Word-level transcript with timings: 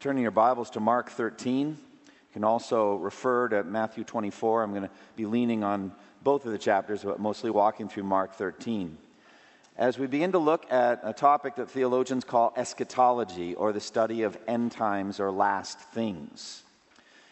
Turning 0.00 0.22
your 0.22 0.30
Bibles 0.30 0.70
to 0.70 0.80
Mark 0.80 1.10
13. 1.10 1.68
You 1.68 1.76
can 2.32 2.42
also 2.42 2.94
refer 2.94 3.50
to 3.50 3.64
Matthew 3.64 4.02
24. 4.02 4.62
I'm 4.62 4.70
going 4.70 4.84
to 4.84 4.90
be 5.14 5.26
leaning 5.26 5.62
on 5.62 5.92
both 6.22 6.46
of 6.46 6.52
the 6.52 6.58
chapters, 6.58 7.04
but 7.04 7.20
mostly 7.20 7.50
walking 7.50 7.86
through 7.86 8.04
Mark 8.04 8.32
13. 8.32 8.96
As 9.76 9.98
we 9.98 10.06
begin 10.06 10.32
to 10.32 10.38
look 10.38 10.64
at 10.72 11.02
a 11.04 11.12
topic 11.12 11.56
that 11.56 11.68
theologians 11.68 12.24
call 12.24 12.54
eschatology, 12.56 13.54
or 13.56 13.74
the 13.74 13.80
study 13.80 14.22
of 14.22 14.38
end 14.48 14.72
times 14.72 15.20
or 15.20 15.30
last 15.30 15.78
things. 15.78 16.62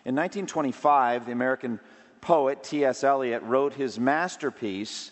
In 0.04 0.14
1925, 0.14 1.24
the 1.24 1.32
American 1.32 1.80
poet 2.20 2.62
T.S. 2.62 3.02
Eliot 3.02 3.42
wrote 3.44 3.72
his 3.72 3.98
masterpiece 3.98 5.10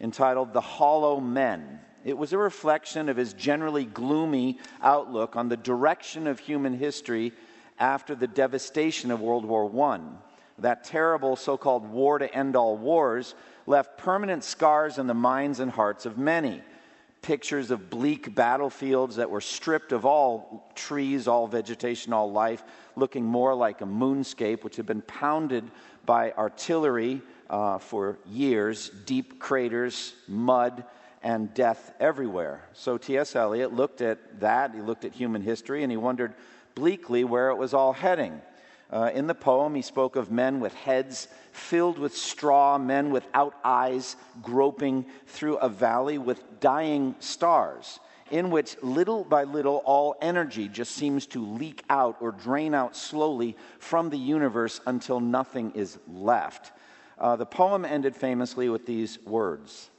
entitled 0.00 0.52
The 0.52 0.60
Hollow 0.60 1.20
Men. 1.20 1.78
It 2.04 2.16
was 2.16 2.32
a 2.32 2.38
reflection 2.38 3.08
of 3.08 3.16
his 3.16 3.34
generally 3.34 3.84
gloomy 3.84 4.58
outlook 4.82 5.36
on 5.36 5.48
the 5.48 5.56
direction 5.56 6.26
of 6.26 6.38
human 6.38 6.74
history 6.74 7.32
after 7.78 8.14
the 8.14 8.26
devastation 8.26 9.10
of 9.10 9.20
World 9.20 9.44
War 9.44 9.70
I. 9.92 10.00
That 10.58 10.84
terrible 10.84 11.36
so 11.36 11.56
called 11.56 11.88
war 11.88 12.18
to 12.18 12.34
end 12.34 12.56
all 12.56 12.76
wars 12.76 13.34
left 13.66 13.98
permanent 13.98 14.44
scars 14.44 14.98
in 14.98 15.06
the 15.06 15.14
minds 15.14 15.60
and 15.60 15.70
hearts 15.70 16.06
of 16.06 16.18
many. 16.18 16.62
Pictures 17.22 17.70
of 17.70 17.90
bleak 17.90 18.34
battlefields 18.34 19.16
that 19.16 19.28
were 19.28 19.42
stripped 19.42 19.92
of 19.92 20.06
all 20.06 20.70
trees, 20.74 21.28
all 21.28 21.46
vegetation, 21.46 22.12
all 22.14 22.32
life, 22.32 22.62
looking 22.96 23.24
more 23.24 23.54
like 23.54 23.82
a 23.82 23.86
moonscape, 23.86 24.64
which 24.64 24.76
had 24.76 24.86
been 24.86 25.02
pounded 25.02 25.70
by 26.06 26.32
artillery 26.32 27.20
uh, 27.50 27.78
for 27.78 28.18
years, 28.26 28.90
deep 29.04 29.38
craters, 29.38 30.14
mud, 30.28 30.84
and 31.22 31.52
death 31.52 31.92
everywhere. 32.00 32.62
So 32.72 32.96
T.S. 32.96 33.36
Eliot 33.36 33.74
looked 33.74 34.00
at 34.00 34.40
that, 34.40 34.74
he 34.74 34.80
looked 34.80 35.04
at 35.04 35.12
human 35.12 35.42
history, 35.42 35.82
and 35.82 35.90
he 35.90 35.96
wondered 35.96 36.34
bleakly 36.74 37.24
where 37.24 37.50
it 37.50 37.56
was 37.56 37.74
all 37.74 37.92
heading. 37.92 38.40
Uh, 38.90 39.10
in 39.14 39.26
the 39.26 39.34
poem, 39.34 39.74
he 39.74 39.82
spoke 39.82 40.16
of 40.16 40.32
men 40.32 40.58
with 40.58 40.74
heads 40.74 41.28
filled 41.52 41.98
with 41.98 42.16
straw, 42.16 42.78
men 42.78 43.10
without 43.10 43.54
eyes 43.62 44.16
groping 44.42 45.06
through 45.26 45.56
a 45.58 45.68
valley 45.68 46.18
with 46.18 46.42
dying 46.58 47.14
stars, 47.20 48.00
in 48.30 48.50
which 48.50 48.76
little 48.82 49.22
by 49.22 49.44
little 49.44 49.82
all 49.84 50.16
energy 50.20 50.68
just 50.68 50.92
seems 50.92 51.26
to 51.26 51.44
leak 51.44 51.84
out 51.88 52.16
or 52.20 52.32
drain 52.32 52.74
out 52.74 52.96
slowly 52.96 53.56
from 53.78 54.10
the 54.10 54.18
universe 54.18 54.80
until 54.86 55.20
nothing 55.20 55.70
is 55.72 55.98
left. 56.08 56.72
Uh, 57.18 57.36
the 57.36 57.46
poem 57.46 57.84
ended 57.84 58.16
famously 58.16 58.68
with 58.68 58.86
these 58.86 59.18
words 59.24 59.90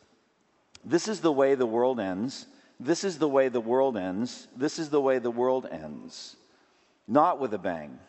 This 0.83 1.07
is 1.07 1.21
the 1.21 1.31
way 1.31 1.55
the 1.55 1.65
world 1.65 1.99
ends. 1.99 2.45
This 2.79 3.03
is 3.03 3.19
the 3.19 3.27
way 3.27 3.49
the 3.49 3.61
world 3.61 3.97
ends. 3.97 4.47
This 4.55 4.79
is 4.79 4.89
the 4.89 5.01
way 5.01 5.19
the 5.19 5.31
world 5.31 5.67
ends. 5.71 6.35
Not 7.07 7.39
with 7.39 7.53
a 7.53 7.59
bang 7.59 7.99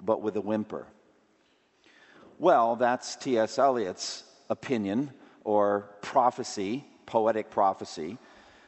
but 0.00 0.22
with 0.22 0.36
a 0.36 0.40
whimper. 0.40 0.86
Well, 2.38 2.76
that's 2.76 3.16
T.S. 3.16 3.58
Eliot's 3.58 4.24
opinion 4.48 5.12
or 5.44 5.88
prophecy, 6.02 6.84
poetic 7.06 7.50
prophecy. 7.50 8.18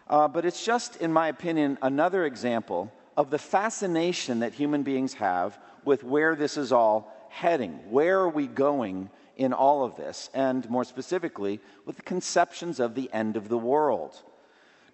Uh, 0.08 0.26
but 0.26 0.44
it's 0.44 0.64
just, 0.64 0.96
in 0.96 1.12
my 1.12 1.28
opinion, 1.28 1.78
another 1.82 2.24
example 2.24 2.92
of 3.16 3.30
the 3.30 3.38
fascination 3.38 4.40
that 4.40 4.54
human 4.54 4.82
beings 4.82 5.14
have 5.14 5.58
with 5.84 6.02
where 6.02 6.34
this 6.34 6.56
is 6.56 6.72
all 6.72 7.12
heading. 7.28 7.72
Where 7.90 8.20
are 8.20 8.28
we 8.28 8.46
going 8.46 9.08
in 9.40 9.54
all 9.54 9.82
of 9.82 9.96
this? 9.96 10.28
And 10.34 10.68
more 10.68 10.84
specifically, 10.84 11.60
with 11.86 11.96
the 11.96 12.02
conceptions 12.02 12.78
of 12.78 12.94
the 12.94 13.10
end 13.12 13.36
of 13.36 13.48
the 13.48 13.58
world. 13.58 14.22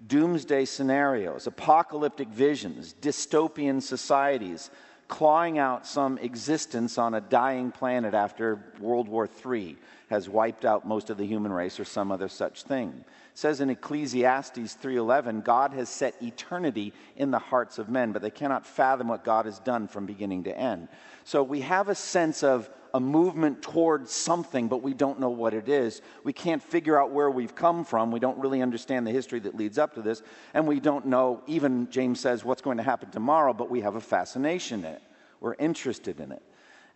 Doomsday 0.07 0.67
scenarios, 0.67 1.47
apocalyptic 1.47 2.29
visions, 2.29 2.95
dystopian 3.01 3.83
societies, 3.83 4.71
clawing 5.09 5.59
out 5.59 5.87
some 5.87 6.19
existence 6.19 6.99
on 6.99 7.15
a 7.15 7.21
dying 7.21 7.73
planet 7.73 8.15
after 8.15 8.73
World 8.79 9.09
War 9.09 9.29
III 9.45 9.77
has 10.09 10.29
wiped 10.29 10.65
out 10.65 10.87
most 10.87 11.11
of 11.11 11.17
the 11.17 11.27
human 11.27 11.53
race 11.53 11.81
or 11.81 11.85
some 11.85 12.13
other 12.13 12.29
such 12.29 12.63
thing. 12.63 12.89
It 12.99 13.39
says 13.39 13.61
in 13.61 13.71
Ecclesiastes 13.71 14.75
3:11, 14.75 15.43
God 15.43 15.73
has 15.73 15.89
set 15.89 16.21
eternity 16.23 16.93
in 17.17 17.31
the 17.31 17.39
hearts 17.39 17.79
of 17.79 17.89
men, 17.89 18.13
but 18.13 18.23
they 18.23 18.31
cannot 18.31 18.67
fathom 18.67 19.09
what 19.09 19.25
God 19.25 19.47
has 19.47 19.59
done 19.59 19.89
from 19.89 20.07
beginning 20.07 20.45
to 20.45 20.57
end. 20.57 20.89
So 21.25 21.43
we 21.43 21.63
have 21.63 21.89
a 21.89 21.95
sense 21.95 22.43
of 22.43 22.71
a 22.97 23.01
movement 23.01 23.61
towards 23.61 24.11
something, 24.11 24.69
but 24.69 24.83
we 24.83 24.95
don't 24.95 25.21
know 25.21 25.29
what 25.29 25.53
it 25.53 25.69
is. 25.69 26.01
We 26.25 26.33
can't 26.33 26.63
figure 26.63 26.99
out 26.99 27.11
where 27.11 27.31
we've 27.31 27.55
come 27.55 27.85
from. 27.85 28.11
We 28.11 28.21
don't 28.21 28.39
really 28.39 28.63
understand 28.63 29.07
the 29.07 29.11
history 29.11 29.39
that 29.41 29.55
leads 29.55 29.77
up 29.77 29.95
to 29.97 30.03
this. 30.03 30.23
And 30.55 30.67
we 30.67 30.81
don't 30.81 31.05
know, 31.05 31.43
even 31.47 31.91
James 31.91 32.21
says, 32.21 32.43
what's 32.43 32.63
going 32.63 32.79
to 32.79 32.83
happen 32.83 33.11
tomorrow, 33.11 33.53
but 33.53 33.69
we 33.69 33.83
have 33.83 33.97
a 33.97 34.01
fascination 34.01 34.81
in 34.81 34.93
it. 34.93 35.03
We're 35.41 35.57
interested 35.57 36.21
in 36.21 36.33
it. 36.33 36.43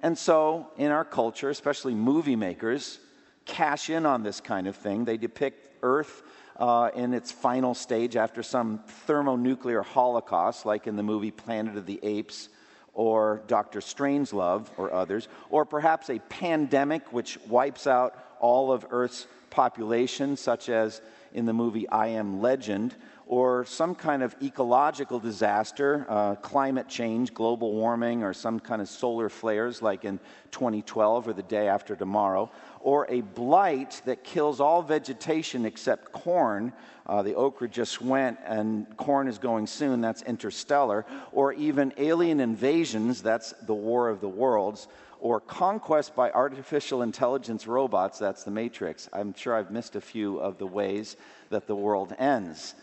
And 0.00 0.16
so, 0.16 0.68
in 0.78 0.90
our 0.90 1.04
culture, 1.04 1.50
especially 1.50 1.94
movie 1.94 2.34
makers, 2.34 2.98
cash 3.44 3.90
in 3.90 4.06
on 4.06 4.22
this 4.22 4.40
kind 4.40 4.66
of 4.68 4.76
thing. 4.76 5.04
They 5.04 5.18
depict 5.18 5.68
Earth 5.82 6.22
uh, 6.56 6.88
in 6.94 7.12
its 7.12 7.30
final 7.30 7.74
stage 7.74 8.16
after 8.16 8.42
some 8.42 8.78
thermonuclear 9.06 9.82
holocaust, 9.82 10.64
like 10.64 10.86
in 10.86 10.96
the 10.96 11.02
movie 11.02 11.30
Planet 11.30 11.76
of 11.76 11.84
the 11.84 12.00
Apes 12.02 12.48
or 12.94 13.42
Dr. 13.46 13.80
Strangelove 13.80 14.68
or 14.76 14.92
others, 14.92 15.28
or 15.48 15.64
perhaps 15.64 16.10
a 16.10 16.18
pandemic 16.18 17.12
which 17.12 17.38
wipes 17.48 17.86
out 17.86 18.14
all 18.40 18.72
of 18.72 18.86
Earth's 18.90 19.26
population, 19.50 20.36
such 20.36 20.68
as 20.68 21.00
in 21.32 21.46
the 21.46 21.52
movie 21.52 21.88
I 21.88 22.08
Am 22.08 22.40
Legend, 22.40 22.94
or 23.30 23.64
some 23.64 23.94
kind 23.94 24.24
of 24.24 24.34
ecological 24.42 25.20
disaster, 25.20 26.04
uh, 26.08 26.34
climate 26.34 26.88
change, 26.88 27.32
global 27.32 27.72
warming, 27.74 28.24
or 28.24 28.34
some 28.34 28.58
kind 28.58 28.82
of 28.82 28.88
solar 28.88 29.28
flares 29.28 29.80
like 29.80 30.04
in 30.04 30.18
2012 30.50 31.28
or 31.28 31.32
the 31.32 31.44
day 31.44 31.68
after 31.68 31.94
tomorrow, 31.94 32.50
or 32.80 33.06
a 33.08 33.20
blight 33.20 34.02
that 34.04 34.24
kills 34.24 34.58
all 34.58 34.82
vegetation 34.82 35.64
except 35.64 36.10
corn. 36.10 36.72
Uh, 37.06 37.22
the 37.22 37.32
okra 37.36 37.68
just 37.68 38.02
went 38.02 38.36
and 38.44 38.96
corn 38.96 39.28
is 39.28 39.38
going 39.38 39.64
soon, 39.64 40.00
that's 40.00 40.22
interstellar, 40.22 41.06
or 41.30 41.52
even 41.52 41.94
alien 41.98 42.40
invasions, 42.40 43.22
that's 43.22 43.52
the 43.62 43.72
war 43.72 44.08
of 44.08 44.20
the 44.20 44.28
worlds 44.28 44.88
or 45.20 45.38
conquest 45.38 46.16
by 46.16 46.32
artificial 46.32 47.02
intelligence 47.02 47.68
robots, 47.68 48.18
that's 48.18 48.42
the 48.42 48.50
Matrix. 48.50 49.08
I'm 49.12 49.34
sure 49.34 49.54
I've 49.54 49.70
missed 49.70 49.94
a 49.94 50.00
few 50.00 50.38
of 50.38 50.58
the 50.58 50.66
ways 50.66 51.16
that 51.50 51.68
the 51.68 51.76
world 51.76 52.12
ends. 52.18 52.74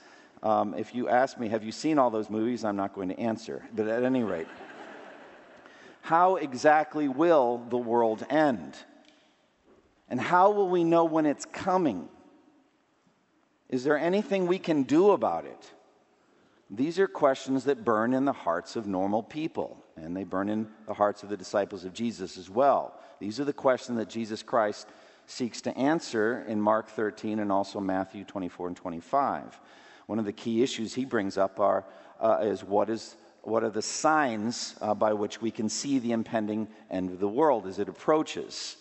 Um, 0.48 0.76
if 0.76 0.96
you 0.96 1.10
ask 1.10 1.38
me, 1.38 1.50
have 1.50 1.66
you 1.66 1.74
seen 1.74 2.00
all 2.00 2.10
those 2.10 2.30
movies? 2.30 2.64
I'm 2.64 2.78
not 2.78 2.94
going 2.94 3.10
to 3.10 3.20
answer. 3.20 3.68
But 3.76 3.90
at 3.90 4.04
any 4.04 4.24
rate, 4.24 4.48
how 6.02 6.38
exactly 6.38 7.10
will 7.10 7.66
the 7.70 7.78
world 7.78 8.26
end? 8.30 8.78
And 10.08 10.22
how 10.22 10.52
will 10.52 10.70
we 10.70 10.86
know 10.86 11.04
when 11.04 11.26
it's 11.26 11.44
coming? 11.44 12.08
Is 13.68 13.84
there 13.84 13.98
anything 13.98 14.48
we 14.48 14.58
can 14.58 14.84
do 14.84 15.12
about 15.12 15.44
it? 15.44 15.74
These 16.70 16.98
are 16.98 17.10
questions 17.10 17.66
that 17.66 17.84
burn 17.84 18.14
in 18.14 18.24
the 18.24 18.32
hearts 18.32 18.78
of 18.78 18.88
normal 18.88 19.24
people, 19.24 19.84
and 19.98 20.16
they 20.16 20.24
burn 20.24 20.48
in 20.48 20.70
the 20.86 20.94
hearts 20.94 21.24
of 21.24 21.30
the 21.30 21.36
disciples 21.36 21.84
of 21.84 21.92
Jesus 21.92 22.38
as 22.38 22.50
well. 22.50 22.98
These 23.20 23.42
are 23.42 23.46
the 23.46 23.52
questions 23.52 23.98
that 23.98 24.08
Jesus 24.08 24.44
Christ 24.44 24.88
seeks 25.26 25.60
to 25.64 25.78
answer 25.78 26.46
in 26.48 26.62
Mark 26.62 26.88
13 26.88 27.40
and 27.40 27.52
also 27.52 27.82
Matthew 27.82 28.24
24 28.24 28.68
and 28.68 28.78
25. 28.78 29.60
One 30.08 30.20
of 30.20 30.26
the 30.26 30.34
key 30.34 30.64
issues 30.64 30.94
he 30.94 31.06
brings 31.06 31.38
up 31.38 31.60
are, 31.60 31.86
uh, 32.20 32.40
is 32.42 32.64
what 32.64 32.90
is 32.90 33.16
what 33.48 33.64
are 33.64 33.70
the 33.70 33.82
signs 33.82 34.76
uh, 34.82 34.94
by 34.94 35.14
which 35.14 35.42
we 35.42 35.52
can 35.52 35.70
see 35.70 36.00
the 36.00 36.12
impending 36.12 36.68
end 36.92 37.12
of 37.12 37.20
the 37.20 37.30
world 37.30 37.66
as 37.66 37.80
it 37.80 37.88
approaches? 37.88 38.76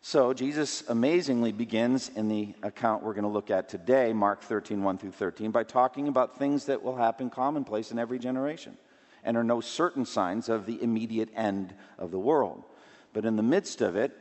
So, 0.00 0.32
Jesus 0.32 0.82
amazingly 0.88 1.52
begins 1.52 2.08
in 2.16 2.28
the 2.28 2.54
account 2.62 3.02
we're 3.02 3.12
going 3.12 3.24
to 3.24 3.28
look 3.28 3.50
at 3.50 3.68
today, 3.68 4.14
Mark 4.14 4.40
13, 4.40 4.82
1 4.82 4.96
through 4.96 5.10
13, 5.10 5.50
by 5.50 5.64
talking 5.64 6.08
about 6.08 6.38
things 6.38 6.64
that 6.66 6.82
will 6.82 6.96
happen 6.96 7.28
commonplace 7.28 7.90
in 7.90 7.98
every 7.98 8.18
generation 8.18 8.78
and 9.24 9.36
are 9.36 9.44
no 9.44 9.60
certain 9.60 10.06
signs 10.06 10.48
of 10.48 10.64
the 10.64 10.82
immediate 10.82 11.28
end 11.34 11.74
of 11.98 12.10
the 12.10 12.18
world. 12.18 12.64
But 13.12 13.26
in 13.26 13.36
the 13.36 13.42
midst 13.42 13.82
of 13.82 13.96
it, 13.96 14.16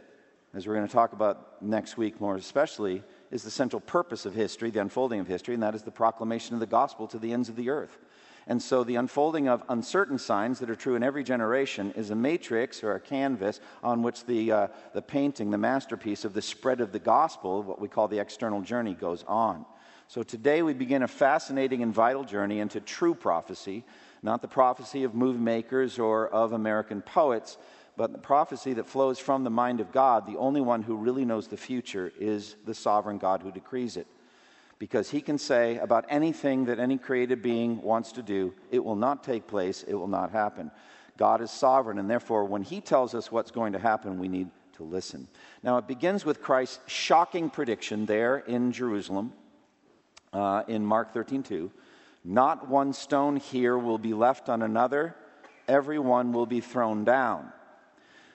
as 0.54 0.68
we're 0.68 0.76
going 0.76 0.88
to 0.88 0.94
talk 0.94 1.14
about 1.14 1.62
next 1.62 1.96
week 1.96 2.20
more 2.20 2.36
especially, 2.36 3.04
is 3.32 3.44
the 3.44 3.52
central 3.52 3.80
purpose 3.80 4.26
of 4.26 4.34
history, 4.34 4.70
the 4.70 4.82
unfolding 4.82 5.20
of 5.20 5.28
history, 5.28 5.54
and 5.54 5.64
that 5.64 5.76
is 5.76 5.84
the 5.84 5.92
proclamation 5.92 6.54
of 6.54 6.60
the 6.60 6.66
gospel 6.66 7.08
to 7.08 7.20
the 7.20 7.34
ends 7.34 7.50
of 7.50 7.56
the 7.56 7.70
earth. 7.70 7.98
And 8.50 8.62
so 8.62 8.86
the 8.86 8.96
unfolding 8.96 9.50
of 9.50 9.62
uncertain 9.68 10.18
signs 10.18 10.60
that 10.60 10.70
are 10.70 10.76
true 10.76 10.96
in 10.96 11.04
every 11.04 11.24
generation 11.24 11.92
is 11.98 12.12
a 12.12 12.16
matrix 12.16 12.82
or 12.82 12.94
a 12.94 13.00
canvas 13.00 13.60
on 13.84 14.02
which 14.02 14.26
the, 14.26 14.52
uh, 14.52 14.68
the 14.94 15.02
painting, 15.02 15.52
the 15.52 15.58
masterpiece 15.58 16.24
of 16.24 16.34
the 16.34 16.42
spread 16.42 16.80
of 16.80 16.94
the 16.94 17.00
gospel, 17.00 17.62
what 17.62 17.82
we 17.82 17.90
call 17.90 18.08
the 18.08 18.20
external 18.20 18.62
journey, 18.62 18.94
goes 18.94 19.26
on. 19.28 19.66
So 20.08 20.24
today 20.24 20.62
we 20.62 20.74
begin 20.74 21.04
a 21.04 21.08
fascinating 21.10 21.84
and 21.84 21.94
vital 21.94 22.24
journey 22.24 22.60
into 22.60 22.80
true 22.80 23.14
prophecy, 23.14 23.84
not 24.24 24.42
the 24.42 24.48
prophecy 24.48 25.04
of 25.04 25.14
movie 25.14 25.40
makers 25.40 26.00
or 26.00 26.30
of 26.30 26.54
American 26.54 27.02
poets, 27.02 27.58
but 27.98 28.14
the 28.14 28.20
prophecy 28.20 28.74
that 28.74 28.86
flows 28.86 29.20
from 29.20 29.44
the 29.44 29.50
mind 29.50 29.82
of 29.82 29.92
God, 29.92 30.28
the 30.28 30.38
only 30.38 30.62
one 30.62 30.84
who 30.84 30.96
really 30.96 31.26
knows 31.26 31.48
the 31.48 31.58
future 31.58 32.14
is 32.20 32.56
the 32.66 32.76
sovereign 32.76 33.18
God 33.18 33.42
who 33.42 33.52
decrees 33.52 33.98
it. 33.98 34.08
Because 34.80 35.10
he 35.10 35.20
can 35.20 35.40
say 35.40 35.78
about 35.80 36.06
anything 36.08 36.66
that 36.66 36.78
any 36.78 37.00
created 37.00 37.42
being 37.42 37.82
wants 37.82 38.12
to 38.14 38.22
do, 38.22 38.54
it 38.70 38.84
will 38.84 38.96
not 38.96 39.24
take 39.24 39.48
place, 39.48 39.84
it 39.88 39.96
will 39.96 40.08
not 40.08 40.32
happen. 40.32 40.70
God 41.18 41.42
is 41.42 41.50
sovereign, 41.50 41.98
and 41.98 42.10
therefore, 42.10 42.46
when 42.46 42.62
He 42.62 42.80
tells 42.80 43.16
us 43.16 43.32
what's 43.32 43.52
going 43.52 43.74
to 43.74 43.80
happen, 43.80 44.20
we 44.20 44.28
need 44.28 44.50
to 44.74 44.84
listen. 44.84 45.28
Now, 45.64 45.78
it 45.78 45.88
begins 45.88 46.24
with 46.24 46.42
Christ's 46.42 46.80
shocking 46.86 47.50
prediction 47.50 48.06
there 48.06 48.38
in 48.38 48.72
Jerusalem 48.72 49.34
uh, 50.32 50.64
in 50.68 50.86
Mark 50.86 51.12
13 51.14 51.42
2. 51.42 51.72
Not 52.24 52.68
one 52.68 52.94
stone 52.94 53.38
here 53.38 53.78
will 53.78 53.98
be 53.98 54.14
left 54.14 54.48
on 54.50 54.62
another, 54.62 55.16
every 55.68 55.98
one 55.98 56.32
will 56.32 56.46
be 56.46 56.62
thrown 56.62 57.04
down. 57.04 57.52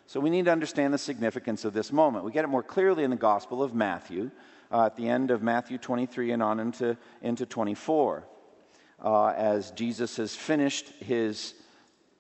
So 0.07 0.21
we 0.21 0.31
need 0.31 0.47
to 0.47 0.53
understand 0.53 0.93
the 0.93 0.99
significance 0.99 1.65
of 1.65 1.73
this 1.73 1.93
moment. 1.93 2.25
We 2.25 2.33
get 2.33 2.45
it 2.45 2.49
more 2.49 2.63
clearly 2.63 3.05
in 3.05 3.11
the 3.11 3.17
Gospel 3.17 3.63
of 3.63 3.75
Matthew, 3.75 4.31
uh, 4.71 4.87
at 4.87 4.97
the 4.97 5.09
end 5.09 5.31
of 5.31 5.43
Matthew 5.43 5.79
23 5.79 6.33
and 6.33 6.43
on 6.43 6.61
into, 6.61 6.97
into 7.21 7.47
24, 7.47 8.25
uh, 9.03 9.27
as 9.29 9.71
Jesus 9.73 10.17
has 10.17 10.35
finished 10.35 10.89
his, 11.01 11.55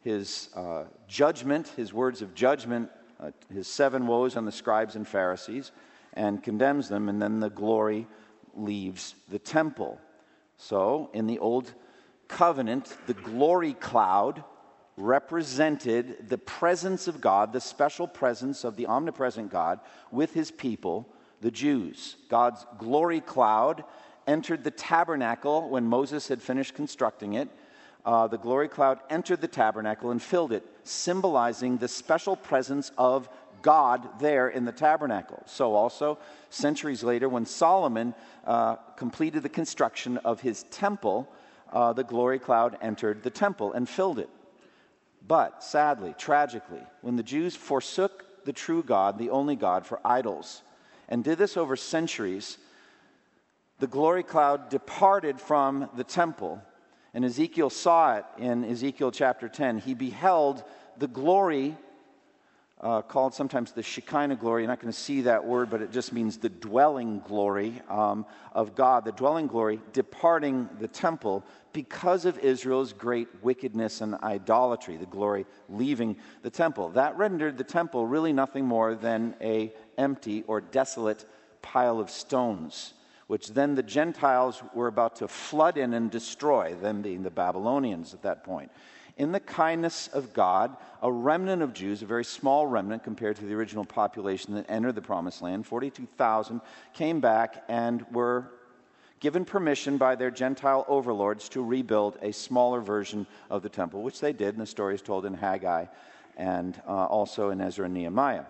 his 0.00 0.49
uh, 0.55 0.84
judgment, 1.08 1.69
his 1.76 1.93
words 1.93 2.23
of 2.23 2.34
judgment, 2.34 2.90
uh, 3.20 3.31
his 3.52 3.67
seven 3.67 4.06
woes 4.06 4.37
on 4.37 4.44
the 4.44 4.52
scribes 4.52 4.96
and 4.96 5.06
Pharisees, 5.06 5.73
and 6.14 6.43
condemns 6.43 6.88
them, 6.88 7.08
and 7.08 7.23
then 7.23 7.40
the 7.40 7.50
glory 7.50 8.06
leaves 8.55 9.14
the 9.31 9.38
temple. 9.38 9.99
So, 10.56 11.11
in 11.14 11.26
the 11.26 11.38
Old 11.38 11.73
Covenant, 12.29 12.96
the 13.06 13.14
glory 13.14 13.75
cloud 13.75 14.44
represented 14.96 16.28
the 16.28 16.38
presence 16.38 17.08
of 17.08 17.20
God, 17.20 17.52
the 17.52 17.60
special 17.60 18.06
presence 18.06 18.64
of 18.64 18.76
the 18.76 18.86
omnipresent 18.86 19.50
God 19.50 19.80
with 20.10 20.34
his 20.34 20.50
people, 20.50 21.08
the 21.40 21.50
Jews. 21.50 22.16
God's 22.28 22.64
glory 22.78 23.20
cloud 23.20 23.84
entered 24.26 24.64
the 24.64 24.70
tabernacle 24.70 25.68
when 25.68 25.84
Moses 25.84 26.28
had 26.28 26.42
finished 26.42 26.74
constructing 26.74 27.34
it. 27.34 27.48
Uh, 28.04 28.26
the 28.26 28.38
glory 28.38 28.68
cloud 28.68 29.00
entered 29.10 29.40
the 29.40 29.48
tabernacle 29.48 30.10
and 30.10 30.20
filled 30.20 30.52
it, 30.52 30.64
symbolizing 30.84 31.78
the 31.78 31.88
special 31.88 32.36
presence 32.36 32.90
of 32.98 33.28
God 33.62 34.20
there 34.20 34.48
in 34.48 34.64
the 34.64 34.72
tabernacle. 34.72 35.42
So, 35.46 35.74
also, 35.74 36.18
centuries 36.50 37.04
later, 37.04 37.28
when 37.28 37.46
Solomon 37.46 38.14
uh, 38.44 38.74
completed 38.96 39.44
the 39.44 39.48
construction 39.48 40.16
of 40.18 40.40
his 40.40 40.64
temple, 40.64 41.32
uh, 41.72 41.92
the 41.92 42.02
glory 42.04 42.40
cloud 42.40 42.76
entered 42.82 43.22
the 43.22 43.30
temple 43.30 43.72
and 43.72 43.88
filled 43.88 44.18
it. 44.18 44.28
But 45.26 45.62
sadly, 45.62 46.14
tragically, 46.19 46.82
when 47.00 47.16
the 47.16 47.22
Jews 47.22 47.54
forsook 47.54 48.44
the 48.44 48.52
true 48.52 48.82
God, 48.82 49.19
the 49.19 49.30
only 49.30 49.56
God, 49.56 49.86
for 49.86 50.00
idols, 50.04 50.62
and 51.08 51.22
did 51.22 51.38
this 51.38 51.56
over 51.56 51.76
centuries, 51.76 52.58
the 53.78 53.86
glory 53.86 54.22
cloud 54.22 54.69
departed 54.69 55.40
from 55.40 55.88
the 55.96 56.04
temple. 56.04 56.62
And 57.14 57.24
Ezekiel 57.24 57.70
saw 57.70 58.16
it 58.16 58.24
in 58.38 58.64
Ezekiel 58.64 59.10
chapter 59.10 59.48
10. 59.48 59.78
He 59.78 59.94
beheld 59.94 60.64
the 60.98 61.08
glory 61.08 61.76
uh, 62.82 63.00
called 63.00 63.32
sometimes 63.32 63.73
the 63.73 63.82
Shekinah 63.82 64.37
glory. 64.37 64.62
You're 64.62 64.69
not 64.69 64.81
going 64.81 64.93
to 64.93 64.99
see 64.99 65.23
that 65.23 65.44
word, 65.44 65.70
but 65.70 65.82
it 65.82 65.93
just 65.93 66.12
means 66.12 66.37
the 66.37 66.49
dwelling 66.49 67.20
glory 67.20 67.81
um, 67.88 68.26
of 68.52 68.75
God, 68.75 69.05
the 69.05 69.12
dwelling 69.12 69.46
glory 69.46 69.81
departing 69.93 70.69
the 70.81 70.88
temple 70.88 71.44
because 71.73 72.25
of 72.25 72.38
Israel's 72.38 72.93
great 72.93 73.29
wickedness 73.40 74.00
and 74.00 74.17
idolatry, 74.17 74.96
the 74.96 75.06
glory 75.06 75.46
leaving 75.69 76.17
the 76.43 76.50
temple. 76.50 76.90
That 76.90 77.17
rendered 77.17 77.56
the 77.56 77.64
temple 77.64 78.06
really 78.06 78.32
nothing 78.32 78.67
more 78.67 78.94
than 78.96 79.37
a 79.40 79.73
empty 79.96 80.43
or 80.49 80.61
desolate 80.61 81.25
pile 81.62 82.00
of 82.00 82.11
stones 82.11 82.94
which 83.29 83.55
then 83.55 83.75
the 83.75 83.82
Gentiles 83.82 84.62
were 84.75 84.88
about 84.88 85.17
to 85.17 85.26
flood 85.26 85.79
in 85.79 85.94
and 85.94 86.11
destroy, 86.11 86.75
them 86.75 87.00
being 87.00 87.23
the 87.23 87.31
Babylonians 87.31 88.12
at 88.12 88.23
that 88.23 88.44
point 88.44 88.70
in 89.16 89.32
the 89.32 89.40
kindness 89.40 90.08
of 90.08 90.32
God, 90.32 90.76
a 91.02 91.12
remnant 91.12 91.62
of 91.62 91.72
Jews, 91.72 92.02
a 92.02 92.06
very 92.06 92.24
small 92.24 92.66
remnant 92.66 93.04
compared 93.04 93.36
to 93.36 93.44
the 93.44 93.54
original 93.54 93.84
population 93.84 94.54
that 94.54 94.70
entered 94.70 94.94
the 94.94 95.02
promised 95.02 95.42
land, 95.42 95.66
42,000, 95.66 96.60
came 96.94 97.20
back 97.20 97.64
and 97.68 98.04
were 98.12 98.50
given 99.20 99.44
permission 99.44 99.98
by 99.98 100.16
their 100.16 100.30
Gentile 100.30 100.84
overlords 100.88 101.48
to 101.50 101.62
rebuild 101.62 102.18
a 102.22 102.32
smaller 102.32 102.80
version 102.80 103.26
of 103.50 103.62
the 103.62 103.68
temple, 103.68 104.02
which 104.02 104.20
they 104.20 104.32
did, 104.32 104.54
and 104.54 104.60
the 104.60 104.66
story 104.66 104.94
is 104.94 105.02
told 105.02 105.24
in 105.24 105.34
Haggai 105.34 105.86
and 106.36 106.80
uh, 106.86 107.06
also 107.06 107.50
in 107.50 107.60
Ezra 107.60 107.84
and 107.84 107.94
Nehemiah. 107.94 108.44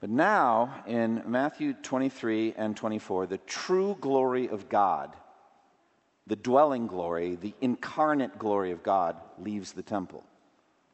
But 0.00 0.10
now, 0.10 0.82
in 0.86 1.22
Matthew 1.24 1.72
23 1.72 2.54
and 2.58 2.76
24, 2.76 3.26
the 3.26 3.38
true 3.38 3.96
glory 4.00 4.48
of 4.48 4.68
God 4.68 5.16
the 6.26 6.36
dwelling 6.36 6.86
glory, 6.86 7.36
the 7.36 7.54
incarnate 7.60 8.38
glory 8.38 8.70
of 8.70 8.82
God, 8.82 9.16
leaves 9.38 9.72
the 9.72 9.82
temple. 9.82 10.24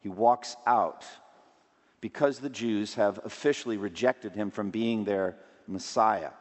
He 0.01 0.09
walks 0.09 0.55
out 0.65 1.05
because 2.01 2.39
the 2.39 2.49
Jews 2.49 2.95
have 2.95 3.19
officially 3.23 3.77
rejected 3.77 4.35
him 4.35 4.51
from 4.51 4.71
being 4.71 5.05
their 5.05 5.37
Messiah. 5.67 6.31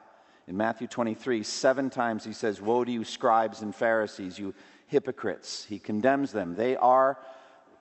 In 0.49 0.57
Matthew 0.57 0.89
23, 0.89 1.43
seven 1.45 1.91
times 1.91 2.25
he 2.25 2.33
says, 2.33 2.61
Woe 2.61 2.85
to 2.85 2.91
you, 2.91 3.05
scribes 3.05 3.63
and 3.63 3.75
Pharisees, 3.75 4.39
you 4.39 4.55
hypocrites. 4.87 5.65
He 5.65 5.79
condemns 5.79 6.33
them. 6.33 6.57
They 6.57 6.77
are 6.77 7.19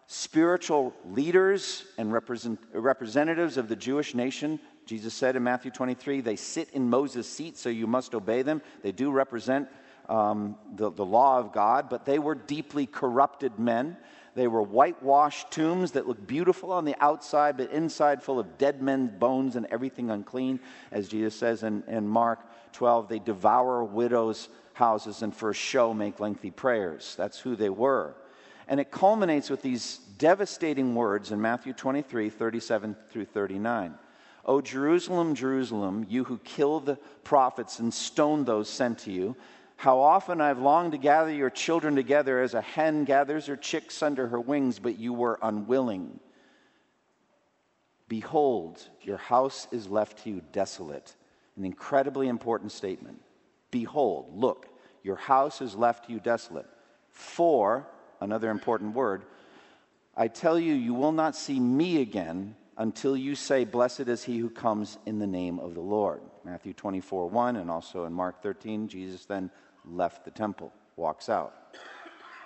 spiritual 0.06 0.94
leaders 1.06 1.85
and 1.97 2.11
represent, 2.11 2.59
representatives 2.73 3.57
of 3.57 3.69
the 3.69 3.75
Jewish 3.75 4.13
nation. 4.13 4.59
Jesus 4.85 5.13
said 5.13 5.35
in 5.35 5.44
Matthew 5.44 5.71
23, 5.71 6.21
they 6.21 6.35
sit 6.35 6.69
in 6.71 6.89
Moses' 6.89 7.29
seat, 7.29 7.57
so 7.57 7.69
you 7.69 7.88
must 7.88 8.13
obey 8.13 8.41
them. 8.41 8.61
They 8.83 8.91
do 8.91 9.11
represent 9.11 9.67
um, 10.09 10.57
the, 10.75 10.91
the 10.91 11.06
law 11.06 11.39
of 11.39 11.53
God, 11.53 11.89
but 11.89 12.06
they 12.06 12.19
were 12.19 12.35
deeply 12.35 12.85
corrupted 12.85 13.59
men. 13.59 13.95
They 14.35 14.47
were 14.47 14.61
whitewashed 14.61 15.51
tombs 15.51 15.91
that 15.91 16.07
looked 16.07 16.25
beautiful 16.25 16.71
on 16.71 16.85
the 16.85 16.95
outside, 17.00 17.57
but 17.57 17.71
inside 17.71 18.23
full 18.23 18.39
of 18.39 18.57
dead 18.57 18.81
men's 18.81 19.11
bones 19.11 19.56
and 19.56 19.65
everything 19.67 20.09
unclean. 20.09 20.59
As 20.91 21.07
Jesus 21.07 21.35
says 21.35 21.63
in, 21.63 21.83
in 21.88 22.07
Mark 22.07 22.39
12, 22.73 23.07
they 23.07 23.19
devour 23.19 23.83
widows' 23.83 24.50
houses 24.73 25.21
and 25.21 25.35
for 25.35 25.53
show 25.53 25.94
make 25.94 26.19
lengthy 26.19 26.51
prayers. 26.51 27.15
That's 27.17 27.39
who 27.39 27.56
they 27.56 27.69
were. 27.69 28.15
And 28.67 28.79
it 28.79 28.91
culminates 28.91 29.50
with 29.50 29.61
these 29.61 29.97
devastating 30.17 30.95
words 30.95 31.31
in 31.31 31.41
Matthew 31.41 31.73
23 31.73 32.29
37 32.29 32.95
through 33.09 33.25
39. 33.25 33.95
O 34.45 34.61
Jerusalem, 34.61 35.35
Jerusalem, 35.35 36.06
you 36.09 36.23
who 36.23 36.38
kill 36.39 36.79
the 36.79 36.95
prophets 37.23 37.79
and 37.79 37.94
stone 37.94 38.45
those 38.45 38.69
sent 38.69 39.00
to 39.00 39.11
you. 39.11 39.35
How 39.79 39.99
often 39.99 40.41
I've 40.41 40.59
longed 40.59 40.91
to 40.91 40.97
gather 40.97 41.31
your 41.31 41.49
children 41.49 41.95
together 41.95 42.41
as 42.41 42.53
a 42.53 42.59
hen 42.59 43.05
gathers 43.05 43.45
her 43.45 43.55
chicks 43.55 44.03
under 44.03 44.27
her 44.27 44.37
wings, 44.37 44.77
but 44.77 44.99
you 44.99 45.13
were 45.13 45.39
unwilling. 45.41 46.19
Behold, 48.09 48.85
your 49.04 49.15
house 49.15 49.69
is 49.71 49.87
left 49.87 50.25
to 50.25 50.31
you 50.31 50.42
desolate. 50.51 51.15
An 51.56 51.63
incredibly 51.63 52.27
important 52.27 52.73
statement. 52.73 53.21
Behold, 53.71 54.33
look, 54.35 54.68
your 55.01 55.15
house 55.15 55.61
is 55.61 55.75
left 55.75 56.07
to 56.07 56.11
you 56.11 56.19
desolate. 56.19 56.68
For, 57.07 57.87
another 58.19 58.49
important 58.49 58.95
word, 58.95 59.23
I 60.13 60.27
tell 60.27 60.59
you, 60.59 60.73
you 60.73 60.94
will 60.94 61.13
not 61.13 61.37
see 61.37 61.57
me 61.57 62.01
again 62.01 62.57
until 62.77 63.15
you 63.15 63.33
say, 63.33 63.63
Blessed 63.63 64.09
is 64.09 64.25
he 64.25 64.39
who 64.39 64.49
comes 64.49 64.97
in 65.06 65.19
the 65.19 65.27
name 65.27 65.57
of 65.57 65.73
the 65.73 65.80
Lord. 65.80 66.19
Matthew 66.44 66.73
24, 66.73 67.30
1, 67.30 67.56
and 67.56 67.71
also 67.71 68.04
in 68.04 68.11
Mark 68.11 68.44
13, 68.44 68.89
Jesus 68.89 69.23
then 69.23 69.49
left 69.91 70.25
the 70.25 70.31
temple, 70.31 70.73
walks 70.95 71.29
out. 71.29 71.53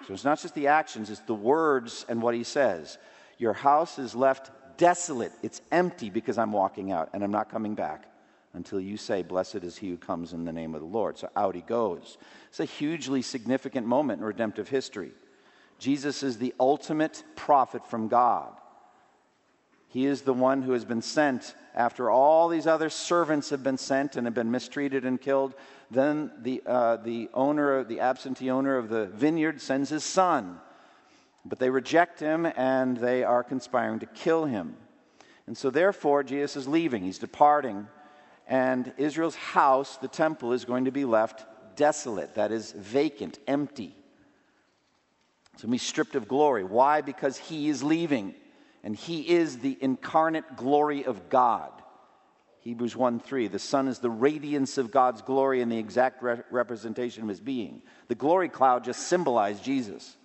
So 0.07 0.13
it's 0.13 0.25
not 0.25 0.41
just 0.41 0.55
the 0.55 0.67
actions, 0.67 1.09
it's 1.09 1.21
the 1.21 1.33
words 1.33 2.05
and 2.09 2.21
what 2.21 2.35
he 2.35 2.43
says. 2.43 2.97
Your 3.37 3.53
house 3.53 3.99
is 3.99 4.15
left 4.15 4.51
desolate, 4.77 5.31
it's 5.41 5.61
empty 5.71 6.09
because 6.09 6.37
I'm 6.37 6.51
walking 6.51 6.91
out 6.91 7.09
and 7.13 7.23
I'm 7.23 7.31
not 7.31 7.49
coming 7.49 7.75
back 7.75 8.05
until 8.53 8.79
you 8.79 8.97
say, 8.97 9.23
Blessed 9.23 9.63
is 9.63 9.77
he 9.77 9.89
who 9.89 9.97
comes 9.97 10.33
in 10.33 10.45
the 10.45 10.53
name 10.53 10.75
of 10.75 10.81
the 10.81 10.87
Lord. 10.87 11.17
So 11.17 11.29
out 11.35 11.55
he 11.55 11.61
goes. 11.61 12.17
It's 12.49 12.59
a 12.59 12.65
hugely 12.65 13.21
significant 13.21 13.87
moment 13.87 14.19
in 14.19 14.25
redemptive 14.25 14.69
history. 14.69 15.11
Jesus 15.79 16.23
is 16.23 16.37
the 16.37 16.53
ultimate 16.59 17.23
prophet 17.35 17.85
from 17.87 18.07
God. 18.07 18.53
He 19.87 20.05
is 20.05 20.21
the 20.21 20.33
one 20.33 20.61
who 20.63 20.71
has 20.71 20.85
been 20.85 21.01
sent 21.01 21.53
after 21.75 22.09
all 22.09 22.47
these 22.47 22.65
other 22.65 22.89
servants 22.89 23.49
have 23.51 23.63
been 23.63 23.77
sent 23.77 24.15
and 24.15 24.25
have 24.25 24.33
been 24.33 24.49
mistreated 24.49 25.05
and 25.05 25.21
killed. 25.21 25.53
Then 25.93 26.31
the, 26.41 26.63
uh, 26.65 26.97
the 26.97 27.29
owner, 27.33 27.83
the 27.83 27.99
absentee 27.99 28.49
owner 28.49 28.77
of 28.77 28.89
the 28.89 29.05
vineyard, 29.07 29.61
sends 29.61 29.89
his 29.89 30.03
son. 30.03 30.59
But 31.45 31.59
they 31.59 31.69
reject 31.69 32.19
him 32.19 32.45
and 32.45 32.97
they 32.97 33.23
are 33.23 33.43
conspiring 33.43 33.99
to 33.99 34.05
kill 34.07 34.45
him. 34.45 34.75
And 35.45 35.57
so, 35.57 35.69
therefore, 35.69 36.23
Jesus 36.23 36.55
is 36.55 36.67
leaving, 36.67 37.03
he's 37.03 37.19
departing. 37.19 37.87
And 38.47 38.91
Israel's 38.97 39.35
house, 39.35 39.97
the 39.97 40.07
temple, 40.07 40.53
is 40.53 40.65
going 40.65 40.85
to 40.85 40.91
be 40.91 41.05
left 41.05 41.45
desolate, 41.75 42.35
that 42.35 42.51
is, 42.51 42.71
vacant, 42.71 43.39
empty. 43.47 43.95
To 45.59 45.67
be 45.67 45.77
stripped 45.77 46.15
of 46.15 46.27
glory. 46.27 46.63
Why? 46.63 47.01
Because 47.01 47.37
he 47.37 47.69
is 47.69 47.83
leaving 47.83 48.33
and 48.83 48.95
he 48.95 49.29
is 49.29 49.59
the 49.59 49.77
incarnate 49.79 50.57
glory 50.57 51.05
of 51.05 51.29
God. 51.29 51.71
Hebrews 52.63 52.95
1 52.95 53.19
3. 53.19 53.49
The 53.49 53.59
Son 53.59 53.89
is 53.89 53.99
the 53.99 54.09
radiance 54.09 54.77
of 54.77 54.89
God's 54.89 55.21
glory 55.21 55.61
and 55.61 55.69
the 55.69 55.77
exact 55.77 56.23
re- 56.23 56.41
representation 56.49 57.23
of 57.23 57.29
his 57.29 57.41
being. 57.41 57.81
The 58.07 58.15
glory 58.15 58.47
cloud 58.47 58.85
just 58.85 59.07
symbolized 59.07 59.63
Jesus. 59.63 60.15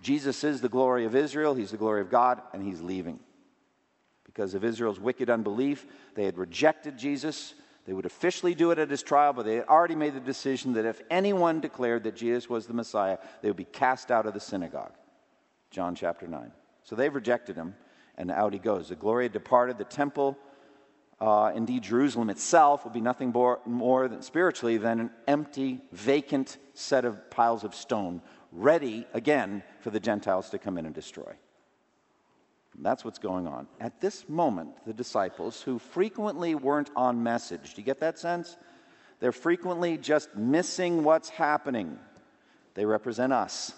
Jesus 0.00 0.44
is 0.44 0.60
the 0.60 0.68
glory 0.68 1.04
of 1.04 1.14
Israel, 1.14 1.54
he's 1.54 1.70
the 1.70 1.76
glory 1.76 2.00
of 2.00 2.10
God, 2.10 2.40
and 2.54 2.62
he's 2.62 2.80
leaving. 2.80 3.20
Because 4.24 4.54
of 4.54 4.64
Israel's 4.64 5.00
wicked 5.00 5.28
unbelief, 5.28 5.86
they 6.14 6.24
had 6.24 6.38
rejected 6.38 6.96
Jesus. 6.96 7.54
They 7.86 7.92
would 7.92 8.06
officially 8.06 8.54
do 8.54 8.70
it 8.70 8.78
at 8.78 8.90
his 8.90 9.02
trial, 9.02 9.32
but 9.32 9.44
they 9.44 9.56
had 9.56 9.66
already 9.66 9.94
made 9.94 10.14
the 10.14 10.20
decision 10.20 10.72
that 10.72 10.86
if 10.86 11.00
anyone 11.10 11.60
declared 11.60 12.04
that 12.04 12.16
Jesus 12.16 12.48
was 12.48 12.66
the 12.66 12.74
Messiah, 12.74 13.18
they 13.42 13.48
would 13.48 13.56
be 13.56 13.64
cast 13.64 14.10
out 14.10 14.26
of 14.26 14.34
the 14.34 14.40
synagogue. 14.40 14.92
John 15.70 15.94
chapter 15.94 16.26
9. 16.26 16.50
So 16.82 16.96
they've 16.96 17.14
rejected 17.14 17.56
him, 17.56 17.74
and 18.16 18.30
out 18.30 18.52
he 18.52 18.58
goes. 18.58 18.88
The 18.88 18.96
glory 18.96 19.26
had 19.26 19.32
departed. 19.32 19.78
The 19.78 19.84
temple, 19.84 20.38
uh, 21.20 21.52
indeed 21.54 21.82
Jerusalem 21.82 22.28
itself, 22.30 22.84
will 22.84 22.92
be 22.92 23.00
nothing 23.00 23.30
more, 23.30 23.60
more 23.64 24.08
than 24.08 24.22
spiritually 24.22 24.76
than 24.76 25.00
an 25.00 25.10
empty, 25.26 25.80
vacant 25.92 26.58
set 26.74 27.04
of 27.04 27.30
piles 27.30 27.64
of 27.64 27.74
stone, 27.74 28.20
ready 28.52 29.06
again 29.14 29.62
for 29.80 29.90
the 29.90 30.00
Gentiles 30.00 30.50
to 30.50 30.58
come 30.58 30.76
in 30.76 30.86
and 30.86 30.94
destroy. 30.94 31.32
That's 32.78 33.04
what's 33.04 33.18
going 33.18 33.46
on. 33.46 33.66
At 33.80 34.00
this 34.00 34.28
moment, 34.28 34.70
the 34.84 34.92
disciples, 34.92 35.62
who 35.62 35.78
frequently 35.78 36.54
weren't 36.54 36.90
on 36.94 37.22
message, 37.22 37.74
do 37.74 37.80
you 37.80 37.86
get 37.86 38.00
that 38.00 38.18
sense? 38.18 38.56
They're 39.18 39.32
frequently 39.32 39.96
just 39.96 40.36
missing 40.36 41.02
what's 41.02 41.30
happening. 41.30 41.98
They 42.74 42.84
represent 42.84 43.32
us. 43.32 43.72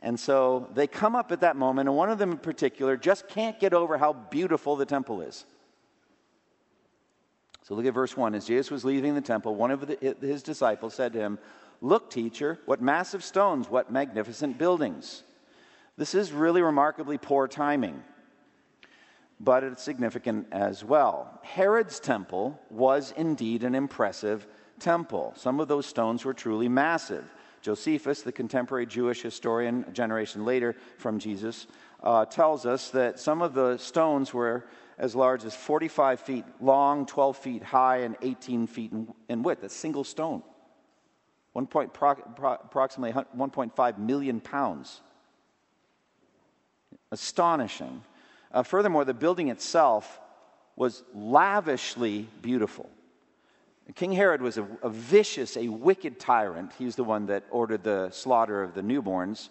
And 0.00 0.18
so 0.18 0.70
they 0.72 0.86
come 0.86 1.14
up 1.14 1.30
at 1.30 1.42
that 1.42 1.56
moment, 1.56 1.90
and 1.90 1.96
one 1.96 2.10
of 2.10 2.16
them 2.16 2.32
in 2.32 2.38
particular 2.38 2.96
just 2.96 3.28
can't 3.28 3.60
get 3.60 3.74
over 3.74 3.98
how 3.98 4.14
beautiful 4.14 4.76
the 4.76 4.86
temple 4.86 5.20
is. 5.20 5.44
So 7.62 7.74
look 7.74 7.86
at 7.86 7.94
verse 7.94 8.16
1. 8.16 8.34
As 8.34 8.46
Jesus 8.46 8.70
was 8.70 8.84
leaving 8.84 9.14
the 9.14 9.20
temple, 9.20 9.54
one 9.54 9.70
of 9.70 9.86
the, 9.86 10.16
his 10.20 10.42
disciples 10.42 10.94
said 10.94 11.12
to 11.12 11.18
him, 11.18 11.38
Look, 11.82 12.10
teacher, 12.10 12.58
what 12.66 12.82
massive 12.82 13.24
stones, 13.24 13.70
what 13.70 13.90
magnificent 13.90 14.58
buildings. 14.58 15.22
This 15.96 16.14
is 16.14 16.32
really 16.32 16.62
remarkably 16.62 17.18
poor 17.18 17.48
timing, 17.48 18.02
but 19.38 19.64
it's 19.64 19.82
significant 19.82 20.46
as 20.52 20.84
well. 20.84 21.40
Herod's 21.42 22.00
temple 22.00 22.60
was 22.70 23.12
indeed 23.16 23.64
an 23.64 23.74
impressive 23.74 24.46
temple. 24.78 25.32
Some 25.36 25.60
of 25.60 25.68
those 25.68 25.86
stones 25.86 26.24
were 26.24 26.34
truly 26.34 26.68
massive. 26.68 27.24
Josephus, 27.62 28.22
the 28.22 28.32
contemporary 28.32 28.86
Jewish 28.86 29.22
historian, 29.22 29.84
a 29.88 29.92
generation 29.92 30.44
later 30.44 30.74
from 30.96 31.18
Jesus, 31.18 31.66
uh, 32.02 32.24
tells 32.24 32.64
us 32.64 32.90
that 32.90 33.20
some 33.20 33.42
of 33.42 33.52
the 33.54 33.76
stones 33.76 34.32
were 34.32 34.64
as 35.00 35.16
large 35.16 35.44
as 35.46 35.56
45 35.56 36.20
feet 36.20 36.44
long, 36.60 37.06
12 37.06 37.36
feet 37.38 37.62
high, 37.62 38.00
and 38.00 38.16
18 38.20 38.66
feet 38.66 38.92
in, 39.28 39.42
width. 39.42 39.64
A 39.64 39.70
single 39.70 40.04
stone. 40.04 40.42
One 41.54 41.66
point, 41.66 41.94
pro, 41.94 42.14
pro, 42.14 42.52
approximately 42.52 43.20
1.5 43.36 43.98
million 43.98 44.40
pounds. 44.40 45.00
Astonishing. 47.10 48.02
Uh, 48.52 48.62
furthermore, 48.62 49.06
the 49.06 49.14
building 49.14 49.48
itself 49.48 50.20
was 50.76 51.02
lavishly 51.14 52.28
beautiful. 52.42 52.88
King 53.94 54.12
Herod 54.12 54.42
was 54.42 54.58
a, 54.58 54.66
a, 54.82 54.90
vicious, 54.90 55.56
a 55.56 55.68
wicked 55.68 56.20
tyrant. 56.20 56.72
He's 56.78 56.94
the 56.94 57.04
one 57.04 57.26
that 57.26 57.44
ordered 57.50 57.82
the 57.82 58.10
slaughter 58.10 58.62
of 58.62 58.74
the 58.74 58.82
newborns 58.82 59.48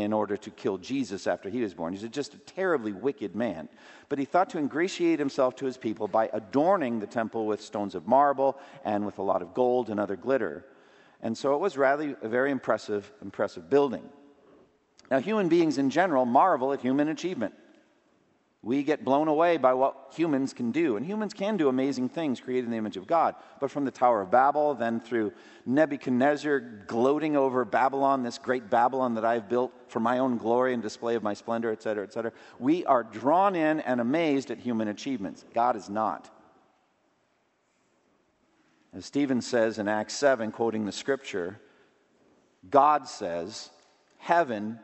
in 0.00 0.12
order 0.12 0.36
to 0.36 0.50
kill 0.50 0.76
Jesus 0.76 1.28
after 1.28 1.48
he 1.48 1.60
was 1.60 1.72
born. 1.72 1.92
He's 1.92 2.02
just 2.08 2.34
a 2.34 2.38
terribly 2.38 2.92
wicked 2.92 3.36
man. 3.36 3.68
But 4.08 4.18
he 4.18 4.24
thought 4.24 4.50
to 4.50 4.58
ingratiate 4.58 5.20
himself 5.20 5.54
to 5.56 5.66
his 5.66 5.76
people 5.76 6.08
by 6.08 6.28
adorning 6.32 6.98
the 6.98 7.06
temple 7.06 7.46
with 7.46 7.62
stones 7.62 7.94
of 7.94 8.08
marble 8.08 8.58
and 8.84 9.06
with 9.06 9.18
a 9.18 9.22
lot 9.22 9.40
of 9.40 9.54
gold 9.54 9.90
and 9.90 10.00
other 10.00 10.16
glitter. 10.16 10.64
And 11.20 11.38
so 11.38 11.54
it 11.54 11.60
was 11.60 11.76
rather 11.76 12.16
a 12.20 12.28
very 12.28 12.50
impressive, 12.50 13.10
impressive 13.22 13.70
building. 13.70 14.02
Now, 15.12 15.20
human 15.20 15.48
beings 15.48 15.78
in 15.78 15.90
general 15.90 16.24
marvel 16.24 16.72
at 16.72 16.80
human 16.80 17.08
achievement. 17.08 17.54
We 18.64 18.82
get 18.82 19.04
blown 19.04 19.28
away 19.28 19.58
by 19.58 19.74
what 19.74 20.14
humans 20.16 20.54
can 20.54 20.72
do. 20.72 20.96
And 20.96 21.04
humans 21.04 21.34
can 21.34 21.58
do 21.58 21.68
amazing 21.68 22.08
things 22.08 22.40
created 22.40 22.64
in 22.64 22.70
the 22.70 22.78
image 22.78 22.96
of 22.96 23.06
God. 23.06 23.34
But 23.60 23.70
from 23.70 23.84
the 23.84 23.90
Tower 23.90 24.22
of 24.22 24.30
Babel, 24.30 24.74
then 24.74 25.00
through 25.00 25.34
Nebuchadnezzar 25.66 26.60
gloating 26.86 27.36
over 27.36 27.66
Babylon, 27.66 28.22
this 28.22 28.38
great 28.38 28.70
Babylon 28.70 29.16
that 29.16 29.24
I've 29.24 29.50
built 29.50 29.70
for 29.88 30.00
my 30.00 30.18
own 30.18 30.38
glory 30.38 30.72
and 30.72 30.82
display 30.82 31.14
of 31.14 31.22
my 31.22 31.34
splendor, 31.34 31.70
et 31.72 31.82
cetera, 31.82 32.04
et 32.04 32.14
cetera, 32.14 32.32
we 32.58 32.86
are 32.86 33.04
drawn 33.04 33.54
in 33.54 33.80
and 33.80 34.00
amazed 34.00 34.50
at 34.50 34.58
human 34.58 34.88
achievements. 34.88 35.44
God 35.52 35.76
is 35.76 35.90
not. 35.90 36.30
As 38.94 39.04
Stephen 39.04 39.42
says 39.42 39.78
in 39.78 39.88
Acts 39.88 40.14
7, 40.14 40.50
quoting 40.52 40.86
the 40.86 40.92
scripture, 40.92 41.60
God 42.70 43.08
says, 43.08 43.68
Heaven 44.16 44.80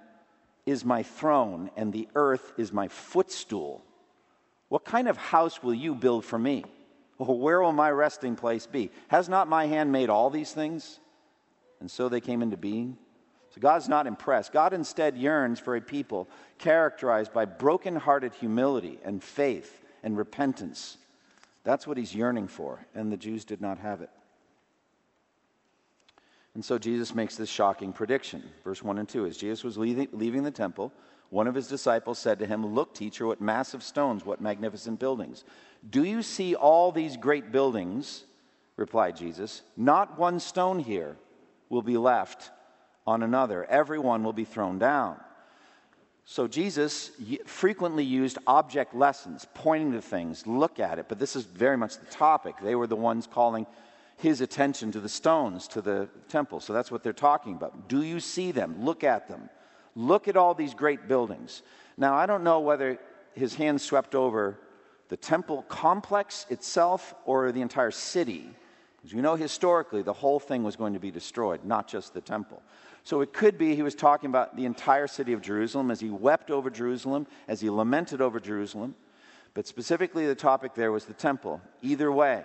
is 0.70 0.84
my 0.84 1.02
throne, 1.02 1.70
and 1.76 1.92
the 1.92 2.08
earth 2.14 2.52
is 2.56 2.72
my 2.72 2.88
footstool. 2.88 3.84
What 4.68 4.84
kind 4.84 5.08
of 5.08 5.16
house 5.16 5.62
will 5.62 5.74
you 5.74 5.94
build 5.94 6.24
for 6.24 6.38
me? 6.38 6.64
Or 7.18 7.38
where 7.38 7.60
will 7.60 7.72
my 7.72 7.90
resting 7.90 8.36
place 8.36 8.66
be? 8.66 8.90
Has 9.08 9.28
not 9.28 9.48
my 9.48 9.66
hand 9.66 9.92
made 9.92 10.08
all 10.08 10.30
these 10.30 10.52
things? 10.52 11.00
And 11.80 11.90
so 11.90 12.08
they 12.08 12.20
came 12.20 12.40
into 12.40 12.56
being. 12.56 12.96
So 13.54 13.60
God's 13.60 13.88
not 13.88 14.06
impressed. 14.06 14.52
God 14.52 14.72
instead 14.72 15.16
yearns 15.16 15.58
for 15.58 15.74
a 15.74 15.80
people 15.80 16.28
characterized 16.58 17.32
by 17.32 17.46
broken-hearted 17.46 18.34
humility 18.34 19.00
and 19.04 19.22
faith 19.22 19.84
and 20.02 20.16
repentance. 20.16 20.96
That's 21.64 21.86
what 21.86 21.98
he's 21.98 22.14
yearning 22.14 22.48
for, 22.48 22.86
and 22.94 23.10
the 23.10 23.16
Jews 23.16 23.44
did 23.44 23.60
not 23.60 23.78
have 23.78 24.00
it. 24.02 24.10
And 26.60 26.64
so 26.66 26.76
Jesus 26.76 27.14
makes 27.14 27.36
this 27.36 27.48
shocking 27.48 27.90
prediction. 27.90 28.42
Verse 28.64 28.82
1 28.82 28.98
and 28.98 29.08
2 29.08 29.24
As 29.24 29.38
Jesus 29.38 29.64
was 29.64 29.78
leaving, 29.78 30.42
the 30.42 30.50
temple, 30.50 30.92
one 31.30 31.46
of 31.46 31.54
his 31.54 31.68
disciples 31.68 32.18
said 32.18 32.38
to 32.38 32.44
him, 32.44 32.74
Look, 32.74 32.92
teacher, 32.92 33.26
what 33.26 33.40
massive 33.40 33.82
stones, 33.82 34.26
what 34.26 34.42
magnificent 34.42 35.00
buildings. 35.00 35.44
Do 35.88 36.04
you 36.04 36.20
see 36.20 36.54
all 36.54 36.92
these 36.92 37.16
great 37.16 37.50
buildings? 37.50 38.24
replied 38.76 39.16
Jesus. 39.16 39.62
Not 39.74 40.18
one 40.18 40.38
stone 40.38 40.80
here 40.80 41.16
will 41.70 41.80
be 41.80 41.96
left 41.96 42.50
on 43.06 43.22
another, 43.22 43.64
everyone 43.64 44.22
will 44.22 44.34
be 44.34 44.44
thrown 44.44 44.78
down. 44.78 45.18
So 46.26 46.46
Jesus 46.46 47.10
frequently 47.46 48.04
used 48.04 48.36
object 48.46 48.94
lessons, 48.94 49.46
pointing 49.54 49.92
to 49.92 50.02
things, 50.02 50.46
look 50.46 50.78
at 50.78 50.98
it, 50.98 51.06
but 51.08 51.18
this 51.18 51.36
is 51.36 51.44
very 51.44 51.78
much 51.78 51.96
the 51.96 52.04
topic. 52.04 52.56
They 52.62 52.74
were 52.74 52.86
the 52.86 52.96
ones 52.96 53.26
calling 53.26 53.66
his 54.20 54.40
attention 54.40 54.92
to 54.92 55.00
the 55.00 55.08
stones, 55.08 55.66
to 55.68 55.80
the 55.80 56.08
temple. 56.28 56.60
So 56.60 56.72
that's 56.72 56.90
what 56.90 57.02
they're 57.02 57.12
talking 57.12 57.54
about. 57.54 57.88
Do 57.88 58.02
you 58.02 58.20
see 58.20 58.52
them? 58.52 58.84
Look 58.84 59.02
at 59.02 59.28
them. 59.28 59.48
Look 59.96 60.28
at 60.28 60.36
all 60.36 60.54
these 60.54 60.74
great 60.74 61.08
buildings. 61.08 61.62
Now, 61.96 62.14
I 62.14 62.26
don't 62.26 62.44
know 62.44 62.60
whether 62.60 62.98
his 63.34 63.54
hand 63.54 63.80
swept 63.80 64.14
over 64.14 64.58
the 65.08 65.16
temple 65.16 65.62
complex 65.68 66.46
itself 66.50 67.14
or 67.24 67.50
the 67.50 67.62
entire 67.62 67.90
city. 67.90 68.48
As 69.04 69.12
you 69.12 69.22
know, 69.22 69.34
historically, 69.34 70.02
the 70.02 70.12
whole 70.12 70.38
thing 70.38 70.62
was 70.62 70.76
going 70.76 70.92
to 70.92 71.00
be 71.00 71.10
destroyed, 71.10 71.64
not 71.64 71.88
just 71.88 72.14
the 72.14 72.20
temple. 72.20 72.62
So 73.02 73.22
it 73.22 73.32
could 73.32 73.56
be 73.56 73.74
he 73.74 73.82
was 73.82 73.94
talking 73.94 74.28
about 74.28 74.56
the 74.56 74.66
entire 74.66 75.06
city 75.06 75.32
of 75.32 75.40
Jerusalem 75.40 75.90
as 75.90 76.00
he 76.00 76.10
wept 76.10 76.50
over 76.50 76.70
Jerusalem, 76.70 77.26
as 77.48 77.60
he 77.60 77.70
lamented 77.70 78.20
over 78.20 78.38
Jerusalem. 78.38 78.94
But 79.54 79.66
specifically, 79.66 80.26
the 80.26 80.34
topic 80.34 80.74
there 80.74 80.92
was 80.92 81.06
the 81.06 81.14
temple. 81.14 81.60
Either 81.82 82.12
way, 82.12 82.44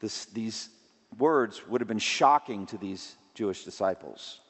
this, 0.00 0.26
these 0.26 0.68
words 1.18 1.66
would 1.68 1.80
have 1.80 1.88
been 1.88 1.98
shocking 1.98 2.66
to 2.66 2.78
these 2.78 3.16
Jewish 3.34 3.64
disciples. 3.64 4.40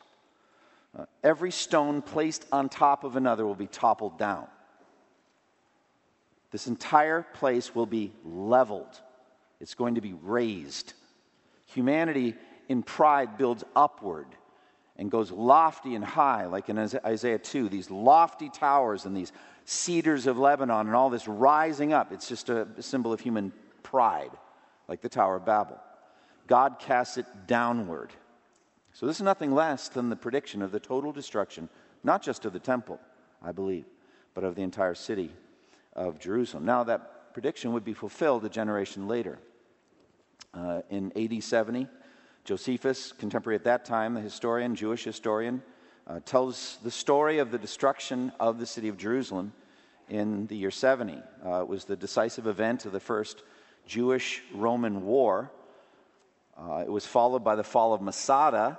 Uh, 0.99 1.05
every 1.23 1.51
stone 1.51 2.03
placed 2.03 2.47
on 2.53 2.69
top 2.69 3.05
of 3.05 3.17
another 3.17 3.47
will 3.47 3.55
be 3.55 3.67
toppled 3.67 4.19
down. 4.19 4.47
This 6.51 6.67
entire 6.67 7.23
place 7.35 7.75
will 7.75 7.87
be 7.87 8.13
leveled, 8.25 9.01
it's 9.61 9.75
going 9.75 9.97
to 9.97 10.01
be 10.01 10.15
razed. 10.15 10.95
Humanity 11.67 12.35
in 12.71 12.83
pride 12.83 13.37
builds 13.37 13.65
upward 13.77 14.29
and 14.97 15.11
goes 15.11 15.31
lofty 15.31 15.95
and 15.95 16.05
high, 16.05 16.47
like 16.47 16.71
in 16.71 16.79
Isaiah 16.79 17.39
2, 17.39 17.69
these 17.69 17.91
lofty 17.91 18.49
towers 18.49 19.05
and 19.05 19.15
these 19.15 19.33
cedars 19.67 20.27
of 20.27 20.39
Lebanon 20.39 20.87
and 20.87 20.97
all 20.97 21.11
this 21.11 21.29
rising 21.29 21.93
up. 21.93 22.11
It's 22.11 22.27
just 22.27 22.49
a 22.49 22.67
symbol 22.81 23.13
of 23.13 23.21
human 23.21 23.53
pride 23.83 24.31
like 24.89 25.01
the 25.01 25.09
Tower 25.09 25.37
of 25.37 25.45
Babel. 25.45 25.79
God 26.47 26.79
casts 26.79 27.19
it 27.19 27.27
downward. 27.47 28.11
So, 28.93 29.07
this 29.07 29.17
is 29.17 29.23
nothing 29.23 29.55
less 29.55 29.89
than 29.89 30.09
the 30.09 30.17
prediction 30.17 30.63
of 30.63 30.73
the 30.73 30.81
total 30.81 31.13
destruction, 31.13 31.69
not 32.03 32.23
just 32.23 32.45
of 32.45 32.53
the 32.53 32.59
temple, 32.59 32.99
I 33.43 33.53
believe, 33.53 33.85
but 34.35 34.45
of 34.45 34.55
the 34.55 34.63
entire 34.63 34.95
city 34.95 35.31
of 35.93 36.19
Jerusalem. 36.19 36.65
Now, 36.65 36.85
that 36.85 37.33
prediction 37.35 37.73
would 37.75 37.85
be 37.85 37.93
fulfilled 37.93 38.45
a 38.45 38.49
generation 38.49 39.07
later. 39.07 39.39
Uh, 40.55 40.81
in 40.89 41.13
AD 41.15 41.43
70, 41.43 41.87
Josephus, 42.45 43.13
contemporary 43.13 43.57
at 43.57 43.65
that 43.65 43.85
time, 43.85 44.15
the 44.15 44.21
historian, 44.21 44.75
Jewish 44.75 45.05
historian, 45.05 45.63
uh, 46.07 46.21
tells 46.25 46.79
the 46.83 46.91
story 46.91 47.39
of 47.39 47.51
the 47.51 47.59
destruction 47.59 48.33
of 48.41 48.59
the 48.59 48.65
city 48.65 48.89
of 48.89 48.97
Jerusalem 48.97 49.53
in 50.09 50.47
the 50.47 50.57
year 50.57 50.71
70. 50.71 51.23
Uh, 51.45 51.61
it 51.61 51.69
was 51.69 51.85
the 51.85 51.97
decisive 51.97 52.47
event 52.47 52.87
of 52.87 52.93
the 52.93 53.01
first 53.01 53.43
Jewish 53.89 54.43
Roman 54.55 55.05
war. 55.05 55.51
Uh, 56.57 56.85
it 56.87 56.91
was 56.91 57.05
followed 57.05 57.43
by 57.43 57.57
the 57.57 57.65
fall 57.65 57.93
of 57.93 58.01
Masada 58.01 58.79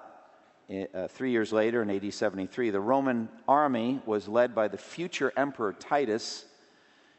uh, 0.70 1.08
three 1.08 1.32
years 1.32 1.52
later 1.52 1.82
in 1.82 1.90
AD 1.90 2.14
73, 2.14 2.70
the 2.70 2.80
Roman 2.80 3.28
army 3.48 4.02
was 4.06 4.28
led 4.28 4.54
by 4.54 4.68
the 4.68 4.78
future 4.78 5.34
emperor 5.36 5.74
Titus. 5.74 6.46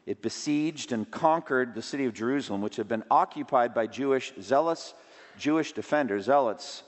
It 0.05 0.21
besieged 0.21 0.93
and 0.93 1.09
conquered 1.11 1.75
the 1.75 1.81
city 1.81 2.05
of 2.05 2.13
Jerusalem, 2.13 2.61
which 2.61 2.77
had 2.77 2.87
been 2.87 3.03
occupied 3.11 3.73
by 3.73 3.87
Jewish 3.87 4.33
zealous 4.41 4.93
Jewish 5.37 5.71
defenders, 5.71 6.25
zealots, 6.25 6.83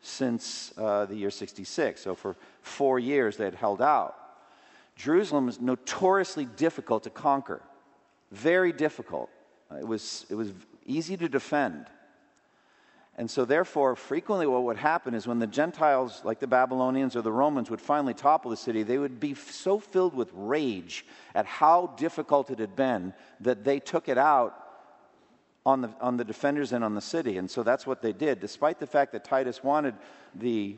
since 0.00 0.72
uh, 0.78 1.04
the 1.04 1.14
year 1.14 1.30
66. 1.30 2.00
So 2.00 2.14
for 2.14 2.36
four 2.62 2.98
years 2.98 3.36
they 3.36 3.44
had 3.44 3.54
held 3.54 3.82
out. 3.82 4.16
Jerusalem 4.96 5.46
was 5.46 5.60
notoriously 5.60 6.46
difficult 6.46 7.04
to 7.04 7.10
conquer, 7.10 7.62
very 8.30 8.72
difficult. 8.72 9.30
Uh, 9.72 9.78
it 9.78 9.86
was, 9.86 10.26
it 10.28 10.34
was 10.34 10.52
easy 10.86 11.16
to 11.16 11.28
defend. 11.28 11.86
And 13.18 13.30
so, 13.30 13.44
therefore, 13.44 13.94
frequently 13.94 14.46
what 14.46 14.62
would 14.64 14.78
happen 14.78 15.14
is 15.14 15.26
when 15.26 15.38
the 15.38 15.46
Gentiles, 15.46 16.22
like 16.24 16.40
the 16.40 16.46
Babylonians 16.46 17.14
or 17.14 17.20
the 17.20 17.32
Romans, 17.32 17.68
would 17.70 17.80
finally 17.80 18.14
topple 18.14 18.50
the 18.50 18.56
city, 18.56 18.82
they 18.82 18.96
would 18.96 19.20
be 19.20 19.34
so 19.34 19.78
filled 19.78 20.14
with 20.14 20.30
rage 20.32 21.04
at 21.34 21.44
how 21.44 21.88
difficult 21.98 22.50
it 22.50 22.58
had 22.58 22.74
been 22.74 23.12
that 23.40 23.64
they 23.64 23.80
took 23.80 24.08
it 24.08 24.16
out 24.16 24.58
on 25.66 25.82
the, 25.82 25.90
on 26.00 26.16
the 26.16 26.24
defenders 26.24 26.72
and 26.72 26.82
on 26.82 26.94
the 26.94 27.02
city. 27.02 27.36
And 27.36 27.50
so 27.50 27.62
that's 27.62 27.86
what 27.86 28.00
they 28.00 28.12
did. 28.12 28.40
Despite 28.40 28.80
the 28.80 28.86
fact 28.86 29.12
that 29.12 29.24
Titus 29.24 29.62
wanted 29.62 29.94
the 30.34 30.76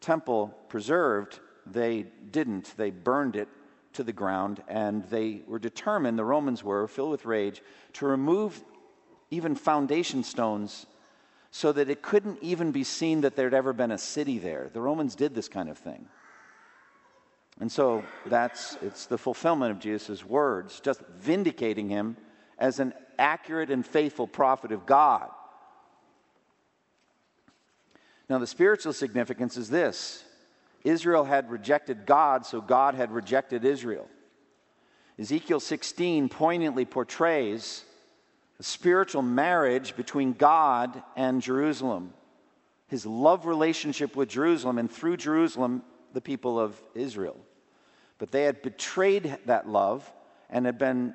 temple 0.00 0.54
preserved, 0.68 1.38
they 1.66 2.06
didn't. 2.30 2.74
They 2.78 2.90
burned 2.90 3.36
it 3.36 3.48
to 3.98 4.04
the 4.04 4.12
ground, 4.12 4.62
and 4.68 5.04
they 5.10 5.42
were 5.46 5.58
determined, 5.58 6.16
the 6.16 6.24
Romans 6.24 6.62
were, 6.62 6.86
filled 6.86 7.10
with 7.10 7.24
rage, 7.24 7.62
to 7.94 8.06
remove 8.06 8.62
even 9.30 9.56
foundation 9.56 10.22
stones 10.22 10.86
so 11.50 11.72
that 11.72 11.90
it 11.90 12.00
couldn't 12.00 12.38
even 12.40 12.70
be 12.70 12.84
seen 12.84 13.22
that 13.22 13.34
there'd 13.34 13.54
ever 13.54 13.72
been 13.72 13.90
a 13.90 13.98
city 13.98 14.38
there. 14.38 14.70
The 14.72 14.80
Romans 14.80 15.16
did 15.16 15.34
this 15.34 15.48
kind 15.48 15.68
of 15.68 15.76
thing. 15.76 16.06
And 17.60 17.72
so 17.72 18.04
that's 18.26 18.78
it's 18.82 19.06
the 19.06 19.18
fulfillment 19.18 19.72
of 19.72 19.80
Jesus' 19.80 20.24
words, 20.24 20.78
just 20.78 21.00
vindicating 21.18 21.88
him 21.88 22.16
as 22.56 22.78
an 22.78 22.94
accurate 23.18 23.70
and 23.70 23.84
faithful 23.84 24.28
prophet 24.28 24.70
of 24.70 24.86
God. 24.86 25.28
Now, 28.30 28.38
the 28.38 28.46
spiritual 28.46 28.92
significance 28.92 29.56
is 29.56 29.68
this 29.68 30.22
Israel 30.84 31.24
had 31.24 31.50
rejected 31.50 32.06
God, 32.06 32.46
so 32.46 32.60
God 32.60 32.94
had 32.94 33.10
rejected 33.10 33.64
Israel. 33.64 34.08
Ezekiel 35.18 35.60
16 35.60 36.28
poignantly 36.28 36.84
portrays 36.84 37.84
a 38.60 38.62
spiritual 38.62 39.22
marriage 39.22 39.96
between 39.96 40.32
God 40.32 41.02
and 41.16 41.42
Jerusalem, 41.42 42.12
his 42.86 43.04
love 43.04 43.46
relationship 43.46 44.16
with 44.16 44.28
Jerusalem, 44.28 44.78
and 44.78 44.90
through 44.90 45.16
Jerusalem, 45.16 45.82
the 46.12 46.20
people 46.20 46.58
of 46.58 46.80
Israel. 46.94 47.36
But 48.18 48.30
they 48.30 48.44
had 48.44 48.62
betrayed 48.62 49.38
that 49.46 49.68
love 49.68 50.10
and 50.50 50.66
had 50.66 50.78
been 50.78 51.14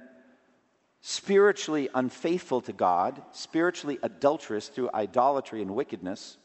spiritually 1.01 1.89
unfaithful 1.93 2.61
to 2.61 2.73
God, 2.73 3.21
spiritually 3.33 3.99
adulterous 4.03 4.69
through 4.69 4.89
idolatry 4.93 5.61
and 5.61 5.75
wickedness. 5.75 6.37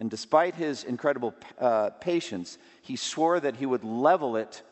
And 0.00 0.10
despite 0.10 0.54
his 0.54 0.84
incredible 0.84 1.34
uh, 1.58 1.90
patience, 1.90 2.58
he 2.80 2.96
swore 2.96 3.38
that 3.38 3.56
he 3.56 3.66
would 3.66 3.84
level 3.84 4.36
it 4.36 4.62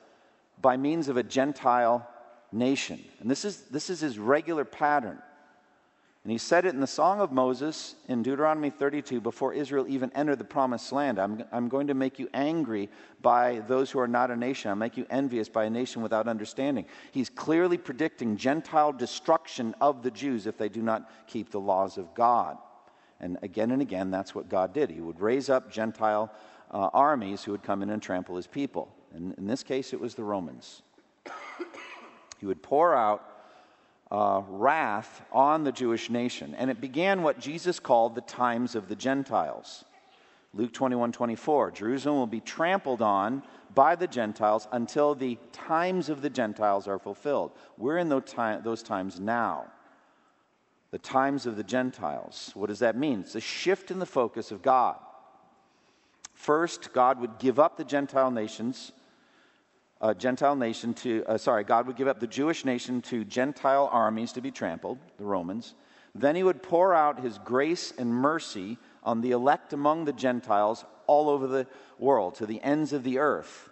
by 0.61 0.77
means 0.77 1.09
of 1.09 1.19
a 1.19 1.23
Gentile 1.23 2.09
nation. 2.51 3.05
And 3.21 3.31
this 3.31 3.45
is, 3.45 3.63
this 3.71 3.91
is 3.91 4.01
his 4.01 4.19
regular 4.19 4.65
pattern. 4.65 5.19
And 6.25 6.33
he 6.33 6.39
said 6.39 6.65
it 6.65 6.75
in 6.75 6.81
the 6.81 6.87
Song 6.87 7.21
of 7.21 7.31
Moses 7.31 7.95
in 8.09 8.23
Deuteronomy 8.23 8.71
32 8.71 9.21
before 9.21 9.55
Israel 9.55 9.87
even 9.89 10.11
entered 10.15 10.39
the 10.39 10.45
promised 10.45 10.93
land. 10.93 11.19
I'm, 11.19 11.45
I'm 11.53 11.69
going 11.69 11.87
to 11.87 11.95
make 11.95 12.19
you 12.19 12.29
angry 12.35 12.91
by 13.23 13.63
those 13.69 13.91
who 13.91 13.99
are 14.01 14.09
not 14.09 14.31
a 14.31 14.37
nation. 14.37 14.71
I'll 14.71 14.77
make 14.77 14.97
you 14.97 15.07
envious 15.11 15.49
by 15.49 15.65
a 15.65 15.71
nation 15.71 16.03
without 16.03 16.27
understanding. 16.27 16.87
He's 17.13 17.31
clearly 17.31 17.79
predicting 17.79 18.37
Gentile 18.37 18.93
destruction 18.93 19.75
of 19.81 20.03
the 20.03 20.11
Jews 20.11 20.47
if 20.47 20.59
they 20.59 20.69
do 20.69 20.83
not 20.83 21.11
keep 21.27 21.51
the 21.51 21.61
laws 21.61 21.99
of 21.99 22.15
God. 22.15 22.59
And 23.21 23.39
again 23.43 23.71
and 23.71 23.83
again, 23.83 24.11
that's 24.11 24.35
what 24.35 24.49
God 24.49 24.73
did. 24.73 24.91
He 24.91 25.01
would 25.01 25.21
raise 25.21 25.51
up 25.51 25.71
Gentile 25.71 26.33
uh, 26.71 26.91
armies 26.93 27.43
who 27.43 27.53
would 27.53 27.63
come 27.63 27.83
in 27.83 27.91
and 27.91 28.03
trample 28.03 28.37
his 28.37 28.47
people. 28.47 28.95
And 29.15 29.35
in 29.39 29.47
this 29.47 29.63
case, 29.63 29.93
it 29.93 30.01
was 30.01 30.15
the 30.15 30.25
Romans. 30.25 30.83
He 32.39 32.47
would 32.47 32.63
pour 32.63 32.95
out 32.95 33.25
uh, 34.11 34.43
wrath 34.49 35.23
on 35.33 35.65
the 35.65 35.73
Jewish 35.73 36.09
nation. 36.09 36.55
And 36.55 36.71
it 36.71 36.81
began 36.81 37.23
what 37.23 37.39
Jesus 37.39 37.81
called 37.81 38.15
the 38.15 38.21
times 38.23 38.75
of 38.75 38.89
the 38.89 38.97
Gentiles. 38.97 39.85
Luke 40.55 40.73
21 40.73 41.13
24, 41.13 41.73
Jerusalem 41.73 42.19
will 42.19 42.27
be 42.27 42.41
trampled 42.41 43.03
on 43.03 43.43
by 43.75 43.95
the 43.95 44.07
Gentiles 44.07 44.67
until 44.73 45.15
the 45.15 45.37
times 45.53 46.09
of 46.09 46.23
the 46.23 46.31
Gentiles 46.31 46.89
are 46.89 46.99
fulfilled. 46.99 47.53
We're 47.77 47.99
in 47.99 48.09
those 48.09 48.83
times 48.83 49.21
now. 49.21 49.67
The 50.91 50.99
times 50.99 51.47
of 51.47 51.57
the 51.57 51.65
Gentiles. 51.65 52.51
What 52.55 52.69
does 52.69 52.79
that 52.79 52.97
mean? 52.97 53.21
It's 53.21 53.35
a 53.35 53.41
shift 53.41 53.91
in 53.91 53.99
the 53.99 54.07
focus 54.07 54.51
of 54.51 54.63
God. 54.63 54.97
First, 56.33 56.93
God 56.93 57.21
would 57.21 57.39
give 57.39 57.59
up 57.59 57.77
the 57.77 57.85
Gentile 57.85 58.31
nations 58.31 58.93
a 60.01 60.15
Gentile 60.15 60.55
nation 60.55 60.95
to, 60.95 61.25
uh, 61.27 61.39
sorry, 61.39 61.65
God 61.65 61.87
would 61.87 61.97
give 61.97 62.09
up 62.09 62.21
the 62.21 62.27
Jewish 62.27 62.65
nation 62.65 63.03
to 63.03 63.25
Gentile 63.25 63.89
armies 63.91 64.33
to 64.33 64.41
be 64.41 64.51
trampled, 64.51 64.99
the 65.17 65.25
Romans. 65.25 65.75
Then 66.15 66.37
he 66.37 66.43
would 66.43 66.63
pour 66.63 66.95
out 66.95 67.21
his 67.21 67.39
grace 67.39 67.93
and 67.99 68.13
mercy 68.13 68.79
on 69.03 69.21
the 69.21 69.33
elect 69.33 69.73
among 69.73 70.05
the 70.05 70.13
Gentiles 70.13 70.85
all 71.07 71.29
over 71.29 71.47
the 71.47 71.67
world, 71.99 72.35
to 72.37 72.47
the 72.47 72.63
ends 72.63 72.93
of 72.93 73.03
the 73.03 73.19
earth, 73.19 73.68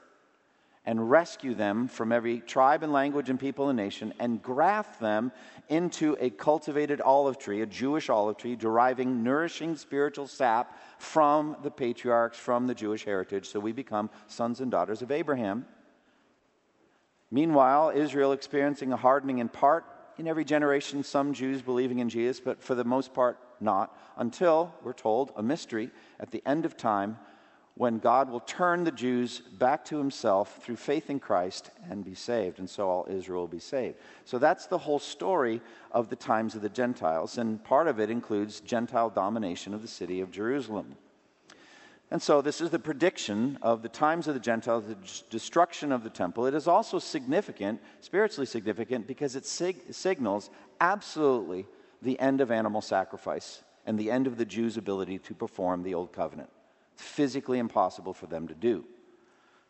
and 0.87 1.11
rescue 1.11 1.55
them 1.55 1.89
from 1.89 2.13
every 2.13 2.41
tribe 2.41 2.85
and 2.85 2.93
language 2.93 3.29
and 3.29 3.41
people 3.41 3.69
and 3.69 3.77
nation, 3.77 4.15
and 4.21 4.41
graft 4.41 5.01
them 5.01 5.33
into 5.69 6.17
a 6.21 6.31
cultivated 6.31 7.01
olive 7.01 7.39
tree, 7.39 7.61
a 7.61 7.67
Jewish 7.67 8.09
olive 8.09 8.37
tree, 8.37 8.55
deriving 8.55 9.25
nourishing 9.25 9.75
spiritual 9.75 10.29
sap 10.29 10.79
from 10.99 11.57
the 11.65 11.71
patriarchs, 11.71 12.39
from 12.39 12.69
the 12.69 12.75
Jewish 12.75 13.05
heritage, 13.05 13.49
so 13.49 13.59
we 13.59 13.73
become 13.73 14.09
sons 14.29 14.61
and 14.61 14.71
daughters 14.71 15.03
of 15.03 15.11
Abraham. 15.11 15.67
Meanwhile, 17.33 17.93
Israel 17.95 18.31
experiencing 18.31 18.93
a 18.93 18.97
hardening 18.97 19.39
in 19.39 19.49
part, 19.49 19.85
in 20.19 20.29
every 20.29 20.45
generation, 20.45 21.03
some 21.03 21.35
Jews 21.35 21.61
believing 21.61 21.99
in 21.99 22.09
Jesus, 22.09 22.41
but 22.41 22.63
for 22.63 22.77
the 22.77 22.85
most 22.85 23.13
part, 23.13 23.39
not, 23.61 23.99
until, 24.17 24.73
we're 24.83 24.93
told, 24.93 25.33
a 25.37 25.43
mystery 25.43 25.91
at 26.21 26.31
the 26.31 26.43
end 26.47 26.65
of 26.65 26.77
time 26.77 27.19
when 27.77 27.99
God 27.99 28.31
will 28.31 28.41
turn 28.41 28.85
the 28.85 28.91
Jews 28.91 29.41
back 29.41 29.85
to 29.87 29.99
himself 29.99 30.63
through 30.63 30.77
faith 30.77 31.11
in 31.11 31.21
Christ 31.21 31.71
and 31.91 32.03
be 32.03 32.15
saved. 32.15 32.59
And 32.59 32.69
so 32.69 32.89
all 32.89 33.07
Israel 33.09 33.41
will 33.41 33.49
be 33.49 33.59
saved. 33.59 33.99
So 34.25 34.39
that's 34.39 34.67
the 34.67 34.79
whole 34.79 34.99
story 34.99 35.61
of 35.93 36.09
the 36.09 36.17
times 36.17 36.55
of 36.55 36.63
the 36.63 36.71
Gentiles. 36.71 37.37
And 37.37 37.63
part 37.63 37.87
of 37.87 38.01
it 38.01 38.09
includes 38.09 38.61
Gentile 38.61 39.11
domination 39.11 39.75
of 39.75 39.83
the 39.83 39.89
city 39.89 40.23
of 40.23 40.31
Jerusalem. 40.31 40.97
And 42.11 42.23
so, 42.23 42.41
this 42.41 42.61
is 42.61 42.71
the 42.71 42.79
prediction 42.79 43.59
of 43.63 43.83
the 43.83 43.89
times 43.89 44.29
of 44.29 44.35
the 44.35 44.41
Gentiles, 44.41 44.85
the 44.87 44.97
destruction 45.29 45.91
of 45.91 46.05
the 46.05 46.11
temple. 46.11 46.47
It 46.47 46.55
is 46.55 46.69
also 46.69 47.01
significant, 47.01 47.81
spiritually 48.01 48.47
significant, 48.47 49.09
because 49.09 49.35
it 49.35 49.45
sig- 49.45 49.93
signals 49.93 50.49
absolutely 50.81 51.67
the 52.03 52.19
end 52.21 52.41
of 52.41 52.53
animal 52.53 52.81
sacrifice 52.81 53.65
and 53.87 53.99
the 53.99 54.13
end 54.13 54.29
of 54.29 54.37
the 54.37 54.45
Jews' 54.45 54.77
ability 54.77 55.19
to 55.19 55.35
perform 55.35 55.83
the 55.83 55.95
old 55.95 56.13
covenant. 56.13 56.49
Physically 56.97 57.59
impossible 57.59 58.13
for 58.13 58.27
them 58.27 58.49
to 58.49 58.55
do. 58.55 58.85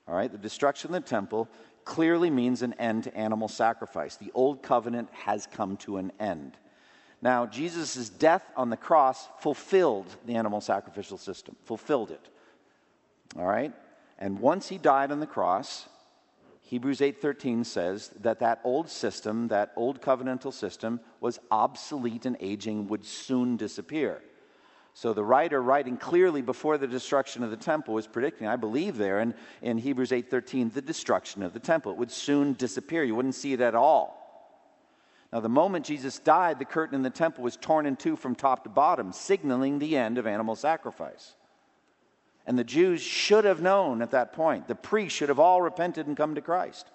All 0.08 0.14
right, 0.14 0.30
the 0.30 0.38
destruction 0.38 0.94
of 0.94 1.02
the 1.02 1.08
temple 1.08 1.48
clearly 1.84 2.30
means 2.30 2.62
an 2.62 2.74
end 2.74 3.04
to 3.04 3.16
animal 3.16 3.48
sacrifice. 3.48 4.16
The 4.16 4.32
old 4.34 4.62
covenant 4.62 5.08
has 5.12 5.46
come 5.46 5.76
to 5.78 5.96
an 5.96 6.12
end. 6.20 6.56
Now, 7.22 7.46
Jesus' 7.46 8.08
death 8.08 8.44
on 8.56 8.70
the 8.70 8.76
cross 8.76 9.28
fulfilled 9.38 10.06
the 10.26 10.34
animal 10.34 10.60
sacrificial 10.60 11.18
system, 11.18 11.56
fulfilled 11.64 12.10
it. 12.10 12.28
All 13.36 13.46
right? 13.46 13.72
And 14.18 14.38
once 14.38 14.68
he 14.68 14.78
died 14.78 15.10
on 15.10 15.20
the 15.20 15.26
cross, 15.26 15.88
Hebrews 16.62 17.00
8:13 17.00 17.64
says 17.64 18.10
that 18.20 18.40
that 18.40 18.60
old 18.64 18.88
system, 18.88 19.48
that 19.48 19.72
old 19.76 20.00
covenantal 20.00 20.52
system 20.52 21.00
was 21.20 21.38
obsolete 21.50 22.26
and 22.26 22.36
aging 22.40 22.88
would 22.88 23.04
soon 23.04 23.56
disappear. 23.56 24.22
So 24.96 25.12
the 25.12 25.22
writer 25.22 25.60
writing 25.60 25.98
clearly 25.98 26.40
before 26.40 26.78
the 26.78 26.86
destruction 26.86 27.42
of 27.42 27.50
the 27.50 27.56
temple 27.58 27.92
was 27.92 28.06
predicting, 28.06 28.46
I 28.46 28.56
believe 28.56 28.96
there 28.96 29.20
in, 29.20 29.34
in 29.60 29.76
Hebrews 29.76 30.10
8:13, 30.10 30.72
the 30.72 30.80
destruction 30.80 31.42
of 31.42 31.52
the 31.52 31.60
temple. 31.60 31.92
It 31.92 31.98
would 31.98 32.10
soon 32.10 32.54
disappear. 32.54 33.04
You 33.04 33.14
wouldn't 33.14 33.34
see 33.34 33.52
it 33.52 33.60
at 33.60 33.74
all. 33.74 34.16
Now, 35.30 35.40
the 35.40 35.50
moment 35.50 35.84
Jesus 35.84 36.18
died, 36.18 36.58
the 36.58 36.64
curtain 36.64 36.94
in 36.94 37.02
the 37.02 37.10
temple 37.10 37.44
was 37.44 37.58
torn 37.58 37.84
in 37.84 37.96
two 37.96 38.16
from 38.16 38.34
top 38.34 38.64
to 38.64 38.70
bottom, 38.70 39.12
signaling 39.12 39.80
the 39.80 39.98
end 39.98 40.16
of 40.16 40.26
animal 40.26 40.56
sacrifice. 40.56 41.34
And 42.46 42.58
the 42.58 42.64
Jews 42.64 43.02
should 43.02 43.44
have 43.44 43.60
known 43.60 44.00
at 44.00 44.12
that 44.12 44.32
point. 44.32 44.66
The 44.66 44.74
priests 44.74 45.18
should 45.18 45.28
have 45.28 45.38
all 45.38 45.60
repented 45.60 46.06
and 46.06 46.16
come 46.16 46.36
to 46.36 46.40
Christ. 46.40 46.90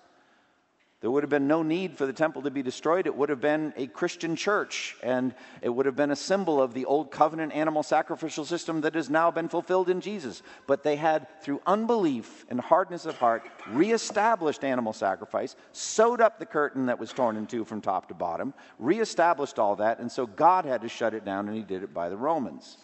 There 1.01 1.09
would 1.09 1.23
have 1.23 1.31
been 1.31 1.47
no 1.47 1.63
need 1.63 1.97
for 1.97 2.05
the 2.05 2.13
temple 2.13 2.43
to 2.43 2.51
be 2.51 2.61
destroyed. 2.61 3.07
It 3.07 3.15
would 3.15 3.29
have 3.29 3.41
been 3.41 3.73
a 3.75 3.87
Christian 3.87 4.35
church, 4.35 4.95
and 5.01 5.33
it 5.63 5.69
would 5.69 5.87
have 5.87 5.95
been 5.95 6.11
a 6.11 6.15
symbol 6.15 6.61
of 6.61 6.75
the 6.75 6.85
old 6.85 7.09
covenant 7.09 7.53
animal 7.53 7.81
sacrificial 7.81 8.45
system 8.45 8.81
that 8.81 8.93
has 8.93 9.09
now 9.09 9.31
been 9.31 9.49
fulfilled 9.49 9.89
in 9.89 9.99
Jesus. 9.99 10.43
But 10.67 10.83
they 10.83 10.95
had, 10.95 11.25
through 11.41 11.59
unbelief 11.65 12.45
and 12.49 12.61
hardness 12.61 13.07
of 13.07 13.17
heart, 13.17 13.49
reestablished 13.69 14.63
animal 14.63 14.93
sacrifice, 14.93 15.55
sewed 15.71 16.21
up 16.21 16.37
the 16.37 16.45
curtain 16.45 16.85
that 16.85 16.99
was 16.99 17.11
torn 17.11 17.35
in 17.35 17.47
two 17.47 17.65
from 17.65 17.81
top 17.81 18.07
to 18.09 18.13
bottom, 18.13 18.53
reestablished 18.77 19.57
all 19.57 19.75
that, 19.77 19.97
and 19.97 20.11
so 20.11 20.27
God 20.27 20.65
had 20.65 20.81
to 20.81 20.89
shut 20.89 21.15
it 21.15 21.25
down, 21.25 21.47
and 21.47 21.57
He 21.57 21.63
did 21.63 21.81
it 21.81 21.95
by 21.95 22.09
the 22.09 22.17
Romans. 22.17 22.77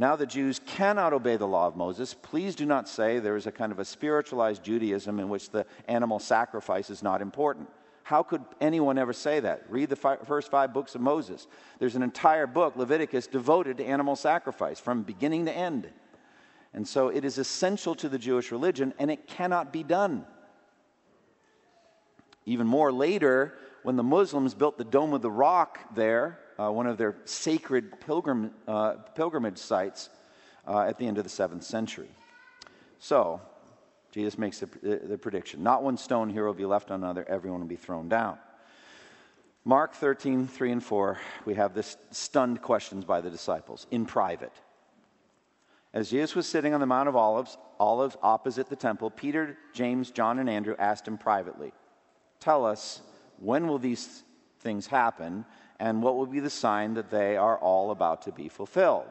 Now 0.00 0.16
the 0.16 0.24
Jews 0.24 0.62
cannot 0.64 1.12
obey 1.12 1.36
the 1.36 1.46
law 1.46 1.66
of 1.66 1.76
Moses. 1.76 2.14
Please 2.14 2.54
do 2.54 2.64
not 2.64 2.88
say 2.88 3.18
there 3.18 3.36
is 3.36 3.46
a 3.46 3.52
kind 3.52 3.70
of 3.70 3.78
a 3.78 3.84
spiritualized 3.84 4.64
Judaism 4.64 5.20
in 5.20 5.28
which 5.28 5.50
the 5.50 5.66
animal 5.88 6.18
sacrifice 6.18 6.88
is 6.88 7.02
not 7.02 7.20
important. 7.20 7.68
How 8.02 8.22
could 8.22 8.42
anyone 8.62 8.96
ever 8.96 9.12
say 9.12 9.40
that? 9.40 9.66
Read 9.68 9.90
the 9.90 9.96
fi- 9.96 10.16
first 10.16 10.50
five 10.50 10.72
books 10.72 10.94
of 10.94 11.02
Moses. 11.02 11.46
There's 11.78 11.96
an 11.96 12.02
entire 12.02 12.46
book, 12.46 12.76
Leviticus, 12.76 13.26
devoted 13.26 13.76
to 13.76 13.84
animal 13.84 14.16
sacrifice 14.16 14.80
from 14.80 15.02
beginning 15.02 15.44
to 15.44 15.52
end. 15.52 15.90
And 16.72 16.88
so 16.88 17.08
it 17.08 17.22
is 17.22 17.36
essential 17.36 17.94
to 17.96 18.08
the 18.08 18.18
Jewish 18.18 18.50
religion, 18.50 18.94
and 18.98 19.10
it 19.10 19.28
cannot 19.28 19.70
be 19.70 19.82
done. 19.82 20.24
Even 22.46 22.66
more 22.66 22.90
later, 22.90 23.58
when 23.82 23.96
the 23.96 24.02
Muslims 24.02 24.54
built 24.54 24.78
the 24.78 24.84
Dome 24.84 25.12
of 25.12 25.20
the 25.20 25.30
Rock 25.30 25.94
there, 25.94 26.38
uh, 26.60 26.70
one 26.70 26.86
of 26.86 26.98
their 26.98 27.16
sacred 27.24 28.00
pilgrim, 28.00 28.50
uh, 28.68 28.94
pilgrimage 29.14 29.58
sites 29.58 30.10
uh, 30.66 30.80
at 30.80 30.98
the 30.98 31.06
end 31.06 31.16
of 31.16 31.24
the 31.24 31.30
seventh 31.30 31.64
century. 31.64 32.10
So, 32.98 33.40
Jesus 34.12 34.36
makes 34.36 34.58
the, 34.60 34.66
the, 34.66 35.16
prediction 35.16 35.62
Not 35.62 35.82
one 35.82 35.96
stone 35.96 36.28
here 36.28 36.44
will 36.44 36.52
be 36.52 36.66
left 36.66 36.90
on 36.90 37.02
another, 37.02 37.24
everyone 37.28 37.60
will 37.60 37.68
be 37.68 37.76
thrown 37.76 38.08
down. 38.08 38.38
Mark 39.64 39.94
13, 39.94 40.48
3 40.48 40.72
and 40.72 40.84
4, 40.84 41.18
we 41.44 41.54
have 41.54 41.74
this 41.74 41.96
stunned 42.10 42.60
questions 42.60 43.04
by 43.04 43.20
the 43.20 43.30
disciples 43.30 43.86
in 43.90 44.04
private. 44.04 44.52
As 45.92 46.10
Jesus 46.10 46.34
was 46.34 46.46
sitting 46.46 46.74
on 46.74 46.80
the 46.80 46.86
Mount 46.86 47.08
of 47.08 47.16
Olives, 47.16 47.56
Olives 47.78 48.16
opposite 48.22 48.68
the 48.68 48.76
temple, 48.76 49.10
Peter, 49.10 49.56
James, 49.72 50.10
John, 50.10 50.38
and 50.38 50.48
Andrew 50.48 50.74
asked 50.78 51.06
him 51.06 51.18
privately, 51.18 51.72
Tell 52.38 52.64
us, 52.64 53.00
when 53.38 53.66
will 53.66 53.78
these 53.78 54.22
things 54.60 54.86
happen? 54.86 55.44
And 55.80 56.02
what 56.02 56.14
will 56.14 56.26
be 56.26 56.40
the 56.40 56.50
sign 56.50 56.94
that 56.94 57.10
they 57.10 57.36
are 57.38 57.58
all 57.58 57.90
about 57.90 58.22
to 58.22 58.32
be 58.32 58.48
fulfilled? 58.48 59.06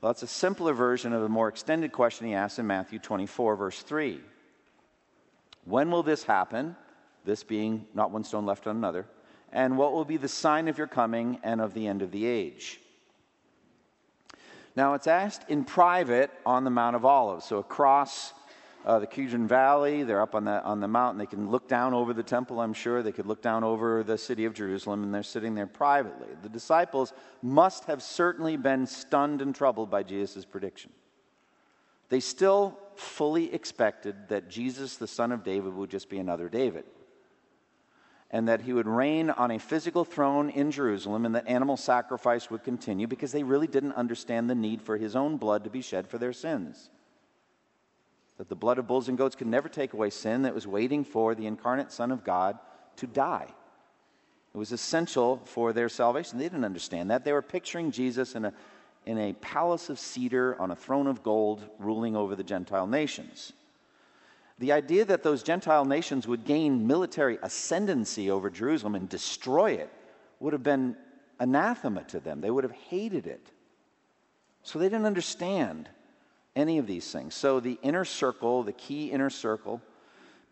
Well, 0.00 0.12
that's 0.12 0.22
a 0.22 0.28
simpler 0.28 0.72
version 0.72 1.12
of 1.12 1.22
a 1.22 1.28
more 1.28 1.48
extended 1.48 1.92
question 1.92 2.28
he 2.28 2.34
asks 2.34 2.60
in 2.60 2.66
Matthew 2.66 3.00
24, 3.00 3.56
verse 3.56 3.82
3. 3.82 4.20
When 5.64 5.90
will 5.90 6.04
this 6.04 6.22
happen? 6.22 6.76
This 7.24 7.42
being 7.42 7.86
not 7.94 8.12
one 8.12 8.24
stone 8.24 8.46
left 8.46 8.66
on 8.66 8.76
another. 8.76 9.06
And 9.52 9.76
what 9.76 9.92
will 9.92 10.04
be 10.04 10.16
the 10.16 10.28
sign 10.28 10.68
of 10.68 10.78
your 10.78 10.86
coming 10.86 11.38
and 11.42 11.60
of 11.60 11.74
the 11.74 11.86
end 11.86 12.00
of 12.00 12.12
the 12.12 12.26
age? 12.26 12.80
Now, 14.74 14.94
it's 14.94 15.06
asked 15.06 15.50
in 15.50 15.64
private 15.64 16.30
on 16.46 16.64
the 16.64 16.70
Mount 16.70 16.96
of 16.96 17.04
Olives, 17.04 17.44
so 17.44 17.58
across 17.58 18.32
uh, 18.84 18.98
the 18.98 19.06
Kidron 19.06 19.46
Valley. 19.46 20.02
They're 20.02 20.20
up 20.20 20.34
on 20.34 20.44
the, 20.44 20.62
on 20.62 20.80
the 20.80 20.88
mountain. 20.88 21.18
They 21.18 21.26
can 21.26 21.50
look 21.50 21.68
down 21.68 21.94
over 21.94 22.12
the 22.12 22.22
temple, 22.22 22.60
I'm 22.60 22.74
sure. 22.74 23.02
They 23.02 23.12
could 23.12 23.26
look 23.26 23.42
down 23.42 23.64
over 23.64 24.02
the 24.02 24.18
city 24.18 24.44
of 24.44 24.54
Jerusalem, 24.54 25.02
and 25.02 25.14
they're 25.14 25.22
sitting 25.22 25.54
there 25.54 25.66
privately. 25.66 26.28
The 26.42 26.48
disciples 26.48 27.12
must 27.42 27.84
have 27.84 28.02
certainly 28.02 28.56
been 28.56 28.86
stunned 28.86 29.42
and 29.42 29.54
troubled 29.54 29.90
by 29.90 30.02
Jesus' 30.02 30.44
prediction. 30.44 30.90
They 32.08 32.20
still 32.20 32.78
fully 32.96 33.52
expected 33.54 34.28
that 34.28 34.48
Jesus, 34.48 34.96
the 34.96 35.06
son 35.06 35.32
of 35.32 35.44
David, 35.44 35.74
would 35.74 35.90
just 35.90 36.10
be 36.10 36.18
another 36.18 36.48
David. 36.48 36.84
And 38.30 38.48
that 38.48 38.62
he 38.62 38.72
would 38.72 38.86
reign 38.86 39.30
on 39.30 39.50
a 39.50 39.58
physical 39.58 40.04
throne 40.04 40.48
in 40.48 40.70
Jerusalem 40.70 41.26
and 41.26 41.34
that 41.34 41.46
animal 41.46 41.76
sacrifice 41.76 42.50
would 42.50 42.64
continue 42.64 43.06
because 43.06 43.30
they 43.30 43.42
really 43.42 43.66
didn't 43.66 43.92
understand 43.92 44.48
the 44.48 44.54
need 44.54 44.80
for 44.80 44.96
his 44.96 45.14
own 45.14 45.36
blood 45.36 45.64
to 45.64 45.70
be 45.70 45.82
shed 45.82 46.08
for 46.08 46.16
their 46.16 46.32
sins 46.32 46.88
that 48.38 48.48
the 48.48 48.56
blood 48.56 48.78
of 48.78 48.86
bulls 48.86 49.08
and 49.08 49.18
goats 49.18 49.36
could 49.36 49.46
never 49.46 49.68
take 49.68 49.92
away 49.92 50.10
sin, 50.10 50.42
that 50.42 50.54
was 50.54 50.66
waiting 50.66 51.04
for 51.04 51.34
the 51.34 51.46
incarnate 51.46 51.92
Son 51.92 52.10
of 52.10 52.24
God 52.24 52.58
to 52.96 53.06
die. 53.06 53.48
It 54.54 54.58
was 54.58 54.72
essential 54.72 55.40
for 55.44 55.72
their 55.72 55.88
salvation. 55.88 56.38
They 56.38 56.44
didn't 56.44 56.64
understand 56.64 57.10
that. 57.10 57.24
They 57.24 57.32
were 57.32 57.42
picturing 57.42 57.90
Jesus 57.90 58.34
in 58.34 58.44
a, 58.44 58.52
in 59.06 59.18
a 59.18 59.32
palace 59.34 59.88
of 59.88 59.98
cedar 59.98 60.60
on 60.60 60.70
a 60.70 60.76
throne 60.76 61.06
of 61.06 61.22
gold 61.22 61.62
ruling 61.78 62.16
over 62.16 62.36
the 62.36 62.44
Gentile 62.44 62.86
nations. 62.86 63.52
The 64.58 64.72
idea 64.72 65.04
that 65.06 65.22
those 65.22 65.42
Gentile 65.42 65.84
nations 65.84 66.28
would 66.28 66.44
gain 66.44 66.86
military 66.86 67.38
ascendancy 67.42 68.30
over 68.30 68.50
Jerusalem 68.50 68.94
and 68.94 69.08
destroy 69.08 69.72
it 69.72 69.90
would 70.38 70.52
have 70.52 70.62
been 70.62 70.96
anathema 71.40 72.04
to 72.04 72.20
them. 72.20 72.40
They 72.40 72.50
would 72.50 72.64
have 72.64 72.72
hated 72.72 73.26
it. 73.26 73.50
So 74.62 74.78
they 74.78 74.86
didn't 74.86 75.06
understand 75.06 75.88
any 76.54 76.78
of 76.78 76.86
these 76.86 77.10
things. 77.10 77.34
So 77.34 77.60
the 77.60 77.78
inner 77.82 78.04
circle, 78.04 78.62
the 78.62 78.72
key 78.72 79.10
inner 79.10 79.30
circle, 79.30 79.80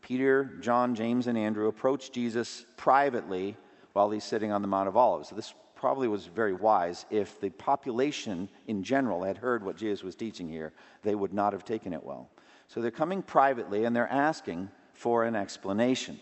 Peter, 0.03 0.45
John, 0.61 0.95
James, 0.95 1.27
and 1.27 1.37
Andrew 1.37 1.69
approach 1.69 2.11
Jesus 2.11 2.65
privately 2.77 3.57
while 3.93 4.11
he's 4.11 4.25
sitting 4.25 4.51
on 4.53 4.63
the 4.63 4.69
Mount 4.69 4.89
of 4.89 4.97
Olives. 4.97 5.31
This 5.31 5.55
probably 5.75 6.09
was 6.09 6.27
very 6.27 6.53
wise. 6.53 7.07
If 7.11 7.41
the 7.41 7.51
population 7.51 8.49
in 8.67 8.83
general 8.83 9.23
had 9.23 9.39
heard 9.39 9.65
what 9.65 9.77
Jesus 9.77 10.03
was 10.03 10.15
teaching 10.15 10.49
here, 10.49 10.73
they 11.03 11.15
would 11.15 11.33
not 11.33 11.53
have 11.53 11.65
taken 11.65 11.93
it 11.93 12.03
well. 12.03 12.29
So 12.69 12.81
they're 12.81 12.91
coming 12.91 13.23
privately 13.23 13.85
and 13.85 13.95
they're 13.95 14.09
asking 14.09 14.71
for 14.95 15.25
an 15.25 15.35
explanation. 15.35 16.21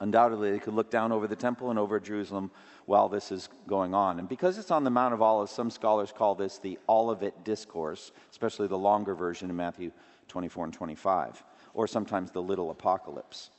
Undoubtedly, 0.00 0.50
they 0.50 0.58
could 0.58 0.74
look 0.74 0.90
down 0.90 1.12
over 1.12 1.26
the 1.26 1.36
temple 1.36 1.70
and 1.70 1.78
over 1.78 1.98
Jerusalem 1.98 2.50
while 2.86 3.08
this 3.08 3.30
is 3.30 3.48
going 3.66 3.94
on. 3.94 4.18
And 4.18 4.28
because 4.28 4.58
it's 4.58 4.70
on 4.70 4.84
the 4.84 4.90
Mount 4.90 5.12
of 5.12 5.20
Olives, 5.20 5.52
some 5.52 5.70
scholars 5.70 6.12
call 6.16 6.34
this 6.34 6.58
the 6.58 6.78
Olivet 6.88 7.44
Discourse, 7.44 8.12
especially 8.30 8.68
the 8.68 8.78
longer 8.78 9.14
version 9.14 9.50
in 9.50 9.56
Matthew 9.56 9.90
24 10.28 10.64
and 10.64 10.72
25, 10.72 11.44
or 11.74 11.86
sometimes 11.86 12.30
the 12.30 12.42
Little 12.42 12.70
Apocalypse. 12.70 13.50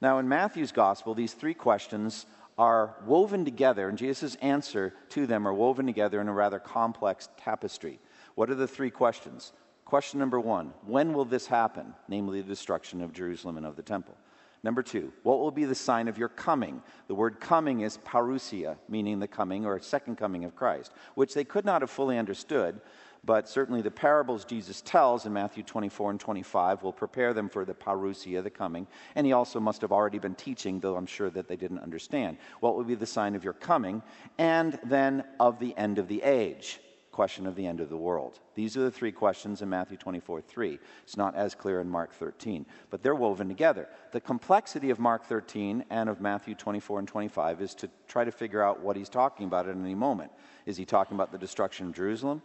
Now, 0.00 0.18
in 0.18 0.28
Matthew's 0.28 0.72
Gospel, 0.72 1.14
these 1.14 1.32
three 1.32 1.54
questions 1.54 2.26
are 2.58 2.96
woven 3.06 3.44
together, 3.44 3.88
and 3.88 3.96
Jesus' 3.96 4.34
answer 4.36 4.92
to 5.10 5.26
them 5.26 5.46
are 5.46 5.54
woven 5.54 5.86
together 5.86 6.20
in 6.20 6.28
a 6.28 6.32
rather 6.32 6.58
complex 6.58 7.28
tapestry. 7.38 7.98
What 8.34 8.50
are 8.50 8.54
the 8.56 8.68
three 8.68 8.90
questions? 8.90 9.52
Question 9.84 10.20
number 10.20 10.40
one 10.40 10.72
When 10.86 11.12
will 11.12 11.24
this 11.24 11.46
happen? 11.46 11.94
Namely, 12.08 12.40
the 12.40 12.48
destruction 12.48 13.00
of 13.00 13.12
Jerusalem 13.12 13.56
and 13.56 13.66
of 13.66 13.76
the 13.76 13.82
temple. 13.82 14.16
Number 14.64 14.82
two, 14.82 15.12
what 15.24 15.40
will 15.40 15.50
be 15.50 15.64
the 15.64 15.74
sign 15.74 16.06
of 16.06 16.18
your 16.18 16.28
coming? 16.28 16.82
The 17.08 17.14
word 17.14 17.40
coming 17.40 17.80
is 17.80 17.98
parousia, 17.98 18.76
meaning 18.88 19.18
the 19.18 19.26
coming 19.26 19.66
or 19.66 19.80
second 19.80 20.16
coming 20.16 20.44
of 20.44 20.54
Christ, 20.54 20.92
which 21.16 21.34
they 21.34 21.42
could 21.42 21.64
not 21.64 21.82
have 21.82 21.90
fully 21.90 22.16
understood, 22.16 22.80
but 23.24 23.48
certainly 23.48 23.82
the 23.82 23.90
parables 23.90 24.44
Jesus 24.44 24.80
tells 24.80 25.26
in 25.26 25.32
Matthew 25.32 25.64
24 25.64 26.12
and 26.12 26.20
25 26.20 26.82
will 26.82 26.92
prepare 26.92 27.34
them 27.34 27.48
for 27.48 27.64
the 27.64 27.74
parousia, 27.74 28.42
the 28.42 28.50
coming. 28.50 28.86
And 29.16 29.26
he 29.26 29.32
also 29.32 29.58
must 29.58 29.80
have 29.80 29.92
already 29.92 30.18
been 30.18 30.34
teaching, 30.34 30.78
though 30.78 30.96
I'm 30.96 31.06
sure 31.06 31.30
that 31.30 31.48
they 31.48 31.56
didn't 31.56 31.80
understand. 31.80 32.36
What 32.60 32.76
will 32.76 32.84
be 32.84 32.94
the 32.94 33.06
sign 33.06 33.34
of 33.34 33.42
your 33.42 33.52
coming? 33.52 34.02
And 34.38 34.78
then 34.84 35.24
of 35.40 35.58
the 35.58 35.76
end 35.76 35.98
of 35.98 36.06
the 36.06 36.22
age 36.22 36.80
question 37.12 37.46
of 37.46 37.54
the 37.54 37.66
end 37.66 37.80
of 37.80 37.90
the 37.90 37.96
world. 37.96 38.40
These 38.54 38.76
are 38.76 38.82
the 38.82 38.90
three 38.90 39.12
questions 39.12 39.62
in 39.62 39.68
Matthew 39.68 39.98
24 39.98 40.40
3. 40.40 40.78
It's 41.04 41.16
not 41.16 41.36
as 41.36 41.54
clear 41.54 41.80
in 41.80 41.88
Mark 41.88 42.12
13, 42.14 42.66
but 42.90 43.02
they're 43.02 43.14
woven 43.14 43.48
together. 43.48 43.88
The 44.12 44.20
complexity 44.20 44.90
of 44.90 44.98
Mark 44.98 45.24
13 45.26 45.84
and 45.90 46.08
of 46.08 46.20
Matthew 46.20 46.54
24 46.54 47.00
and 47.00 47.08
25 47.08 47.60
is 47.60 47.74
to 47.76 47.90
try 48.08 48.24
to 48.24 48.32
figure 48.32 48.62
out 48.62 48.80
what 48.80 48.96
he's 48.96 49.10
talking 49.10 49.46
about 49.46 49.68
at 49.68 49.76
any 49.76 49.94
moment. 49.94 50.32
Is 50.66 50.76
he 50.76 50.84
talking 50.84 51.14
about 51.14 51.30
the 51.30 51.38
destruction 51.38 51.88
of 51.88 51.94
Jerusalem? 51.94 52.42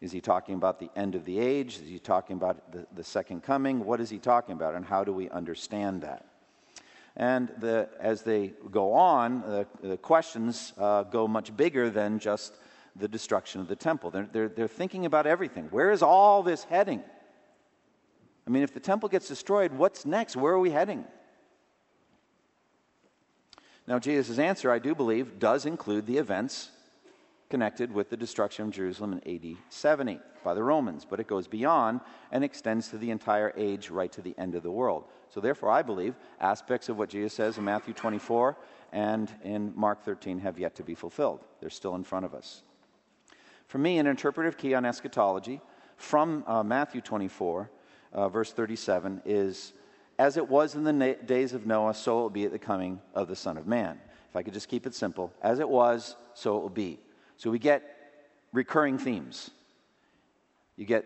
Is 0.00 0.12
he 0.12 0.20
talking 0.20 0.54
about 0.54 0.80
the 0.80 0.90
end 0.96 1.14
of 1.14 1.24
the 1.24 1.38
age? 1.38 1.76
Is 1.76 1.88
he 1.88 1.98
talking 1.98 2.36
about 2.36 2.72
the, 2.72 2.86
the 2.94 3.04
second 3.04 3.42
coming? 3.42 3.84
What 3.84 4.00
is 4.00 4.10
he 4.10 4.18
talking 4.18 4.54
about, 4.54 4.74
and 4.74 4.84
how 4.84 5.04
do 5.04 5.12
we 5.12 5.30
understand 5.30 6.02
that? 6.02 6.26
And 7.16 7.52
the, 7.58 7.88
as 7.98 8.22
they 8.22 8.54
go 8.70 8.94
on, 8.94 9.42
the, 9.42 9.66
the 9.82 9.96
questions 9.98 10.72
uh, 10.78 11.02
go 11.02 11.28
much 11.28 11.54
bigger 11.54 11.90
than 11.90 12.18
just 12.18 12.54
the 13.00 13.08
destruction 13.08 13.60
of 13.60 13.68
the 13.68 13.76
temple. 13.76 14.10
They're, 14.10 14.28
they're, 14.30 14.48
they're 14.48 14.68
thinking 14.68 15.06
about 15.06 15.26
everything. 15.26 15.66
Where 15.70 15.90
is 15.90 16.02
all 16.02 16.42
this 16.42 16.64
heading? 16.64 17.02
I 18.46 18.50
mean, 18.50 18.62
if 18.62 18.72
the 18.72 18.80
temple 18.80 19.08
gets 19.08 19.28
destroyed, 19.28 19.72
what's 19.72 20.04
next? 20.06 20.36
Where 20.36 20.52
are 20.52 20.60
we 20.60 20.70
heading? 20.70 21.04
Now, 23.86 23.98
Jesus' 23.98 24.38
answer, 24.38 24.70
I 24.70 24.78
do 24.78 24.94
believe, 24.94 25.38
does 25.38 25.66
include 25.66 26.06
the 26.06 26.18
events 26.18 26.70
connected 27.48 27.92
with 27.92 28.08
the 28.08 28.16
destruction 28.16 28.66
of 28.66 28.72
Jerusalem 28.72 29.20
in 29.24 29.34
AD 29.34 29.56
70 29.68 30.20
by 30.44 30.54
the 30.54 30.62
Romans, 30.62 31.04
but 31.08 31.18
it 31.18 31.26
goes 31.26 31.48
beyond 31.48 32.00
and 32.30 32.44
extends 32.44 32.88
to 32.88 32.98
the 32.98 33.10
entire 33.10 33.52
age 33.56 33.90
right 33.90 34.10
to 34.12 34.22
the 34.22 34.34
end 34.38 34.54
of 34.54 34.62
the 34.62 34.70
world. 34.70 35.04
So, 35.28 35.40
therefore, 35.40 35.70
I 35.70 35.82
believe 35.82 36.14
aspects 36.40 36.88
of 36.88 36.98
what 36.98 37.08
Jesus 37.08 37.34
says 37.34 37.58
in 37.58 37.64
Matthew 37.64 37.92
24 37.92 38.56
and 38.92 39.32
in 39.42 39.72
Mark 39.76 40.04
13 40.04 40.38
have 40.38 40.58
yet 40.58 40.76
to 40.76 40.82
be 40.82 40.94
fulfilled. 40.94 41.44
They're 41.60 41.70
still 41.70 41.96
in 41.96 42.04
front 42.04 42.24
of 42.24 42.34
us. 42.34 42.62
For 43.70 43.78
me, 43.78 43.98
an 43.98 44.08
interpretive 44.08 44.58
key 44.58 44.74
on 44.74 44.84
eschatology 44.84 45.60
from 45.96 46.42
uh, 46.48 46.64
Matthew 46.64 47.00
24, 47.00 47.70
uh, 48.12 48.28
verse 48.28 48.52
37, 48.52 49.22
is 49.24 49.74
as 50.18 50.36
it 50.36 50.48
was 50.48 50.74
in 50.74 50.82
the 50.82 50.92
na- 50.92 51.12
days 51.24 51.52
of 51.52 51.66
Noah, 51.66 51.94
so 51.94 52.18
it 52.18 52.22
will 52.22 52.30
be 52.30 52.44
at 52.44 52.50
the 52.50 52.58
coming 52.58 53.00
of 53.14 53.28
the 53.28 53.36
Son 53.36 53.56
of 53.56 53.68
Man. 53.68 54.00
If 54.28 54.34
I 54.34 54.42
could 54.42 54.54
just 54.54 54.66
keep 54.66 54.88
it 54.88 54.94
simple, 54.96 55.32
as 55.40 55.60
it 55.60 55.68
was, 55.68 56.16
so 56.34 56.56
it 56.56 56.62
will 56.62 56.68
be. 56.68 56.98
So 57.36 57.48
we 57.48 57.60
get 57.60 58.24
recurring 58.52 58.98
themes. 58.98 59.50
You 60.74 60.84
get 60.84 61.04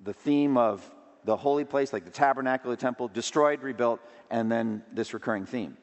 the 0.00 0.12
theme 0.12 0.56
of 0.56 0.88
the 1.24 1.36
holy 1.36 1.64
place, 1.64 1.92
like 1.92 2.04
the 2.04 2.12
tabernacle, 2.12 2.70
the 2.70 2.76
temple, 2.76 3.08
destroyed, 3.08 3.64
rebuilt, 3.64 3.98
and 4.30 4.48
then 4.50 4.84
this 4.92 5.12
recurring 5.12 5.44
theme. 5.44 5.76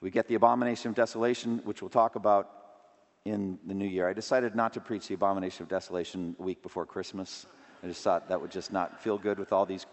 We 0.00 0.12
get 0.12 0.28
the 0.28 0.36
abomination 0.36 0.90
of 0.90 0.94
desolation, 0.94 1.62
which 1.64 1.82
we'll 1.82 1.90
talk 1.90 2.14
about 2.14 2.55
in 3.26 3.58
the 3.66 3.74
new 3.74 3.86
year. 3.86 4.08
I 4.08 4.12
decided 4.12 4.54
not 4.54 4.72
to 4.74 4.80
preach 4.80 5.08
the 5.08 5.14
abomination 5.14 5.64
of 5.64 5.68
desolation 5.68 6.36
a 6.38 6.42
week 6.42 6.62
before 6.62 6.86
Christmas. 6.86 7.46
I 7.82 7.88
just 7.88 8.02
thought 8.02 8.28
that 8.28 8.40
would 8.40 8.50
just 8.50 8.72
not 8.72 9.02
feel 9.02 9.18
good 9.18 9.38
with 9.38 9.52
all 9.52 9.66
these 9.66 9.86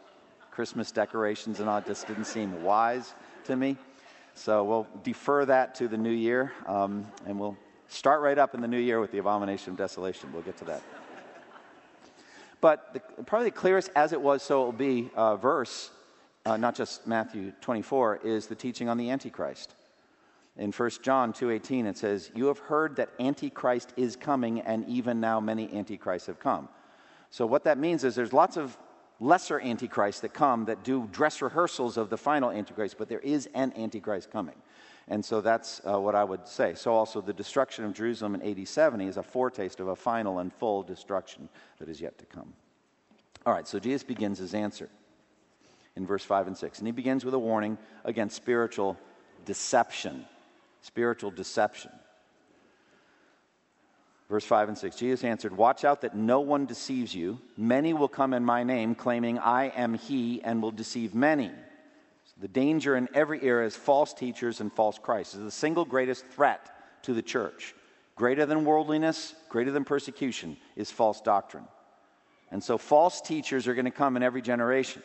Christmas 0.51 0.91
decorations 0.91 1.59
and 1.59 1.67
all. 1.67 1.79
It 1.79 1.85
just 1.87 2.07
didn't 2.07 2.25
seem 2.25 2.63
wise 2.63 3.13
to 3.45 3.55
me. 3.55 3.75
So 4.35 4.63
we'll 4.63 4.87
defer 5.03 5.45
that 5.45 5.75
to 5.75 5.87
the 5.87 5.97
new 5.97 6.11
year, 6.11 6.53
um, 6.67 7.05
and 7.25 7.39
we'll 7.39 7.57
start 7.87 8.21
right 8.21 8.37
up 8.37 8.55
in 8.55 8.61
the 8.61 8.67
new 8.67 8.79
year 8.79 8.99
with 8.99 9.11
the 9.11 9.19
abomination 9.19 9.71
of 9.71 9.77
desolation. 9.77 10.31
We'll 10.31 10.41
get 10.41 10.57
to 10.57 10.65
that. 10.65 10.81
But 12.61 12.93
the, 12.93 13.23
probably 13.23 13.49
the 13.49 13.55
clearest 13.55 13.91
as 13.95 14.13
it 14.13 14.21
was, 14.21 14.41
so 14.41 14.63
it 14.63 14.65
will 14.65 14.71
be 14.71 15.11
uh, 15.15 15.35
verse, 15.35 15.91
uh, 16.45 16.57
not 16.57 16.75
just 16.75 17.05
Matthew 17.05 17.51
24, 17.61 18.21
is 18.23 18.47
the 18.47 18.55
teaching 18.55 18.89
on 18.89 18.97
the 18.97 19.09
Antichrist. 19.09 19.75
In 20.57 20.71
1 20.71 21.01
John 21.01 21.33
2:18 21.33 21.85
it 21.85 21.97
says, 21.97 22.31
"You 22.35 22.45
have 22.47 22.59
heard 22.59 22.95
that 22.97 23.09
Antichrist 23.19 23.93
is 23.97 24.15
coming 24.15 24.61
and 24.61 24.87
even 24.87 25.19
now 25.19 25.39
many 25.39 25.73
antichrists 25.73 26.27
have 26.27 26.39
come." 26.39 26.69
So 27.29 27.45
what 27.45 27.63
that 27.63 27.77
means 27.77 28.03
is 28.03 28.13
there's 28.13 28.33
lots 28.33 28.57
of 28.57 28.77
lesser 29.19 29.59
antichrists 29.59 30.21
that 30.21 30.33
come 30.33 30.65
that 30.65 30.83
do 30.83 31.07
dress 31.11 31.41
rehearsals 31.41 31.97
of 31.97 32.09
the 32.09 32.17
final 32.17 32.51
antichrist, 32.51 32.97
but 32.97 33.09
there 33.09 33.19
is 33.19 33.47
an 33.55 33.73
antichrist 33.75 34.29
coming. 34.29 34.61
And 35.07 35.23
so 35.23 35.41
that's 35.41 35.81
uh, 35.85 35.99
what 35.99 36.15
I 36.15 36.23
would 36.23 36.47
say. 36.47 36.75
So, 36.75 36.93
also, 36.93 37.19
the 37.19 37.33
destruction 37.33 37.83
of 37.83 37.93
Jerusalem 37.93 38.35
in 38.35 38.41
AD 38.41 38.67
70 38.67 39.07
is 39.07 39.17
a 39.17 39.23
foretaste 39.23 39.79
of 39.79 39.89
a 39.89 39.95
final 39.95 40.39
and 40.39 40.53
full 40.53 40.81
destruction 40.83 41.49
that 41.79 41.89
is 41.89 41.99
yet 41.99 42.17
to 42.19 42.25
come. 42.25 42.53
All 43.45 43.53
right, 43.53 43.67
so 43.67 43.79
Jesus 43.79 44.03
begins 44.03 44.37
his 44.37 44.53
answer 44.53 44.89
in 45.97 46.05
verse 46.05 46.23
5 46.23 46.47
and 46.47 46.57
6. 46.57 46.79
And 46.79 46.87
he 46.87 46.91
begins 46.91 47.25
with 47.25 47.33
a 47.33 47.39
warning 47.39 47.77
against 48.05 48.35
spiritual 48.35 48.97
deception. 49.43 50.25
Spiritual 50.83 51.31
deception. 51.31 51.91
Verse 54.29 54.43
5 54.43 54.67
and 54.67 54.77
6 54.77 54.95
Jesus 54.97 55.23
answered, 55.23 55.55
Watch 55.55 55.85
out 55.85 56.01
that 56.01 56.13
no 56.13 56.41
one 56.41 56.65
deceives 56.65 57.15
you. 57.15 57.39
Many 57.55 57.93
will 57.93 58.09
come 58.09 58.33
in 58.33 58.43
my 58.43 58.63
name, 58.63 58.93
claiming, 58.93 59.39
I 59.39 59.65
am 59.69 59.93
he, 59.93 60.41
and 60.43 60.61
will 60.61 60.71
deceive 60.71 61.15
many. 61.15 61.51
So 62.25 62.33
The 62.41 62.49
danger 62.49 62.97
in 62.97 63.07
every 63.13 63.41
era 63.43 63.65
is 63.65 63.77
false 63.77 64.13
teachers 64.13 64.59
and 64.59 64.73
false 64.73 64.99
Christs. 64.99 65.35
Is 65.35 65.43
the 65.43 65.51
single 65.51 65.85
greatest 65.85 66.25
threat 66.27 66.69
to 67.03 67.13
the 67.13 67.21
church. 67.21 67.73
Greater 68.17 68.45
than 68.45 68.65
worldliness, 68.65 69.33
greater 69.47 69.71
than 69.71 69.85
persecution, 69.85 70.57
is 70.75 70.91
false 70.91 71.21
doctrine. 71.21 71.67
And 72.51 72.61
so 72.61 72.77
false 72.77 73.21
teachers 73.21 73.67
are 73.67 73.73
going 73.73 73.85
to 73.85 73.91
come 73.91 74.17
in 74.17 74.23
every 74.23 74.41
generation. 74.41 75.01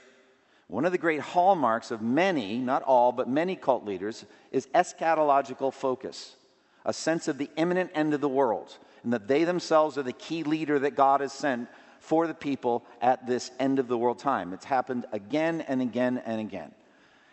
One 0.68 0.85
of 0.85 0.92
the 0.92 0.98
great 0.98 1.20
hallmarks 1.20 1.90
of 1.90 2.02
many, 2.02 2.59
not 2.59 2.83
all, 2.83 3.11
but 3.11 3.28
many 3.28 3.57
cult 3.57 3.85
leaders 3.85 4.26
is 4.52 4.66
eschatological 4.74 5.72
focus, 5.72 6.37
a 6.85 6.92
sense 6.92 7.26
of 7.26 7.38
the 7.38 7.50
imminent 7.57 7.90
end 7.94 8.12
of 8.12 8.20
the 8.20 8.28
world, 8.28 8.76
and 9.02 9.12
that 9.14 9.26
they 9.26 9.44
themselves 9.44 9.96
are 9.96 10.02
the 10.02 10.12
key 10.12 10.42
leader 10.42 10.78
that 10.78 10.94
God 10.94 11.22
has 11.22 11.33
sent 11.33 11.68
for 12.00 12.26
the 12.26 12.35
people 12.35 12.85
at 13.00 13.26
this 13.26 13.50
end 13.59 13.78
of 13.78 13.88
the 13.88 13.96
world 13.96 14.18
time. 14.18 14.52
It's 14.52 14.66
happened 14.66 15.07
again 15.11 15.62
and 15.62 15.81
again 15.81 16.22
and 16.26 16.38
again. 16.40 16.72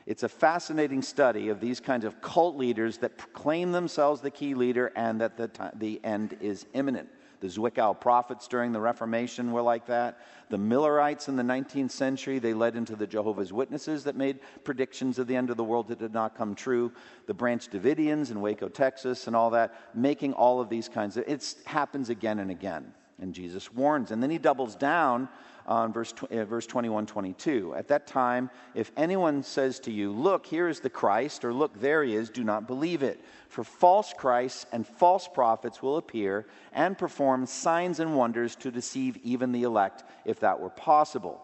It's 0.05 0.23
a 0.23 0.29
fascinating 0.29 1.01
study 1.01 1.49
of 1.49 1.59
these 1.59 1.79
kinds 1.79 2.05
of 2.05 2.21
cult 2.21 2.55
leaders 2.55 2.99
that 2.99 3.17
proclaim 3.17 3.71
themselves 3.71 4.21
the 4.21 4.31
key 4.31 4.53
leader 4.53 4.93
and 4.95 5.19
that 5.19 5.35
the, 5.35 5.49
the 5.75 5.99
end 6.03 6.37
is 6.39 6.67
imminent. 6.73 7.09
The 7.39 7.47
Zwickau 7.47 7.99
prophets 7.99 8.47
during 8.47 8.71
the 8.71 8.79
Reformation 8.79 9.51
were 9.51 9.61
like 9.61 9.85
that. 9.87 10.19
The 10.49 10.57
Millerites 10.57 11.27
in 11.27 11.35
the 11.35 11.43
19th 11.43 11.91
century, 11.91 12.39
they 12.39 12.53
led 12.53 12.75
into 12.75 12.95
the 12.95 13.07
Jehovah's 13.07 13.51
Witnesses 13.51 14.03
that 14.03 14.15
made 14.15 14.39
predictions 14.63 15.19
of 15.19 15.27
the 15.27 15.35
end 15.35 15.49
of 15.49 15.57
the 15.57 15.63
world 15.63 15.87
that 15.87 15.99
did 15.99 16.13
not 16.13 16.37
come 16.37 16.55
true. 16.55 16.91
The 17.25 17.33
Branch 17.33 17.67
Davidians 17.67 18.31
in 18.31 18.41
Waco, 18.41 18.69
Texas, 18.69 19.27
and 19.27 19.35
all 19.35 19.49
that, 19.51 19.73
making 19.93 20.33
all 20.33 20.61
of 20.61 20.69
these 20.69 20.87
kinds 20.87 21.17
of. 21.17 21.25
It 21.27 21.55
happens 21.65 22.09
again 22.09 22.39
and 22.39 22.51
again. 22.51 22.93
And 23.19 23.33
Jesus 23.33 23.73
warns. 23.73 24.11
And 24.11 24.21
then 24.21 24.29
he 24.29 24.37
doubles 24.37 24.75
down 24.75 25.29
on 25.67 25.91
verse, 25.91 26.13
uh, 26.32 26.45
verse 26.45 26.67
21 26.67 27.06
22. 27.06 27.73
At 27.75 27.88
that 27.88 28.08
time, 28.08 28.49
if 28.73 28.91
anyone 28.97 29.43
says 29.43 29.80
to 29.82 29.91
you, 29.91 30.12
Look, 30.12 30.45
here 30.45 30.67
is 30.67 30.80
the 30.80 30.89
Christ, 30.89 31.43
or 31.43 31.54
Look, 31.54 31.80
there 31.80 32.04
he 32.04 32.15
is, 32.15 32.30
do 32.30 32.43
not 32.43 32.67
believe 32.67 33.04
it. 33.04 33.19
For 33.49 33.63
false 33.63 34.13
Christs 34.13 34.65
and 34.71 34.86
false 34.86 35.28
prophets 35.28 35.82
will 35.82 35.97
appear 35.97 36.45
and 36.73 36.97
perform 36.97 37.45
signs 37.45 37.99
and 37.99 38.15
wonders 38.15 38.56
to 38.58 38.71
deceive 38.71 39.17
even 39.23 39.51
the 39.51 39.63
elect, 39.63 40.04
if 40.25 40.39
that 40.41 40.60
were 40.60 40.69
possible. 40.69 41.41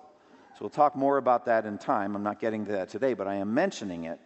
So 0.54 0.58
we'll 0.62 0.70
talk 0.70 0.96
more 0.96 1.18
about 1.18 1.46
that 1.46 1.66
in 1.66 1.78
time. 1.78 2.16
I'm 2.16 2.24
not 2.24 2.40
getting 2.40 2.66
to 2.66 2.72
that 2.74 2.90
today, 2.90 3.14
but 3.14 3.28
I 3.28 3.36
am 3.36 3.54
mentioning 3.54 4.04
it 4.04 4.20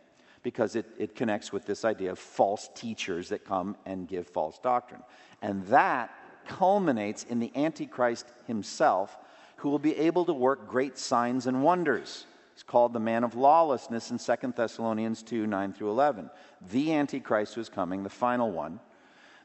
because 0.44 0.76
it, 0.76 0.86
it 1.00 1.16
connects 1.16 1.52
with 1.52 1.66
this 1.66 1.86
idea 1.86 2.12
of 2.12 2.20
false 2.20 2.70
teachers 2.76 3.30
that 3.30 3.46
come 3.46 3.76
and 3.86 4.08
give 4.08 4.28
false 4.28 4.60
doctrine. 4.60 5.02
And 5.42 5.66
that 5.68 6.14
culminates 6.48 7.24
in 7.24 7.40
the 7.40 7.52
Antichrist 7.56 8.28
himself 8.46 9.18
who 9.58 9.70
will 9.70 9.80
be 9.80 9.96
able 9.98 10.26
to 10.26 10.34
work 10.34 10.68
great 10.68 10.98
signs 10.98 11.48
and 11.48 11.63
wonders. 11.63 12.26
He's 12.54 12.63
called 12.63 12.94
the 12.94 13.00
man 13.00 13.24
of 13.24 13.36
lawlessness 13.36 14.12
in 14.12 14.18
2 14.18 14.54
Thessalonians 14.56 15.24
2 15.24 15.46
9 15.46 15.74
through 15.74 15.89
11. 15.89 16.30
The 16.72 16.94
Antichrist 16.94 17.56
who 17.56 17.62
is 17.62 17.70
coming, 17.70 18.04
the 18.04 18.10
final 18.10 18.52
one. 18.52 18.80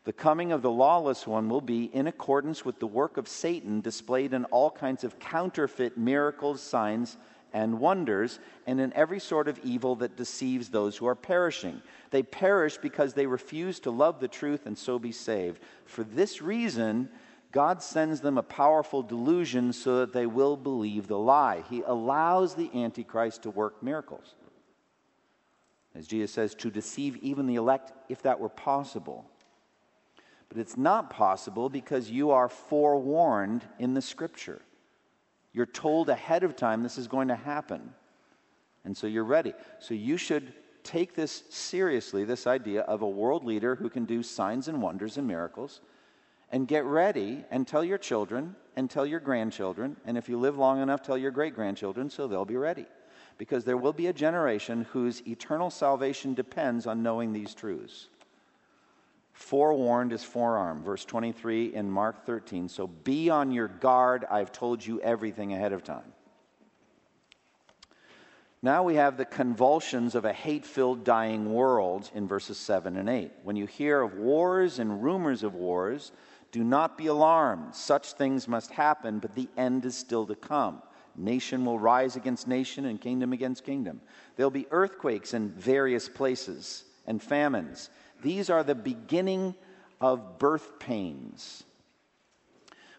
The 0.05 0.12
coming 0.12 0.53
of 0.53 0.62
the 0.62 0.70
lawless 0.70 1.27
one 1.27 1.49
will 1.49 1.61
be 1.61 1.85
in 1.92 2.07
accordance 2.07 2.64
with 2.64 2.79
the 2.79 2.87
work 2.87 3.16
of 3.16 3.29
Satan 3.29 3.81
displayed 3.81 4.33
in 4.33 4.44
all 4.46 4.70
kinds 4.70 5.05
of 5.05 5.18
counterfeit 5.18 5.99
miracles, 5.99 6.62
signs, 6.62 7.18
and 7.53 7.81
wonders, 7.81 8.38
and 8.66 8.81
in 8.81 8.92
every 8.94 9.20
sort 9.20 9.49
of 9.49 9.59
evil 9.64 9.96
that 9.96 10.16
deceives 10.16 10.68
those 10.68 10.96
who 10.96 11.07
are 11.07 11.14
perishing. 11.14 11.83
They 12.11 12.23
perish 12.23 12.79
because 12.79 13.12
they 13.12 13.27
refuse 13.27 13.81
to 13.81 13.90
love 13.90 14.20
the 14.20 14.29
truth 14.29 14.66
and 14.66 14.79
so 14.79 14.99
be 14.99 15.12
saved. 15.12 15.61
For 15.85 16.05
this 16.05 16.40
reason, 16.40 17.09
God 17.53 17.83
sends 17.83 18.21
them 18.21 18.39
a 18.39 18.43
powerful 18.43 19.03
delusion 19.03 19.73
so 19.73 19.99
that 19.99 20.13
they 20.13 20.27
will 20.27 20.57
believe 20.57 21.09
the 21.09 21.19
lie. 21.19 21.65
He 21.69 21.83
allows 21.83 22.55
the 22.55 22.71
Antichrist 22.75 23.43
to 23.43 23.51
work 23.51 23.83
miracles. 23.83 24.35
As 25.95 26.07
Jesus 26.07 26.31
says, 26.31 26.55
to 26.57 26.71
deceive 26.71 27.17
even 27.17 27.47
the 27.47 27.57
elect 27.57 27.93
if 28.09 28.23
that 28.23 28.39
were 28.39 28.49
possible. 28.49 29.29
But 30.49 30.59
it's 30.59 30.77
not 30.77 31.11
possible 31.11 31.69
because 31.69 32.11
you 32.11 32.31
are 32.31 32.49
forewarned 32.49 33.65
in 33.81 33.95
the 33.95 34.03
scripture. 34.03 34.63
You're 35.53 35.67
told 35.67 36.09
ahead 36.09 36.45
of 36.45 36.55
time 36.55 36.83
this 36.83 36.99
is 36.99 37.09
going 37.09 37.29
to 37.29 37.37
happen. 37.37 37.93
And 38.85 38.97
so 38.97 39.09
you're 39.09 39.25
ready. 39.25 39.55
So 39.81 39.95
you 39.95 40.17
should 40.17 40.53
take 40.85 41.15
this 41.15 41.43
seriously 41.51 42.25
this 42.25 42.47
idea 42.47 42.83
of 42.83 43.03
a 43.03 43.09
world 43.09 43.45
leader 43.45 43.75
who 43.75 43.91
can 43.91 44.05
do 44.05 44.23
signs 44.23 44.69
and 44.69 44.81
wonders 44.81 45.19
and 45.19 45.27
miracles 45.27 45.81
and 46.51 46.67
get 46.67 46.85
ready 46.85 47.45
and 47.51 47.67
tell 47.67 47.85
your 47.85 47.99
children 47.99 48.57
and 48.77 48.91
tell 48.91 49.07
your 49.07 49.21
grandchildren. 49.21 49.97
And 50.05 50.19
if 50.19 50.29
you 50.29 50.39
live 50.39 50.59
long 50.59 50.83
enough, 50.83 51.03
tell 51.03 51.19
your 51.19 51.31
great 51.31 51.55
grandchildren 51.55 52.11
so 52.11 52.27
they'll 52.27 52.45
be 52.45 52.57
ready. 52.57 52.87
Because 53.39 53.65
there 53.65 53.77
will 53.77 53.93
be 53.93 54.09
a 54.09 54.13
generation 54.13 54.87
whose 54.93 55.27
eternal 55.27 55.71
salvation 55.71 56.35
depends 56.35 56.87
on 56.87 57.03
knowing 57.03 57.33
these 57.33 57.55
truths. 57.55 58.09
Forewarned 59.33 60.13
is 60.13 60.23
forearmed, 60.23 60.85
verse 60.85 61.05
23 61.05 61.75
in 61.75 61.91
Mark 61.91 62.27
13. 62.27 62.69
So 62.69 62.87
be 62.87 63.31
on 63.31 63.53
your 63.53 63.69
guard. 63.69 64.27
I've 64.31 64.53
told 64.53 64.85
you 64.85 65.01
everything 65.01 65.55
ahead 65.55 65.73
of 65.73 65.83
time. 65.83 66.13
Now 68.63 68.83
we 68.83 68.97
have 68.97 69.17
the 69.17 69.25
convulsions 69.25 70.15
of 70.15 70.27
a 70.27 70.35
hate 70.35 70.67
filled, 70.67 71.05
dying 71.05 71.55
world 71.55 72.11
in 72.15 72.29
verses 72.29 72.59
7 72.59 72.99
and 72.99 73.09
8. 73.09 73.33
When 73.43 73.57
you 73.57 73.65
hear 73.65 74.03
of 74.03 74.15
wars 74.15 74.79
and 74.79 75.03
rumors 75.03 75.43
of 75.43 75.55
wars, 75.55 76.13
do 76.53 76.65
not 76.65 76.99
be 76.99 77.07
alarmed. 77.07 77.75
Such 77.75 78.13
things 78.15 78.49
must 78.49 78.71
happen, 78.71 79.19
but 79.19 79.35
the 79.35 79.49
end 79.57 79.85
is 79.85 79.97
still 79.97 80.27
to 80.27 80.35
come. 80.35 80.83
Nation 81.17 81.65
will 81.65 81.79
rise 81.79 82.17
against 82.17 82.49
nation 82.49 82.87
and 82.87 83.01
kingdom 83.01 83.33
against 83.33 83.65
kingdom. 83.65 84.01
There'll 84.37 84.51
be 84.51 84.67
earthquakes 84.71 85.35
in 85.35 85.51
various 85.51 86.09
places 86.09 86.85
and 87.07 87.23
famines. 87.23 87.91
These 88.23 88.51
are 88.51 88.63
the 88.63 88.75
beginning 88.75 89.55
of 90.01 90.39
birth 90.39 90.79
pains. 90.79 91.65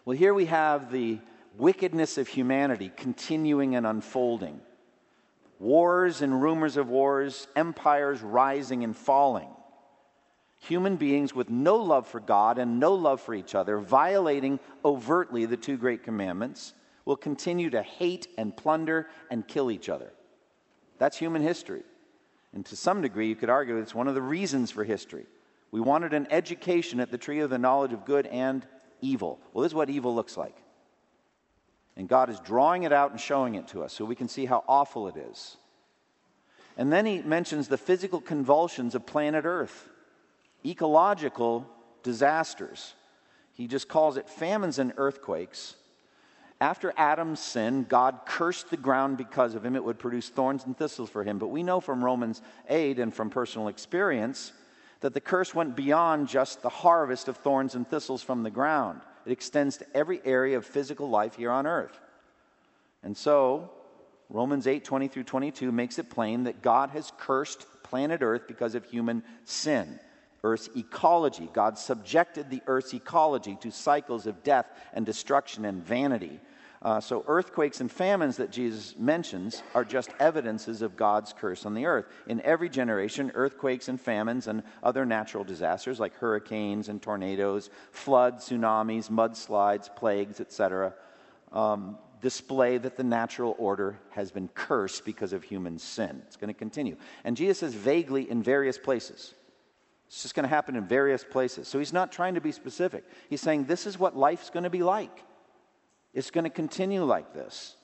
Well, 0.04 0.16
here 0.16 0.34
we 0.34 0.46
have 0.46 0.90
the 0.90 1.18
wickedness 1.56 2.18
of 2.18 2.28
humanity 2.28 2.90
continuing 2.96 3.76
and 3.76 3.86
unfolding. 3.86 4.60
Wars 5.58 6.22
and 6.22 6.42
rumors 6.42 6.76
of 6.76 6.88
wars, 6.88 7.46
empires 7.54 8.20
rising 8.20 8.82
and 8.82 8.96
falling 8.96 9.48
human 10.62 10.96
beings 10.96 11.34
with 11.34 11.50
no 11.50 11.76
love 11.76 12.06
for 12.06 12.20
God 12.20 12.58
and 12.58 12.78
no 12.78 12.94
love 12.94 13.20
for 13.20 13.34
each 13.34 13.54
other, 13.54 13.78
violating 13.78 14.60
overtly 14.84 15.44
the 15.44 15.56
two 15.56 15.76
great 15.76 16.04
commandments, 16.04 16.72
will 17.04 17.16
continue 17.16 17.68
to 17.70 17.82
hate 17.82 18.28
and 18.38 18.56
plunder 18.56 19.08
and 19.28 19.46
kill 19.48 19.72
each 19.72 19.88
other. 19.88 20.12
That's 20.98 21.16
human 21.16 21.42
history. 21.42 21.82
And 22.54 22.64
to 22.66 22.76
some 22.76 23.02
degree, 23.02 23.28
you 23.28 23.34
could 23.34 23.50
argue 23.50 23.76
it's 23.78 23.94
one 23.94 24.06
of 24.06 24.14
the 24.14 24.22
reasons 24.22 24.70
for 24.70 24.84
history. 24.84 25.26
We 25.72 25.80
wanted 25.80 26.12
an 26.12 26.28
education 26.30 27.00
at 27.00 27.10
the 27.10 27.18
tree 27.18 27.40
of 27.40 27.50
the 27.50 27.58
knowledge 27.58 27.92
of 27.92 28.04
good 28.04 28.26
and 28.28 28.64
evil. 29.00 29.40
Well, 29.52 29.62
this 29.62 29.72
is 29.72 29.74
what 29.74 29.90
evil 29.90 30.14
looks 30.14 30.36
like. 30.36 30.56
And 31.96 32.08
God 32.08 32.30
is 32.30 32.38
drawing 32.38 32.84
it 32.84 32.92
out 32.92 33.10
and 33.10 33.20
showing 33.20 33.56
it 33.56 33.66
to 33.68 33.82
us 33.82 33.92
so 33.92 34.04
we 34.04 34.14
can 34.14 34.28
see 34.28 34.44
how 34.44 34.62
awful 34.68 35.08
it 35.08 35.16
is. 35.16 35.56
And 36.76 36.92
then 36.92 37.04
he 37.04 37.20
mentions 37.20 37.66
the 37.66 37.76
physical 37.76 38.20
convulsions 38.20 38.94
of 38.94 39.06
planet 39.06 39.44
Earth, 39.44 39.88
ecological 40.64 41.66
disasters. 42.02 42.94
He 43.54 43.66
just 43.66 43.88
calls 43.88 44.16
it 44.16 44.28
famines 44.28 44.78
and 44.78 44.92
earthquakes. 44.96 45.74
After 46.60 46.94
Adam's 46.96 47.40
sin, 47.40 47.86
God 47.88 48.20
cursed 48.24 48.70
the 48.70 48.76
ground 48.76 49.16
because 49.16 49.54
of 49.54 49.64
him. 49.64 49.74
It 49.74 49.84
would 49.84 49.98
produce 49.98 50.28
thorns 50.28 50.64
and 50.64 50.76
thistles 50.76 51.10
for 51.10 51.24
him. 51.24 51.38
But 51.38 51.48
we 51.48 51.62
know 51.62 51.80
from 51.80 52.04
Romans 52.04 52.40
8 52.68 52.98
and 52.98 53.12
from 53.12 53.30
personal 53.30 53.68
experience 53.68 54.52
that 55.00 55.12
the 55.12 55.20
curse 55.20 55.54
went 55.54 55.74
beyond 55.74 56.28
just 56.28 56.62
the 56.62 56.68
harvest 56.68 57.26
of 57.26 57.36
thorns 57.38 57.74
and 57.74 57.86
thistles 57.86 58.22
from 58.22 58.44
the 58.44 58.50
ground. 58.50 59.00
It 59.26 59.32
extends 59.32 59.76
to 59.78 59.86
every 59.96 60.20
area 60.24 60.56
of 60.56 60.64
physical 60.64 61.08
life 61.08 61.34
here 61.34 61.50
on 61.50 61.66
earth. 61.66 61.98
And 63.02 63.16
so, 63.16 63.70
Romans 64.28 64.66
8 64.66 64.84
20 64.84 65.08
through 65.08 65.24
22 65.24 65.72
makes 65.72 65.98
it 65.98 66.08
plain 66.08 66.44
that 66.44 66.62
God 66.62 66.90
has 66.90 67.12
cursed 67.18 67.66
planet 67.82 68.22
Earth 68.22 68.46
because 68.48 68.74
of 68.74 68.84
human 68.86 69.22
sin. 69.44 70.00
Earth's 70.44 70.68
ecology. 70.76 71.48
God 71.52 71.78
subjected 71.78 72.50
the 72.50 72.62
Earth's 72.66 72.94
ecology 72.94 73.56
to 73.60 73.70
cycles 73.70 74.26
of 74.26 74.42
death 74.42 74.66
and 74.92 75.06
destruction 75.06 75.64
and 75.64 75.84
vanity. 75.84 76.40
Uh, 76.82 77.00
so, 77.00 77.24
earthquakes 77.28 77.80
and 77.80 77.88
famines 77.88 78.38
that 78.38 78.50
Jesus 78.50 78.96
mentions 78.98 79.62
are 79.72 79.84
just 79.84 80.10
evidences 80.18 80.82
of 80.82 80.96
God's 80.96 81.32
curse 81.32 81.64
on 81.64 81.74
the 81.74 81.86
earth. 81.86 82.06
In 82.26 82.40
every 82.40 82.68
generation, 82.68 83.30
earthquakes 83.36 83.88
and 83.88 84.00
famines 84.00 84.48
and 84.48 84.64
other 84.82 85.06
natural 85.06 85.44
disasters 85.44 86.00
like 86.00 86.12
hurricanes 86.16 86.88
and 86.88 87.00
tornadoes, 87.00 87.70
floods, 87.92 88.48
tsunamis, 88.48 89.10
mudslides, 89.10 89.94
plagues, 89.94 90.40
etc., 90.40 90.92
um, 91.52 91.96
display 92.20 92.78
that 92.78 92.96
the 92.96 93.04
natural 93.04 93.54
order 93.58 93.96
has 94.10 94.32
been 94.32 94.48
cursed 94.48 95.04
because 95.04 95.32
of 95.32 95.44
human 95.44 95.78
sin. 95.78 96.20
It's 96.26 96.36
going 96.36 96.52
to 96.52 96.58
continue. 96.58 96.96
And 97.22 97.36
Jesus 97.36 97.58
says 97.58 97.74
vaguely 97.74 98.28
in 98.28 98.42
various 98.42 98.78
places. 98.78 99.34
It's 100.12 100.20
just 100.20 100.34
going 100.34 100.44
to 100.44 100.54
happen 100.54 100.76
in 100.76 100.86
various 100.86 101.24
places. 101.24 101.68
So 101.68 101.78
he's 101.78 101.94
not 101.94 102.12
trying 102.12 102.34
to 102.34 102.40
be 102.42 102.52
specific. 102.52 103.02
He's 103.30 103.40
saying 103.40 103.64
this 103.64 103.86
is 103.86 103.98
what 103.98 104.14
life's 104.14 104.50
going 104.50 104.64
to 104.64 104.70
be 104.70 104.82
like. 104.82 105.24
It's 106.12 106.30
going 106.30 106.44
to 106.44 106.50
continue 106.50 107.02
like 107.02 107.32
this. 107.32 107.76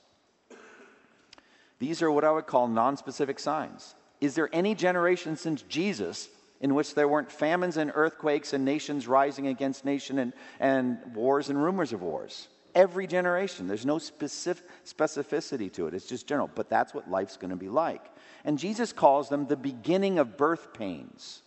These 1.79 2.03
are 2.03 2.11
what 2.11 2.25
I 2.25 2.31
would 2.31 2.47
call 2.47 2.69
non-specific 2.69 3.39
signs. 3.39 3.95
Is 4.21 4.35
there 4.35 4.51
any 4.53 4.75
generation 4.75 5.37
since 5.37 5.63
Jesus 5.63 6.29
in 6.61 6.75
which 6.75 6.95
there 6.95 7.09
weren't 7.09 7.33
famines 7.33 7.79
and 7.79 7.91
earthquakes 7.95 8.53
and 8.53 8.63
nations 8.63 9.09
rising 9.09 9.47
against 9.47 9.87
nation 9.87 10.19
and, 10.19 10.35
and 10.61 10.99
wars 11.15 11.49
and 11.49 11.63
rumors 11.63 11.95
of 11.95 12.03
wars? 12.03 12.49
Every 12.75 13.07
generation. 13.07 13.69
There's 13.69 13.87
no 13.87 13.99
specific 13.99 14.67
specificity 14.85 15.73
to 15.73 15.87
it. 15.87 15.95
It's 15.95 16.05
just 16.05 16.27
general. 16.27 16.51
But 16.55 16.69
that's 16.69 16.93
what 16.93 17.11
life's 17.11 17.39
going 17.39 17.53
to 17.53 17.57
be 17.57 17.71
like. 17.71 18.05
And 18.45 18.59
Jesus 18.59 18.93
calls 18.93 19.31
them 19.31 19.47
the 19.47 19.57
beginning 19.57 20.19
of 20.19 20.37
birth 20.37 20.75
pains. 20.75 21.41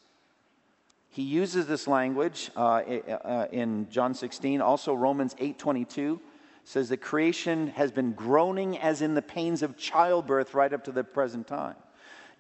He 1.12 1.24
uses 1.24 1.68
this 1.68 1.88
language 1.88 2.50
uh, 2.56 2.82
uh 2.82 3.48
in 3.52 3.90
John 3.90 4.14
16, 4.14 4.62
also 4.62 4.94
Romans 4.94 5.36
8:22 5.36 6.20
says 6.64 6.90
that 6.90 6.98
creation 6.98 7.68
has 7.68 7.92
been 7.92 8.14
groaning 8.14 8.78
as 8.80 9.02
in 9.02 9.14
the 9.14 9.22
pains 9.22 9.62
of 9.62 9.78
childbirth 9.78 10.54
right 10.54 10.72
up 10.72 10.84
to 10.86 10.92
the 10.92 11.04
present 11.04 11.48
time. 11.48 11.76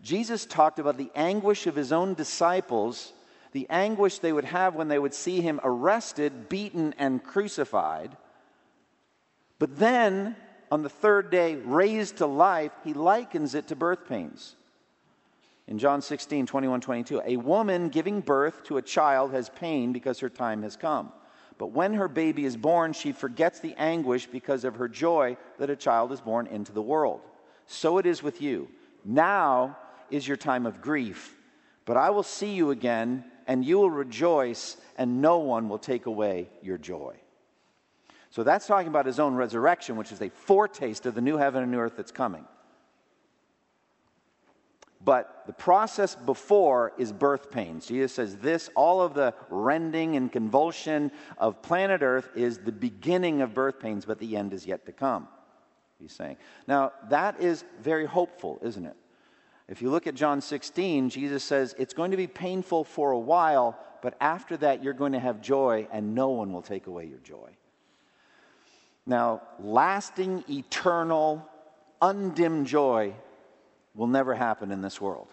Jesus 0.02 0.46
talked 0.46 0.80
about 0.80 0.98
the 0.98 1.12
anguish 1.16 1.68
of 1.68 1.76
his 1.76 1.92
own 1.92 2.14
disciples, 2.14 3.14
the 3.52 3.68
anguish 3.70 4.20
they 4.20 4.34
would 4.34 4.46
have 4.46 4.76
when 4.76 4.88
they 4.88 5.00
would 5.00 5.14
see 5.14 5.42
him 5.42 5.60
arrested, 5.64 6.50
beaten, 6.50 6.94
and 6.98 7.24
crucified. 7.24 8.16
But 9.60 9.78
then, 9.78 10.36
on 10.72 10.82
the 10.82 10.90
third 10.90 11.30
day, 11.30 11.56
raised 11.56 12.18
to 12.18 12.26
life, 12.26 12.72
he 12.84 12.94
likens 12.94 13.54
it 13.54 13.68
to 13.68 13.76
birth 13.76 14.08
pains. 14.08 14.56
In 15.72 15.80
John 15.80 16.02
16, 16.02 16.48
21, 16.48 16.82
22, 16.82 17.22
a 17.26 17.38
woman 17.38 17.88
giving 17.88 18.20
birth 18.20 18.66
to 18.66 18.76
a 18.76 18.82
child 18.82 19.32
has 19.32 19.48
pain 19.48 19.94
because 19.94 20.20
her 20.20 20.28
time 20.28 20.64
has 20.64 20.76
come. 20.76 21.14
But 21.58 21.68
when 21.68 21.94
her 21.94 22.10
baby 22.10 22.44
is 22.44 22.58
born, 22.58 22.92
she 22.92 23.14
forgets 23.14 23.62
the 23.62 23.74
anguish 23.78 24.26
because 24.26 24.66
of 24.66 24.76
her 24.76 24.90
joy 24.90 25.38
that 25.60 25.70
a 25.70 25.78
child 25.78 26.12
is 26.12 26.20
born 26.20 26.48
into 26.48 26.74
the 26.74 26.82
world. 26.82 27.22
So 27.68 28.00
it 28.00 28.06
is 28.06 28.22
with 28.22 28.42
you. 28.42 28.68
Now 29.06 29.78
is 30.10 30.28
your 30.28 30.36
time 30.36 30.66
of 30.66 30.82
grief, 30.82 31.38
but 31.86 31.96
I 31.96 32.10
will 32.10 32.22
see 32.22 32.54
you 32.54 32.72
again, 32.72 33.24
and 33.48 33.64
you 33.64 33.78
will 33.78 33.92
rejoice, 33.92 34.76
and 34.98 35.22
no 35.22 35.38
one 35.38 35.70
will 35.70 35.80
take 35.80 36.06
away 36.06 36.50
your 36.62 36.78
joy. 36.78 37.16
So 38.30 38.44
that's 38.44 38.68
talking 38.68 38.90
about 38.90 39.06
his 39.06 39.22
own 39.22 39.36
resurrection, 39.36 39.96
which 39.96 40.12
is 40.12 40.22
a 40.22 40.32
foretaste 40.32 41.06
of 41.06 41.16
the 41.16 41.22
new 41.22 41.38
heaven 41.38 41.64
and 41.64 41.72
new 41.72 41.80
earth 41.80 41.96
that's 41.96 42.12
coming. 42.12 42.44
But 45.04 45.44
the 45.48 45.54
process 45.54 46.16
before 46.16 46.94
is 46.98 47.12
birth 47.12 47.50
pains. 47.50 47.88
Jesus 47.88 48.14
says 48.14 48.38
this, 48.38 48.70
all 48.76 49.02
of 49.02 49.16
the 49.16 49.34
rending 49.50 50.16
and 50.16 50.32
convulsion 50.32 51.12
of 51.40 51.62
planet 51.64 52.04
Earth 52.04 52.30
is 52.36 52.60
the 52.60 52.72
beginning 52.72 53.42
of 53.42 53.54
birth 53.54 53.80
pains, 53.80 54.06
but 54.06 54.20
the 54.20 54.38
end 54.38 54.54
is 54.54 54.66
yet 54.66 54.86
to 54.86 54.92
come, 54.92 55.28
he's 56.00 56.14
saying. 56.14 56.38
Now, 56.68 56.92
that 57.10 57.42
is 57.42 57.66
very 57.82 58.06
hopeful, 58.06 58.60
isn't 58.62 58.86
it? 58.86 58.96
If 59.68 59.82
you 59.82 59.90
look 59.90 60.06
at 60.06 60.14
John 60.14 60.40
16, 60.40 61.10
Jesus 61.10 61.44
says 61.44 61.74
it's 61.80 61.94
going 61.94 62.12
to 62.12 62.18
be 62.18 62.28
painful 62.28 62.84
for 62.84 63.12
a 63.12 63.20
while, 63.20 63.80
but 64.04 64.16
after 64.22 64.56
that 64.58 64.84
you're 64.84 64.94
going 64.94 65.14
to 65.14 65.20
have 65.20 65.42
joy, 65.42 65.88
and 65.92 66.14
no 66.14 66.30
one 66.30 66.54
will 66.54 66.62
take 66.62 66.86
away 66.86 67.06
your 67.06 67.20
joy. 67.20 67.50
Now, 69.08 69.42
lasting, 69.58 70.44
eternal, 70.48 71.48
undimmed 72.02 72.68
joy 72.68 73.16
will 73.96 74.08
never 74.08 74.34
happen 74.34 74.72
in 74.72 74.82
this 74.82 75.02
world, 75.02 75.28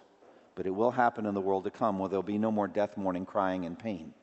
but 0.55 0.65
it 0.65 0.75
will 0.75 0.91
happen 0.91 1.25
in 1.25 1.33
the 1.33 1.41
world 1.41 1.63
to 1.63 1.71
come 1.71 1.99
where 1.99 2.09
there'll 2.09 2.23
be 2.23 2.37
no 2.37 2.51
more 2.51 2.67
death, 2.67 2.97
mourning, 2.97 3.25
crying, 3.25 3.65
and 3.65 3.77
pain. 3.77 4.13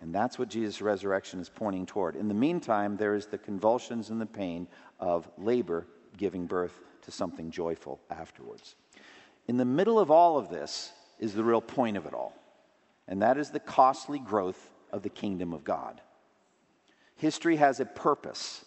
And 0.00 0.14
that's 0.14 0.38
what 0.38 0.48
Jesus' 0.48 0.80
resurrection 0.80 1.40
is 1.40 1.48
pointing 1.48 1.86
toward. 1.86 2.14
In 2.14 2.28
the 2.28 2.34
meantime, 2.34 2.96
there 2.96 3.14
is 3.14 3.26
the 3.26 3.38
convulsions 3.38 4.10
and 4.10 4.20
the 4.20 4.26
pain 4.26 4.68
of 5.00 5.28
labor 5.36 5.86
giving 6.16 6.46
birth 6.46 6.80
to 7.02 7.10
something 7.10 7.50
joyful 7.50 8.00
afterwards. 8.10 8.76
In 9.48 9.56
the 9.56 9.64
middle 9.64 9.98
of 9.98 10.10
all 10.10 10.36
of 10.36 10.50
this 10.50 10.92
is 11.18 11.34
the 11.34 11.42
real 11.42 11.60
point 11.60 11.96
of 11.96 12.06
it 12.06 12.14
all, 12.14 12.34
and 13.08 13.22
that 13.22 13.38
is 13.38 13.50
the 13.50 13.60
costly 13.60 14.18
growth 14.18 14.70
of 14.92 15.02
the 15.02 15.08
kingdom 15.08 15.52
of 15.52 15.64
God. 15.64 16.00
History 17.16 17.56
has 17.56 17.80
a 17.80 17.84
purpose, 17.84 18.64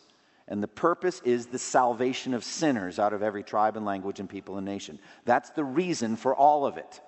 and 0.47 0.62
the 0.62 0.67
purpose 0.67 1.21
is 1.23 1.47
the 1.47 1.60
salvation 1.60 2.34
of 2.34 2.43
sinners 2.43 2.99
out 2.99 3.13
of 3.13 3.23
every 3.23 3.43
tribe 3.43 3.77
and 3.77 3.86
language 3.86 4.19
and 4.19 4.30
people 4.30 4.58
and 4.58 4.65
nation. 4.65 4.99
That's 5.25 5.49
the 5.51 5.63
reason 5.63 6.15
for 6.15 6.36
all 6.36 6.65
of 6.65 6.77
it. 6.77 7.01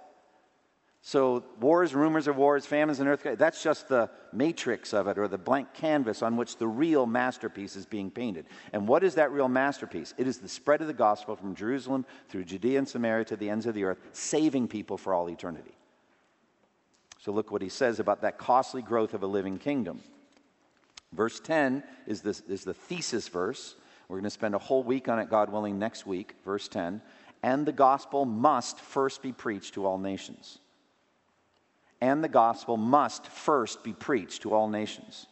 So, 1.05 1.43
wars, 1.59 1.93
rumors 1.93 2.27
of 2.27 2.37
wars, 2.37 2.65
famines, 2.65 3.01
and 3.01 3.09
earthquakes, 3.09 3.37
that's 3.37 3.61
just 3.61 3.89
the 3.89 4.09
matrix 4.31 4.93
of 4.93 5.09
it 5.09 5.17
or 5.17 5.27
the 5.27 5.37
blank 5.37 5.73
canvas 5.73 6.21
on 6.21 6.37
which 6.37 6.55
the 6.55 6.67
real 6.67 7.05
masterpiece 7.05 7.75
is 7.75 7.85
being 7.85 8.09
painted. 8.09 8.45
And 8.71 8.87
what 8.87 9.03
is 9.03 9.15
that 9.15 9.33
real 9.33 9.49
masterpiece? 9.49 10.13
It 10.17 10.27
is 10.27 10.37
the 10.37 10.47
spread 10.47 10.79
of 10.79 10.87
the 10.87 10.93
gospel 10.93 11.35
from 11.35 11.55
Jerusalem 11.55 12.05
through 12.29 12.45
Judea 12.45 12.77
and 12.77 12.87
Samaria 12.87 13.25
to 13.25 13.35
the 13.35 13.49
ends 13.49 13.65
of 13.65 13.75
the 13.75 13.83
earth, 13.83 13.99
saving 14.13 14.69
people 14.69 14.97
for 14.97 15.13
all 15.13 15.29
eternity. 15.29 15.75
So, 17.19 17.33
look 17.33 17.51
what 17.51 17.61
he 17.61 17.67
says 17.67 17.99
about 17.99 18.21
that 18.21 18.37
costly 18.37 18.81
growth 18.81 19.13
of 19.13 19.23
a 19.23 19.27
living 19.27 19.57
kingdom. 19.57 19.99
Verse 21.13 21.39
10 21.39 21.83
is, 22.07 22.21
this, 22.21 22.41
is 22.41 22.63
the 22.63 22.73
thesis 22.73 23.27
verse. 23.27 23.75
We're 24.07 24.17
going 24.17 24.23
to 24.23 24.29
spend 24.29 24.55
a 24.55 24.59
whole 24.59 24.83
week 24.83 25.07
on 25.07 25.19
it, 25.19 25.29
God 25.29 25.51
willing, 25.51 25.79
next 25.79 26.05
week. 26.05 26.35
Verse 26.43 26.67
10. 26.67 27.01
And 27.41 27.65
the 27.65 27.71
gospel 27.71 28.25
must 28.25 28.79
first 28.79 29.21
be 29.21 29.31
preached 29.31 29.75
to 29.75 29.85
all 29.85 29.97
nations. 29.97 30.59
And 32.01 32.23
the 32.23 32.29
gospel 32.29 32.77
must 32.77 33.27
first 33.27 33.83
be 33.83 33.93
preached 33.93 34.41
to 34.41 34.53
all 34.53 34.67
nations. 34.67 35.27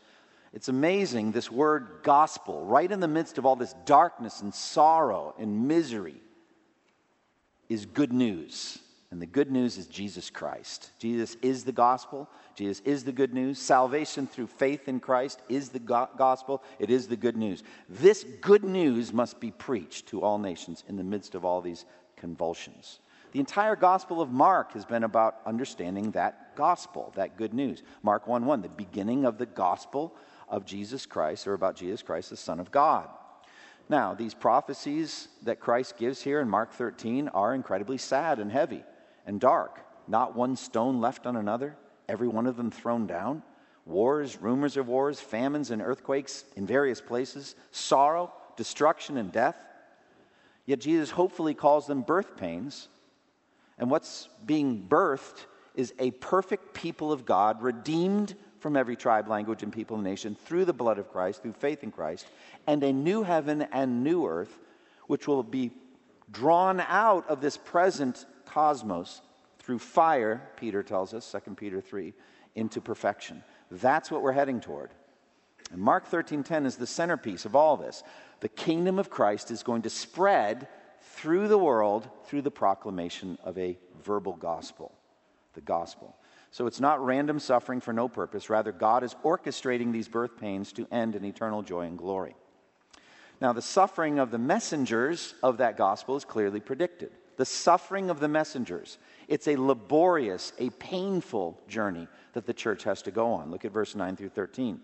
It's 0.53 0.67
amazing, 0.67 1.31
this 1.31 1.49
word 1.49 1.99
gospel, 2.03 2.65
right 2.65 2.91
in 2.91 2.99
the 2.99 3.07
midst 3.07 3.37
of 3.37 3.45
all 3.45 3.55
this 3.55 3.73
darkness 3.85 4.41
and 4.41 4.53
sorrow 4.53 5.33
and 5.39 5.67
misery, 5.67 6.21
is 7.69 7.85
good 7.85 8.11
news. 8.11 8.79
And 9.11 9.21
the 9.21 9.25
good 9.25 9.51
news 9.51 9.77
is 9.77 9.87
Jesus 9.87 10.29
Christ. 10.29 10.91
Jesus 10.97 11.35
is 11.41 11.65
the 11.65 11.73
gospel. 11.73 12.29
Jesus 12.55 12.81
is 12.85 13.03
the 13.03 13.11
good 13.11 13.33
news. 13.33 13.59
Salvation 13.59 14.25
through 14.25 14.47
faith 14.47 14.87
in 14.87 15.01
Christ 15.01 15.41
is 15.49 15.67
the 15.67 15.79
go- 15.79 16.07
gospel. 16.17 16.63
It 16.79 16.89
is 16.89 17.09
the 17.09 17.17
good 17.17 17.35
news. 17.35 17.61
This 17.89 18.25
good 18.39 18.63
news 18.63 19.11
must 19.11 19.41
be 19.41 19.51
preached 19.51 20.07
to 20.07 20.21
all 20.21 20.37
nations 20.37 20.85
in 20.87 20.95
the 20.95 21.03
midst 21.03 21.35
of 21.35 21.43
all 21.43 21.59
these 21.59 21.85
convulsions. 22.15 23.01
The 23.33 23.41
entire 23.41 23.75
gospel 23.75 24.21
of 24.21 24.31
Mark 24.31 24.73
has 24.73 24.85
been 24.85 25.03
about 25.03 25.39
understanding 25.45 26.11
that 26.11 26.55
gospel, 26.55 27.11
that 27.15 27.35
good 27.35 27.53
news. 27.53 27.83
Mark 28.03 28.27
1 28.27 28.45
1, 28.45 28.61
the 28.61 28.69
beginning 28.69 29.25
of 29.25 29.37
the 29.37 29.45
gospel 29.45 30.15
of 30.47 30.65
Jesus 30.65 31.05
Christ, 31.05 31.47
or 31.47 31.53
about 31.53 31.75
Jesus 31.75 32.01
Christ, 32.01 32.29
the 32.29 32.37
Son 32.37 32.61
of 32.61 32.71
God. 32.71 33.09
Now, 33.89 34.13
these 34.13 34.33
prophecies 34.33 35.27
that 35.43 35.59
Christ 35.59 35.97
gives 35.97 36.21
here 36.21 36.39
in 36.39 36.49
Mark 36.49 36.71
13 36.71 37.27
are 37.29 37.53
incredibly 37.53 37.97
sad 37.97 38.39
and 38.39 38.49
heavy 38.49 38.85
and 39.25 39.39
dark. 39.39 39.79
Not 40.07 40.35
one 40.35 40.55
stone 40.55 40.99
left 40.99 41.25
on 41.25 41.35
another, 41.35 41.75
every 42.09 42.27
one 42.27 42.47
of 42.47 42.57
them 42.57 42.71
thrown 42.71 43.07
down. 43.07 43.43
Wars, 43.85 44.37
rumors 44.41 44.77
of 44.77 44.87
wars, 44.87 45.19
famines, 45.19 45.71
and 45.71 45.81
earthquakes 45.81 46.43
in 46.55 46.67
various 46.67 47.01
places, 47.01 47.55
sorrow, 47.71 48.31
destruction, 48.55 49.17
and 49.17 49.31
death. 49.31 49.55
Yet 50.65 50.79
Jesus 50.79 51.09
hopefully 51.09 51.53
calls 51.53 51.87
them 51.87 52.01
birth 52.01 52.37
pains. 52.37 52.87
And 53.77 53.89
what's 53.89 54.29
being 54.45 54.85
birthed 54.87 55.45
is 55.73 55.93
a 55.97 56.11
perfect 56.11 56.73
people 56.73 57.11
of 57.11 57.25
God, 57.25 57.61
redeemed 57.61 58.35
from 58.59 58.77
every 58.77 58.95
tribe, 58.95 59.27
language, 59.27 59.63
and 59.63 59.73
people 59.73 59.95
and 59.95 60.03
nation 60.03 60.35
through 60.45 60.65
the 60.65 60.73
blood 60.73 60.99
of 60.99 61.11
Christ, 61.11 61.41
through 61.41 61.53
faith 61.53 61.83
in 61.83 61.91
Christ, 61.91 62.27
and 62.67 62.83
a 62.83 62.93
new 62.93 63.23
heaven 63.23 63.63
and 63.71 64.03
new 64.03 64.27
earth, 64.27 64.59
which 65.07 65.27
will 65.27 65.41
be 65.41 65.71
drawn 66.31 66.79
out 66.81 67.27
of 67.27 67.41
this 67.41 67.57
present 67.57 68.25
cosmos 68.51 69.21
through 69.59 69.79
fire, 69.79 70.49
Peter 70.57 70.83
tells 70.83 71.13
us, 71.13 71.31
2 71.45 71.55
Peter 71.55 71.81
3, 71.81 72.13
into 72.55 72.81
perfection. 72.81 73.43
That's 73.69 74.11
what 74.11 74.21
we're 74.21 74.31
heading 74.31 74.59
toward. 74.59 74.91
And 75.71 75.81
Mark 75.81 76.05
13:10 76.07 76.65
is 76.65 76.75
the 76.75 76.87
centerpiece 76.87 77.45
of 77.45 77.55
all 77.55 77.77
this. 77.77 78.03
The 78.41 78.49
kingdom 78.49 78.99
of 78.99 79.09
Christ 79.09 79.51
is 79.51 79.63
going 79.63 79.83
to 79.83 79.89
spread 79.89 80.67
through 81.01 81.47
the 81.47 81.57
world 81.57 82.09
through 82.25 82.41
the 82.41 82.51
proclamation 82.51 83.37
of 83.43 83.57
a 83.57 83.77
verbal 84.03 84.33
gospel, 84.33 84.93
the 85.53 85.61
gospel. 85.61 86.15
So 86.51 86.67
it's 86.67 86.81
not 86.81 87.03
random 87.03 87.39
suffering 87.39 87.79
for 87.79 87.93
no 87.93 88.09
purpose. 88.09 88.49
Rather, 88.49 88.73
God 88.73 89.03
is 89.03 89.15
orchestrating 89.23 89.93
these 89.93 90.09
birth 90.09 90.37
pains 90.37 90.73
to 90.73 90.87
end 90.91 91.15
in 91.15 91.23
eternal 91.23 91.61
joy 91.61 91.85
and 91.85 91.97
glory. 91.97 92.35
Now, 93.39 93.53
the 93.53 93.61
suffering 93.61 94.19
of 94.19 94.31
the 94.31 94.37
messengers 94.37 95.33
of 95.41 95.57
that 95.57 95.77
gospel 95.77 96.17
is 96.17 96.25
clearly 96.25 96.59
predicted. 96.59 97.11
The 97.37 97.45
suffering 97.45 98.09
of 98.09 98.19
the 98.19 98.27
messengers. 98.27 98.97
It's 99.27 99.47
a 99.47 99.55
laborious, 99.55 100.53
a 100.59 100.69
painful 100.71 101.59
journey 101.67 102.07
that 102.33 102.45
the 102.45 102.53
church 102.53 102.83
has 102.83 103.01
to 103.03 103.11
go 103.11 103.33
on. 103.33 103.51
Look 103.51 103.65
at 103.65 103.71
verse 103.71 103.95
9 103.95 104.15
through 104.15 104.29
13. 104.29 104.79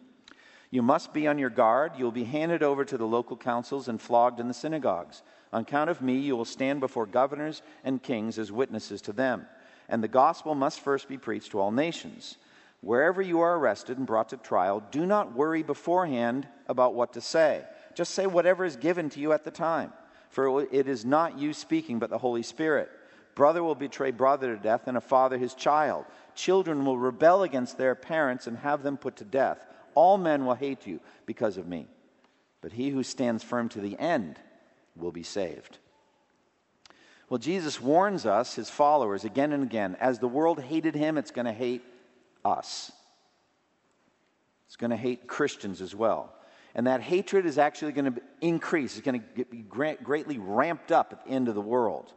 You 0.70 0.82
must 0.82 1.14
be 1.14 1.28
on 1.28 1.38
your 1.38 1.50
guard. 1.50 1.94
You 1.98 2.04
will 2.04 2.12
be 2.12 2.26
handed 2.26 2.64
over 2.64 2.84
to 2.84 2.98
the 2.98 3.08
local 3.08 3.38
councils 3.38 3.88
and 3.88 4.02
flogged 4.02 4.40
in 4.40 4.48
the 4.48 4.54
synagogues. 4.54 5.24
On 5.54 5.62
account 5.62 5.90
of 5.90 6.02
me, 6.02 6.18
you 6.18 6.36
will 6.36 6.46
stand 6.46 6.80
before 6.80 7.06
governors 7.06 7.62
and 7.84 8.04
kings 8.04 8.38
as 8.38 8.52
witnesses 8.52 9.02
to 9.04 9.14
them 9.14 9.46
and 9.90 10.04
the 10.04 10.08
gospel 10.08 10.56
must 10.56 10.80
first 10.80 11.08
be 11.08 11.18
preached 11.18 11.52
to 11.52 11.60
all 11.60 11.72
nations. 11.72 12.38
Wherever 12.82 13.22
you 13.22 13.40
are 13.40 13.58
arrested 13.58 13.98
and 13.98 14.06
brought 14.06 14.30
to 14.30 14.38
trial, 14.38 14.84
do 14.92 15.06
not 15.06 15.34
worry 15.34 15.64
beforehand 15.64 16.48
about 16.68 16.94
what 16.94 17.14
to 17.14 17.22
say. 17.22 17.64
Just 17.96 18.14
say 18.14 18.28
whatever 18.28 18.66
is 18.66 18.76
given 18.76 19.10
to 19.10 19.20
you 19.20 19.34
at 19.34 19.44
the 19.44 19.52
time, 19.52 19.92
for 20.30 20.64
it 20.64 20.88
is 20.88 21.06
not 21.06 21.40
you 21.40 21.54
speaking, 21.54 22.00
but 22.00 22.10
the 22.10 22.18
Holy 22.18 22.44
Spirit. 22.44 22.90
Brother 23.36 23.64
will 23.64 23.76
betray 23.76 24.12
brother 24.12 24.56
to 24.56 24.62
death, 24.62 24.88
and 24.88 24.98
a 24.98 25.02
father 25.02 25.38
his 25.38 25.54
child. 25.54 26.06
Children 26.36 26.86
will 26.86 26.98
rebel 26.98 27.44
against 27.44 27.78
their 27.78 27.96
parents 27.96 28.48
and 28.48 28.58
have 28.58 28.84
them 28.84 28.98
put 28.98 29.18
to 29.18 29.26
death. 29.26 29.66
All 29.96 30.18
men 30.18 30.46
will 30.46 30.56
hate 30.56 30.88
you 30.88 31.00
because 31.26 31.58
of 31.58 31.68
me. 31.68 31.88
But 32.62 32.72
he 32.72 32.90
who 32.90 33.04
stands 33.04 33.44
firm 33.44 33.70
to 33.70 33.82
the 33.82 33.98
end 34.00 34.40
will 34.96 35.12
be 35.12 35.24
saved. 35.24 35.78
Well, 37.30 37.38
Jesus 37.38 37.82
warns 37.82 38.26
us, 38.26 38.56
his 38.56 38.70
followers, 38.70 39.26
again 39.26 39.52
and 39.52 39.64
again 39.64 39.98
as 40.00 40.20
the 40.20 40.28
world 40.28 40.62
hated 40.62 40.96
him, 40.96 41.18
it's 41.18 41.32
going 41.32 41.46
to 41.46 41.54
hate 41.54 41.84
us. 42.46 42.92
It's 44.68 44.78
going 44.78 44.92
to 44.92 44.98
hate 44.98 45.28
Christians 45.28 45.82
as 45.82 45.94
well. 45.94 46.34
And 46.76 46.88
that 46.88 47.02
hatred 47.02 47.46
is 47.46 47.58
actually 47.58 47.92
going 47.92 48.14
to 48.14 48.22
increase, 48.42 48.98
it's 48.98 49.06
going 49.06 49.24
to 49.36 49.46
be 49.46 49.62
greatly 49.62 50.38
ramped 50.38 50.92
up 50.92 51.12
at 51.12 51.26
the 51.26 51.32
end 51.32 51.48
of 51.48 51.56
the 51.56 51.62
world. 51.62 52.14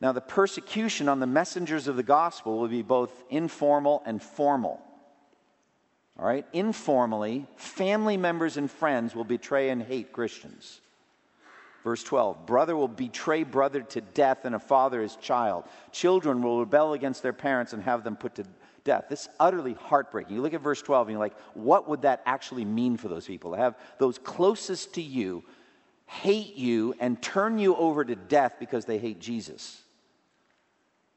Now, 0.00 0.12
the 0.12 0.20
persecution 0.20 1.08
on 1.08 1.20
the 1.20 1.26
messengers 1.26 1.86
of 1.86 1.96
the 1.96 2.02
gospel 2.02 2.58
will 2.58 2.68
be 2.68 2.82
both 2.82 3.12
informal 3.30 4.02
and 4.04 4.20
formal. 4.20 4.80
All 6.18 6.26
right? 6.26 6.44
Informally, 6.52 7.46
family 7.56 8.16
members 8.16 8.56
and 8.56 8.70
friends 8.70 9.14
will 9.14 9.24
betray 9.24 9.70
and 9.70 9.82
hate 9.82 10.12
Christians. 10.12 10.80
Verse 11.84 12.02
12 12.02 12.46
Brother 12.46 12.76
will 12.76 12.88
betray 12.88 13.44
brother 13.44 13.82
to 13.82 14.00
death, 14.00 14.44
and 14.44 14.54
a 14.54 14.58
father 14.58 15.02
his 15.02 15.16
child. 15.16 15.64
Children 15.90 16.42
will 16.42 16.60
rebel 16.60 16.92
against 16.92 17.22
their 17.22 17.32
parents 17.32 17.72
and 17.72 17.82
have 17.82 18.04
them 18.04 18.16
put 18.16 18.34
to 18.36 18.44
death. 18.84 19.06
This 19.08 19.22
is 19.22 19.28
utterly 19.38 19.74
heartbreaking. 19.74 20.34
You 20.34 20.42
look 20.42 20.54
at 20.54 20.60
verse 20.60 20.82
12 20.82 21.08
and 21.08 21.12
you're 21.12 21.20
like, 21.20 21.38
what 21.54 21.88
would 21.88 22.02
that 22.02 22.22
actually 22.26 22.64
mean 22.64 22.96
for 22.96 23.08
those 23.08 23.26
people? 23.26 23.52
To 23.52 23.56
have 23.56 23.78
those 23.98 24.18
closest 24.18 24.94
to 24.94 25.02
you 25.02 25.44
hate 26.06 26.56
you 26.56 26.94
and 27.00 27.20
turn 27.22 27.58
you 27.58 27.74
over 27.76 28.04
to 28.04 28.14
death 28.14 28.56
because 28.58 28.84
they 28.84 28.98
hate 28.98 29.18
Jesus. 29.18 29.80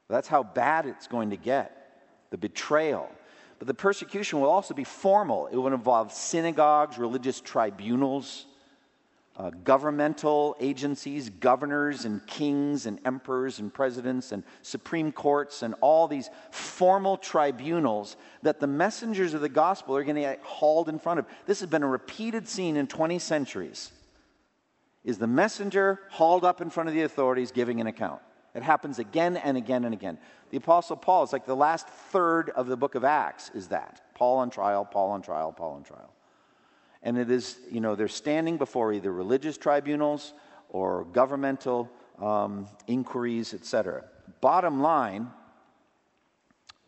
That's 0.08 0.28
how 0.28 0.42
bad 0.42 0.86
it's 0.86 1.06
going 1.06 1.30
to 1.30 1.36
get 1.36 2.00
the 2.30 2.38
betrayal. 2.38 3.10
But 3.58 3.68
the 3.68 3.74
persecution 3.74 4.40
will 4.40 4.50
also 4.50 4.74
be 4.74 4.84
formal, 4.84 5.48
it 5.48 5.56
will 5.56 5.66
involve 5.68 6.12
synagogues, 6.12 6.98
religious 6.98 7.40
tribunals 7.40 8.46
uh, 9.38 9.50
governmental 9.64 10.56
agencies, 10.60 11.28
governors 11.28 12.06
and 12.06 12.26
kings 12.26 12.86
and 12.86 12.98
emperors 13.04 13.58
and 13.58 13.72
presidents 13.72 14.32
and 14.32 14.42
supreme 14.62 15.12
courts 15.12 15.62
and 15.62 15.74
all 15.80 16.08
these 16.08 16.30
formal 16.50 17.18
tribunals 17.18 18.16
that 18.42 18.60
the 18.60 18.66
messengers 18.66 19.34
of 19.34 19.42
the 19.42 19.48
gospel 19.48 19.96
are 19.96 20.04
going 20.04 20.16
to 20.16 20.22
get 20.22 20.40
hauled 20.42 20.88
in 20.88 20.98
front 20.98 21.18
of. 21.18 21.26
This 21.44 21.60
has 21.60 21.68
been 21.68 21.82
a 21.82 21.88
repeated 21.88 22.48
scene 22.48 22.76
in 22.76 22.86
20 22.86 23.18
centuries. 23.18 23.92
Is 25.04 25.18
the 25.18 25.26
messenger 25.26 26.00
hauled 26.10 26.44
up 26.44 26.60
in 26.60 26.70
front 26.70 26.88
of 26.88 26.94
the 26.94 27.02
authorities 27.02 27.52
giving 27.52 27.80
an 27.80 27.86
account? 27.86 28.22
It 28.54 28.62
happens 28.62 28.98
again 28.98 29.36
and 29.36 29.58
again 29.58 29.84
and 29.84 29.92
again. 29.92 30.18
The 30.50 30.56
Apostle 30.56 30.96
Paul, 30.96 31.24
is 31.24 31.32
like 31.32 31.44
the 31.44 31.54
last 31.54 31.86
third 31.88 32.50
of 32.50 32.68
the 32.68 32.76
book 32.76 32.94
of 32.94 33.04
Acts, 33.04 33.50
is 33.54 33.68
that. 33.68 34.00
Paul 34.14 34.38
on 34.38 34.48
trial, 34.48 34.86
Paul 34.86 35.10
on 35.10 35.20
trial, 35.20 35.52
Paul 35.52 35.74
on 35.74 35.84
trial. 35.84 36.15
And 37.02 37.18
it 37.18 37.30
is, 37.30 37.58
you 37.70 37.80
know, 37.80 37.94
they're 37.94 38.08
standing 38.08 38.56
before 38.56 38.92
either 38.92 39.12
religious 39.12 39.56
tribunals 39.56 40.32
or 40.68 41.04
governmental 41.04 41.90
um, 42.20 42.68
inquiries, 42.86 43.54
etc. 43.54 44.04
Bottom 44.40 44.80
line, 44.80 45.30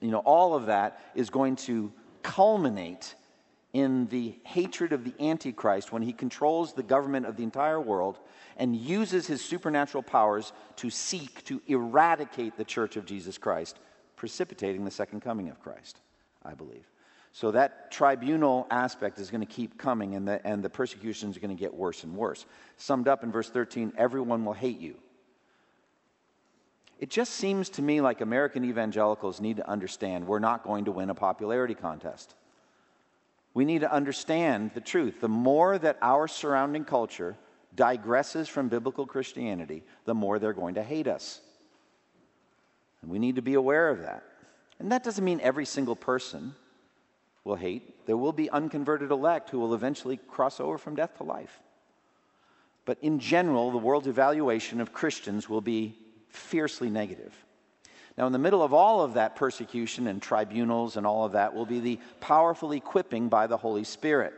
you 0.01 0.11
know, 0.11 0.19
all 0.19 0.55
of 0.55 0.67
that 0.67 1.01
is 1.15 1.31
going 1.31 1.57
to 1.57 1.93
culminate 2.23 3.15
in 3.73 4.07
the 4.07 4.35
hatred 4.45 4.93
of 4.93 5.05
the 5.05 5.15
Antichrist 5.21 5.93
when 5.93 6.03
he 6.03 6.13
controls 6.13 6.73
the 6.73 6.83
government 6.83 7.27
of 7.27 7.37
the 7.37 7.43
entire 7.43 7.81
world 7.81 8.19
and 8.57 8.75
uses 8.75 9.27
his 9.27 9.45
supernatural 9.45 10.03
powers 10.03 10.53
to 10.77 10.91
seek 10.91 11.45
to 11.45 11.61
eradicate 11.67 12.57
the 12.57 12.65
church 12.65 12.97
of 12.97 13.05
Jesus 13.05 13.39
Christ, 13.39 13.79
precipitating 14.17 14.85
the 14.85 14.91
second 14.91 15.21
coming 15.21 15.49
of 15.49 15.61
Christ, 15.61 16.01
I 16.45 16.55
believe. 16.55 16.87
So 17.33 17.51
that 17.53 17.91
tribunal 17.91 18.67
aspect 18.71 19.19
is 19.19 19.31
going 19.31 19.43
to 19.43 19.47
keep 19.47 19.79
coming, 19.79 20.15
and 20.15 20.27
the, 20.27 20.45
and 20.47 20.63
the 20.63 20.71
persecution 20.71 21.31
is 21.31 21.39
going 21.39 21.55
to 21.55 21.61
get 21.61 21.75
worse 21.75 22.05
and 22.05 22.17
worse. 22.17 22.47
Summed 22.77 23.09
up 23.09 23.23
in 23.23 23.31
verse 23.31 23.51
13 23.51 23.93
everyone 23.97 24.45
will 24.45 24.55
hate 24.55 24.81
you. 24.81 24.97
It 26.99 27.11
just 27.11 27.35
seems 27.35 27.69
to 27.71 27.83
me 27.83 28.01
like 28.01 28.21
American 28.21 28.65
evangelicals 28.65 29.41
need 29.41 29.59
to 29.59 29.69
understand 29.69 30.27
we're 30.27 30.41
not 30.41 30.65
going 30.65 30.87
to 30.87 30.93
win 30.93 31.11
a 31.11 31.15
popularity 31.15 31.75
contest. 31.75 32.35
We 33.55 33.65
need 33.65 33.81
to 33.81 33.93
understand 33.93 34.73
the 34.75 34.81
truth. 34.81 35.21
The 35.21 35.29
more 35.29 35.79
that 35.79 35.99
our 36.03 36.27
surrounding 36.27 36.85
culture 36.85 37.37
digresses 37.77 38.49
from 38.49 38.69
biblical 38.69 39.07
Christianity, 39.07 39.85
the 40.05 40.15
more 40.15 40.39
they're 40.39 40.53
going 40.53 40.75
to 40.75 40.83
hate 40.83 41.07
us. 41.07 41.41
And 43.03 43.11
we 43.11 43.21
need 43.21 43.37
to 43.37 43.43
be 43.43 43.55
aware 43.55 43.89
of 43.89 44.01
that. 44.01 44.25
And 44.81 44.91
that 44.93 45.05
doesn't 45.05 45.25
mean 45.25 45.41
every 45.41 45.65
single 45.65 45.97
person 45.97 46.55
will 47.49 47.57
hate. 47.57 48.07
There 48.07 48.17
will 48.17 48.33
be 48.33 48.51
unconverted 48.51 49.11
elect 49.11 49.51
who 49.51 49.59
will 49.59 49.75
eventually 49.75 50.19
cross 50.19 50.61
over 50.61 50.79
from 50.79 50.95
death 50.95 51.17
to 51.17 51.25
life. 51.25 51.61
But 52.85 52.99
in 53.03 53.19
general, 53.19 53.71
the 53.71 53.79
world's 53.79 54.07
evaluation 54.07 54.81
of 54.81 54.93
Christians 54.93 55.49
will 55.49 55.61
be 55.61 55.97
fiercely 56.29 56.91
negative. 56.91 57.35
Now, 58.17 58.27
in 58.27 58.33
the 58.33 58.39
middle 58.39 58.63
of 58.63 58.73
all 58.73 59.03
of 59.03 59.15
that 59.15 59.37
persecution 59.37 60.07
and 60.07 60.21
tribunals 60.21 60.97
and 60.97 61.07
all 61.07 61.25
of 61.25 61.33
that 61.33 61.55
will 61.55 61.67
be 61.67 61.81
the 61.81 62.01
powerful 62.21 62.73
equipping 62.73 63.29
by 63.29 63.47
the 63.47 63.57
Holy 63.57 63.85
Spirit. 63.85 64.35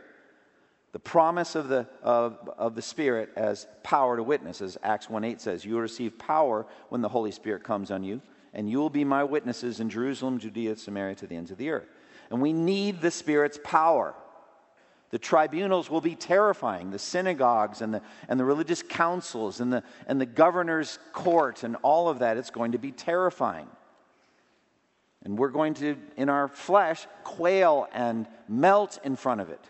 The 0.92 0.98
promise 0.98 1.54
of 1.54 1.68
the, 1.68 1.88
of, 2.02 2.50
of 2.58 2.74
the 2.74 2.82
Spirit 2.82 3.30
as 3.36 3.66
power 3.82 4.16
to 4.16 4.22
witness, 4.22 4.60
as 4.60 4.76
Acts 4.82 5.08
1 5.08 5.24
8 5.24 5.40
says, 5.40 5.64
You 5.64 5.74
will 5.74 5.82
receive 5.82 6.18
power 6.18 6.66
when 6.88 7.00
the 7.00 7.08
Holy 7.08 7.30
Spirit 7.30 7.62
comes 7.62 7.90
on 7.90 8.02
you, 8.02 8.20
and 8.52 8.68
you 8.68 8.78
will 8.78 8.90
be 8.90 9.04
my 9.04 9.24
witnesses 9.24 9.80
in 9.80 9.88
Jerusalem, 9.88 10.38
Judea, 10.38 10.76
Samaria, 10.76 11.14
to 11.16 11.26
the 11.26 11.36
ends 11.36 11.50
of 11.50 11.58
the 11.58 11.70
earth. 11.70 11.88
And 12.30 12.40
we 12.40 12.52
need 12.52 13.00
the 13.00 13.10
Spirit's 13.10 13.58
power. 13.62 14.14
The 15.10 15.18
tribunals 15.18 15.90
will 15.90 16.00
be 16.00 16.14
terrifying. 16.14 16.90
The 16.90 16.98
synagogues 16.98 17.82
and 17.82 17.92
the, 17.92 18.02
and 18.28 18.38
the 18.38 18.44
religious 18.44 18.82
councils 18.82 19.60
and 19.60 19.72
the, 19.72 19.82
and 20.06 20.20
the 20.20 20.26
governor's 20.26 20.98
court 21.12 21.64
and 21.64 21.76
all 21.82 22.08
of 22.08 22.20
that, 22.20 22.36
it's 22.36 22.50
going 22.50 22.72
to 22.72 22.78
be 22.78 22.92
terrifying. 22.92 23.66
And 25.24 25.36
we're 25.36 25.48
going 25.48 25.74
to, 25.74 25.96
in 26.16 26.28
our 26.28 26.48
flesh, 26.48 27.06
quail 27.24 27.88
and 27.92 28.26
melt 28.48 28.98
in 29.04 29.16
front 29.16 29.40
of 29.40 29.50
it. 29.50 29.60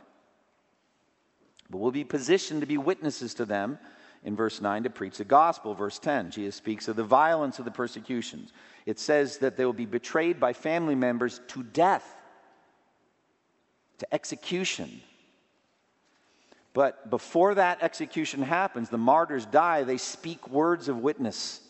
But 1.71 1.79
we'll 1.79 1.91
be 1.91 2.05
positioned 2.05 2.61
to 2.61 2.67
be 2.67 2.79
witnesses 2.79 3.35
to 3.35 3.45
them 3.45 3.79
in 4.25 4.37
verse 4.37 4.61
9 4.61 4.83
to 4.83 4.91
preach 4.91 5.17
the 5.19 5.25
gospel. 5.25 5.75
Verse 5.75 5.99
10, 5.99 6.31
Jesus 6.31 6.57
speaks 6.57 6.89
of 6.89 6.97
the 6.97 7.05
violence 7.05 7.59
of 7.59 7.65
the 7.65 7.71
persecutions. 7.71 8.53
It 8.87 8.99
says 8.99 9.39
that 9.39 9.57
they 9.57 9.65
will 9.65 9.73
be 9.73 9.87
betrayed 9.87 10.39
by 10.39 10.53
family 10.53 10.95
members 10.95 11.41
to 11.49 11.63
death, 11.63 12.17
to 14.01 14.15
execution. 14.15 15.01
But 16.73 17.11
before 17.11 17.55
that 17.55 17.83
execution 17.83 18.43
happens, 18.43 18.91
the 18.91 18.99
martyrs 18.99 19.47
die, 19.47 19.83
they 19.85 19.97
speak 19.97 20.49
words 20.49 20.89
of 20.89 20.99
witness. 20.99 21.61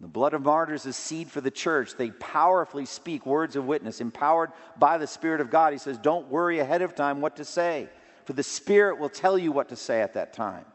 The 0.00 0.06
blood 0.06 0.34
of 0.34 0.42
martyrs 0.42 0.84
is 0.84 0.94
seed 0.94 1.30
for 1.30 1.40
the 1.40 1.50
church. 1.50 1.96
They 1.96 2.10
powerfully 2.10 2.84
speak 2.84 3.24
words 3.24 3.56
of 3.56 3.66
witness, 3.66 4.00
empowered 4.00 4.52
by 4.78 4.98
the 4.98 5.06
Spirit 5.06 5.40
of 5.40 5.50
God. 5.50 5.72
He 5.72 5.78
says, 5.78 5.98
Don't 5.98 6.28
worry 6.28 6.58
ahead 6.58 6.82
of 6.82 6.94
time 6.94 7.20
what 7.20 7.36
to 7.36 7.44
say, 7.44 7.88
for 8.24 8.34
the 8.34 8.42
Spirit 8.42 8.98
will 8.98 9.08
tell 9.08 9.38
you 9.38 9.52
what 9.52 9.70
to 9.70 9.76
say 9.76 10.02
at 10.02 10.14
that 10.14 10.32
time. 10.32 10.66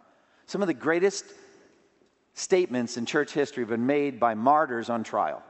Some 0.48 0.62
of 0.62 0.68
the 0.68 0.74
greatest 0.74 1.26
statements 2.34 2.98
in 2.98 3.06
church 3.06 3.32
history 3.32 3.62
have 3.62 3.70
been 3.70 3.86
made 3.86 4.20
by 4.20 4.34
martyrs 4.34 4.90
on 4.90 5.04
trial. 5.04 5.44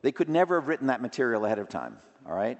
They 0.00 0.12
could 0.12 0.28
never 0.28 0.58
have 0.58 0.68
written 0.68 0.88
that 0.88 1.02
material 1.02 1.44
ahead 1.44 1.58
of 1.58 1.68
time, 1.68 1.98
all 2.26 2.34
right? 2.34 2.58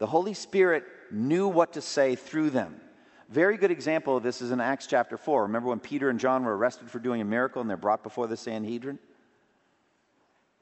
The 0.00 0.06
Holy 0.06 0.34
Spirit 0.34 0.84
knew 1.12 1.46
what 1.46 1.74
to 1.74 1.82
say 1.82 2.16
through 2.16 2.50
them. 2.50 2.80
Very 3.28 3.58
good 3.58 3.70
example 3.70 4.16
of 4.16 4.22
this 4.22 4.42
is 4.42 4.50
in 4.50 4.58
Acts 4.58 4.86
chapter 4.86 5.16
4. 5.16 5.42
Remember 5.42 5.68
when 5.68 5.78
Peter 5.78 6.08
and 6.08 6.18
John 6.18 6.42
were 6.42 6.56
arrested 6.56 6.90
for 6.90 6.98
doing 6.98 7.20
a 7.20 7.24
miracle 7.24 7.60
and 7.60 7.68
they're 7.68 7.76
brought 7.76 8.02
before 8.02 8.26
the 8.26 8.36
Sanhedrin? 8.36 8.98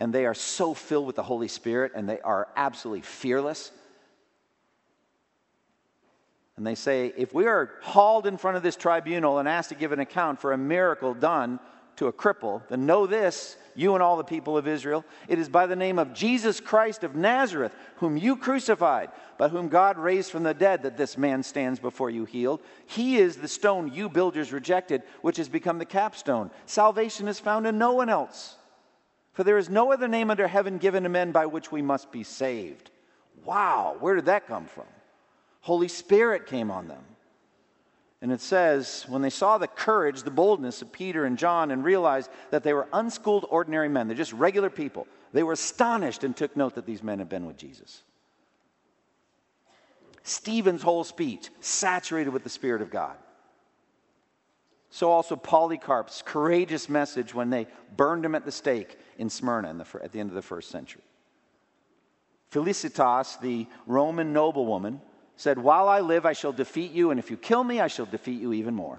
And 0.00 0.12
they 0.12 0.26
are 0.26 0.34
so 0.34 0.74
filled 0.74 1.06
with 1.06 1.16
the 1.16 1.22
Holy 1.22 1.48
Spirit 1.48 1.92
and 1.94 2.08
they 2.08 2.20
are 2.20 2.48
absolutely 2.56 3.02
fearless. 3.02 3.70
And 6.56 6.66
they 6.66 6.74
say, 6.74 7.12
if 7.16 7.32
we 7.32 7.46
are 7.46 7.70
hauled 7.82 8.26
in 8.26 8.38
front 8.38 8.56
of 8.56 8.64
this 8.64 8.74
tribunal 8.74 9.38
and 9.38 9.48
asked 9.48 9.68
to 9.68 9.76
give 9.76 9.92
an 9.92 10.00
account 10.00 10.40
for 10.40 10.52
a 10.52 10.58
miracle 10.58 11.14
done 11.14 11.60
to 11.98 12.06
a 12.06 12.12
cripple, 12.12 12.62
then 12.68 12.86
know 12.86 13.06
this, 13.06 13.56
you 13.74 13.94
and 13.94 14.02
all 14.02 14.16
the 14.16 14.24
people 14.24 14.56
of 14.56 14.68
Israel. 14.68 15.04
It 15.26 15.38
is 15.38 15.48
by 15.48 15.66
the 15.66 15.76
name 15.76 15.98
of 15.98 16.14
Jesus 16.14 16.60
Christ 16.60 17.02
of 17.02 17.16
Nazareth, 17.16 17.72
whom 17.96 18.16
you 18.16 18.36
crucified, 18.36 19.10
but 19.36 19.50
whom 19.50 19.68
God 19.68 19.98
raised 19.98 20.30
from 20.30 20.44
the 20.44 20.54
dead, 20.54 20.82
that 20.82 20.96
this 20.96 21.18
man 21.18 21.42
stands 21.42 21.80
before 21.80 22.08
you 22.10 22.24
healed. 22.24 22.60
He 22.86 23.16
is 23.16 23.36
the 23.36 23.48
stone 23.48 23.92
you 23.92 24.08
builders 24.08 24.52
rejected, 24.52 25.02
which 25.22 25.36
has 25.38 25.48
become 25.48 25.78
the 25.78 25.84
capstone. 25.84 26.50
Salvation 26.66 27.26
is 27.26 27.40
found 27.40 27.66
in 27.66 27.78
no 27.78 27.92
one 27.92 28.08
else. 28.08 28.56
For 29.32 29.42
there 29.44 29.58
is 29.58 29.68
no 29.68 29.92
other 29.92 30.08
name 30.08 30.30
under 30.30 30.48
heaven 30.48 30.78
given 30.78 31.02
to 31.02 31.08
men 31.08 31.32
by 31.32 31.46
which 31.46 31.70
we 31.72 31.82
must 31.82 32.12
be 32.12 32.22
saved. 32.22 32.90
Wow, 33.44 33.96
where 33.98 34.14
did 34.14 34.26
that 34.26 34.46
come 34.46 34.66
from? 34.66 34.86
Holy 35.60 35.88
Spirit 35.88 36.46
came 36.46 36.70
on 36.70 36.86
them. 36.86 37.02
And 38.20 38.32
it 38.32 38.40
says, 38.40 39.04
when 39.08 39.22
they 39.22 39.30
saw 39.30 39.58
the 39.58 39.68
courage, 39.68 40.22
the 40.22 40.30
boldness 40.30 40.82
of 40.82 40.90
Peter 40.92 41.24
and 41.24 41.38
John, 41.38 41.70
and 41.70 41.84
realized 41.84 42.30
that 42.50 42.64
they 42.64 42.72
were 42.72 42.88
unschooled, 42.92 43.46
ordinary 43.48 43.88
men, 43.88 44.08
they're 44.08 44.16
just 44.16 44.32
regular 44.32 44.70
people, 44.70 45.06
they 45.32 45.42
were 45.42 45.52
astonished 45.52 46.24
and 46.24 46.36
took 46.36 46.56
note 46.56 46.74
that 46.74 46.86
these 46.86 47.02
men 47.02 47.20
had 47.20 47.28
been 47.28 47.46
with 47.46 47.56
Jesus. 47.56 48.02
Stephen's 50.24 50.82
whole 50.82 51.04
speech, 51.04 51.48
saturated 51.60 52.30
with 52.30 52.42
the 52.42 52.50
Spirit 52.50 52.82
of 52.82 52.90
God. 52.90 53.16
So 54.90 55.10
also 55.10 55.36
Polycarp's 55.36 56.22
courageous 56.22 56.88
message 56.88 57.34
when 57.34 57.50
they 57.50 57.66
burned 57.96 58.24
him 58.24 58.34
at 58.34 58.44
the 58.44 58.52
stake 58.52 58.98
in 59.18 59.30
Smyrna 59.30 59.70
in 59.70 59.78
the, 59.78 59.86
at 60.02 60.12
the 60.12 60.20
end 60.20 60.30
of 60.30 60.34
the 60.34 60.42
first 60.42 60.70
century. 60.70 61.02
Felicitas, 62.50 63.36
the 63.40 63.66
Roman 63.86 64.32
noblewoman, 64.32 65.00
said, 65.38 65.56
While 65.56 65.88
I 65.88 66.00
live, 66.00 66.26
I 66.26 66.34
shall 66.34 66.52
defeat 66.52 66.92
you, 66.92 67.10
and 67.10 67.18
if 67.18 67.30
you 67.30 67.36
kill 67.36 67.64
me, 67.64 67.80
I 67.80 67.86
shall 67.86 68.06
defeat 68.06 68.40
you 68.40 68.52
even 68.52 68.74
more. 68.74 68.98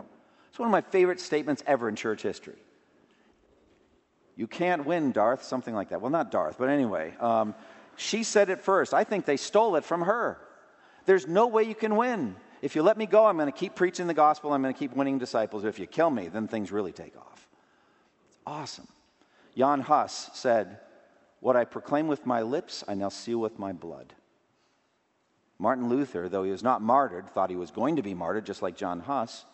It's 0.49 0.57
one 0.57 0.67
of 0.67 0.71
my 0.71 0.81
favorite 0.81 1.19
statements 1.19 1.61
ever 1.67 1.87
in 1.87 1.95
church 1.95 2.23
history. 2.23 2.57
You 4.35 4.47
can't 4.47 4.85
win, 4.85 5.11
Darth, 5.11 5.43
something 5.43 5.75
like 5.75 5.89
that. 5.89 6.01
Well, 6.01 6.09
not 6.09 6.31
Darth, 6.31 6.57
but 6.57 6.69
anyway. 6.69 7.13
Um, 7.19 7.53
she 7.97 8.23
said 8.23 8.49
it 8.49 8.61
first. 8.61 8.93
I 8.93 9.03
think 9.03 9.25
they 9.25 9.35
stole 9.35 9.75
it 9.75 9.83
from 9.83 10.01
her. 10.03 10.39
There's 11.05 11.27
no 11.27 11.47
way 11.47 11.63
you 11.63 11.75
can 11.75 11.97
win. 11.97 12.37
If 12.61 12.75
you 12.75 12.83
let 12.83 12.97
me 12.97 13.05
go, 13.05 13.25
I'm 13.25 13.35
going 13.35 13.51
to 13.51 13.57
keep 13.57 13.75
preaching 13.75 14.07
the 14.07 14.13
gospel. 14.13 14.53
I'm 14.53 14.61
going 14.61 14.73
to 14.73 14.79
keep 14.79 14.95
winning 14.95 15.17
disciples. 15.17 15.65
If 15.65 15.77
you 15.77 15.87
kill 15.87 16.09
me, 16.09 16.29
then 16.29 16.47
things 16.47 16.71
really 16.71 16.93
take 16.93 17.17
off. 17.17 17.47
It's 18.29 18.37
awesome. 18.47 18.87
Jan 19.57 19.81
Hus 19.81 20.29
said, 20.33 20.79
What 21.41 21.57
I 21.57 21.65
proclaim 21.65 22.07
with 22.07 22.25
my 22.25 22.41
lips, 22.41 22.85
I 22.87 22.93
now 22.93 23.09
seal 23.09 23.39
with 23.39 23.59
my 23.59 23.73
blood. 23.73 24.13
Martin 25.59 25.89
Luther, 25.89 26.29
though 26.29 26.43
he 26.43 26.51
was 26.51 26.63
not 26.63 26.81
martyred, 26.81 27.29
thought 27.29 27.49
he 27.49 27.57
was 27.57 27.69
going 27.69 27.97
to 27.97 28.01
be 28.01 28.13
martyred, 28.13 28.45
just 28.45 28.61
like 28.61 28.77
John 28.77 29.01
Huss. 29.01 29.45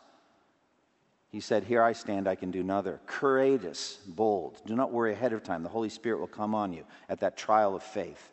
He 1.31 1.39
said, 1.39 1.63
Here 1.63 1.81
I 1.81 1.93
stand, 1.93 2.27
I 2.27 2.35
can 2.35 2.51
do 2.51 2.61
another. 2.61 3.01
Courageous, 3.07 3.97
bold. 4.07 4.61
Do 4.65 4.75
not 4.75 4.91
worry 4.91 5.11
ahead 5.11 5.33
of 5.33 5.43
time. 5.43 5.63
The 5.63 5.69
Holy 5.69 5.89
Spirit 5.89 6.19
will 6.19 6.27
come 6.27 6.53
on 6.53 6.71
you 6.71 6.85
at 7.09 7.19
that 7.21 7.35
trial 7.35 7.75
of 7.75 7.83
faith. 7.83 8.31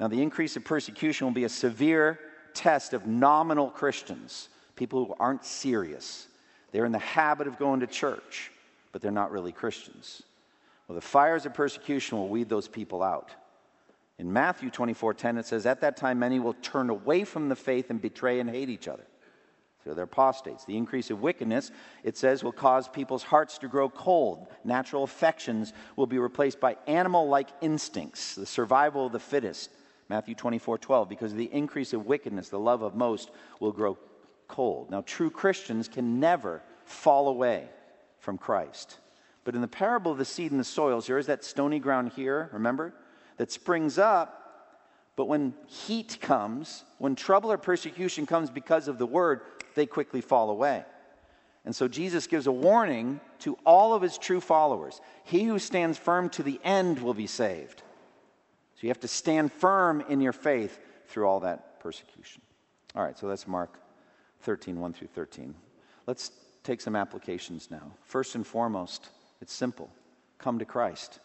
Now, 0.00 0.08
the 0.08 0.22
increase 0.22 0.56
of 0.56 0.64
persecution 0.64 1.26
will 1.26 1.34
be 1.34 1.44
a 1.44 1.48
severe 1.48 2.18
test 2.54 2.94
of 2.94 3.06
nominal 3.06 3.70
Christians, 3.70 4.48
people 4.74 5.04
who 5.04 5.14
aren't 5.20 5.44
serious. 5.44 6.26
They're 6.72 6.86
in 6.86 6.92
the 6.92 6.98
habit 6.98 7.46
of 7.46 7.58
going 7.58 7.80
to 7.80 7.86
church, 7.86 8.50
but 8.90 9.02
they're 9.02 9.12
not 9.12 9.30
really 9.30 9.52
Christians. 9.52 10.22
Well, 10.88 10.96
the 10.96 11.02
fires 11.02 11.46
of 11.46 11.54
persecution 11.54 12.18
will 12.18 12.28
weed 12.28 12.48
those 12.48 12.66
people 12.66 13.02
out. 13.02 13.30
In 14.18 14.32
Matthew 14.32 14.70
24 14.70 15.14
10, 15.14 15.38
it 15.38 15.46
says, 15.46 15.66
At 15.66 15.80
that 15.80 15.96
time, 15.96 16.18
many 16.18 16.38
will 16.38 16.54
turn 16.54 16.90
away 16.90 17.24
from 17.24 17.48
the 17.48 17.56
faith 17.56 17.90
and 17.90 18.00
betray 18.00 18.40
and 18.40 18.48
hate 18.48 18.68
each 18.68 18.88
other. 18.88 19.04
So 19.84 19.92
they're 19.92 20.04
apostates. 20.04 20.64
The 20.64 20.76
increase 20.76 21.10
of 21.10 21.20
wickedness, 21.20 21.70
it 22.04 22.16
says, 22.16 22.42
will 22.42 22.52
cause 22.52 22.88
people's 22.88 23.22
hearts 23.22 23.58
to 23.58 23.68
grow 23.68 23.90
cold. 23.90 24.46
Natural 24.64 25.02
affections 25.02 25.74
will 25.96 26.06
be 26.06 26.18
replaced 26.18 26.58
by 26.58 26.78
animal 26.86 27.28
like 27.28 27.50
instincts, 27.60 28.34
the 28.34 28.46
survival 28.46 29.06
of 29.06 29.12
the 29.12 29.20
fittest. 29.20 29.70
Matthew 30.08 30.34
24 30.34 30.78
12, 30.78 31.08
because 31.08 31.32
of 31.32 31.38
the 31.38 31.52
increase 31.52 31.92
of 31.92 32.06
wickedness, 32.06 32.48
the 32.48 32.58
love 32.58 32.82
of 32.82 32.94
most 32.94 33.30
will 33.60 33.72
grow 33.72 33.98
cold. 34.48 34.90
Now, 34.90 35.02
true 35.02 35.30
Christians 35.30 35.88
can 35.88 36.20
never 36.20 36.62
fall 36.84 37.28
away 37.28 37.68
from 38.18 38.38
Christ. 38.38 38.98
But 39.44 39.54
in 39.54 39.60
the 39.60 39.68
parable 39.68 40.12
of 40.12 40.18
the 40.18 40.24
seed 40.24 40.50
and 40.50 40.60
the 40.60 40.64
soils, 40.64 41.06
there 41.06 41.18
is 41.18 41.26
that 41.26 41.44
stony 41.44 41.78
ground 41.78 42.12
here, 42.12 42.48
remember? 42.52 42.94
That 43.36 43.52
springs 43.52 43.98
up. 43.98 44.40
But 45.16 45.26
when 45.26 45.54
heat 45.66 46.18
comes, 46.20 46.84
when 46.98 47.14
trouble 47.14 47.52
or 47.52 47.58
persecution 47.58 48.26
comes 48.26 48.50
because 48.50 48.88
of 48.88 48.98
the 48.98 49.06
word, 49.06 49.42
they 49.74 49.86
quickly 49.86 50.20
fall 50.20 50.50
away. 50.50 50.84
And 51.64 51.74
so 51.74 51.88
Jesus 51.88 52.26
gives 52.26 52.46
a 52.46 52.52
warning 52.52 53.20
to 53.40 53.56
all 53.64 53.94
of 53.94 54.02
his 54.02 54.18
true 54.18 54.40
followers 54.40 55.00
He 55.24 55.44
who 55.44 55.58
stands 55.58 55.96
firm 55.96 56.28
to 56.30 56.42
the 56.42 56.60
end 56.62 56.98
will 56.98 57.14
be 57.14 57.26
saved. 57.26 57.82
So 58.74 58.80
you 58.82 58.88
have 58.88 59.00
to 59.00 59.08
stand 59.08 59.52
firm 59.52 60.02
in 60.08 60.20
your 60.20 60.32
faith 60.32 60.78
through 61.06 61.26
all 61.26 61.40
that 61.40 61.80
persecution. 61.80 62.42
All 62.94 63.02
right, 63.02 63.16
so 63.16 63.28
that's 63.28 63.46
Mark 63.46 63.78
13, 64.42 64.78
1 64.78 64.92
through 64.92 65.08
13. 65.08 65.54
Let's 66.06 66.32
take 66.64 66.80
some 66.80 66.96
applications 66.96 67.70
now. 67.70 67.92
First 68.02 68.34
and 68.34 68.46
foremost, 68.46 69.08
it's 69.40 69.52
simple 69.52 69.90
come 70.38 70.58
to 70.58 70.64
Christ. 70.64 71.20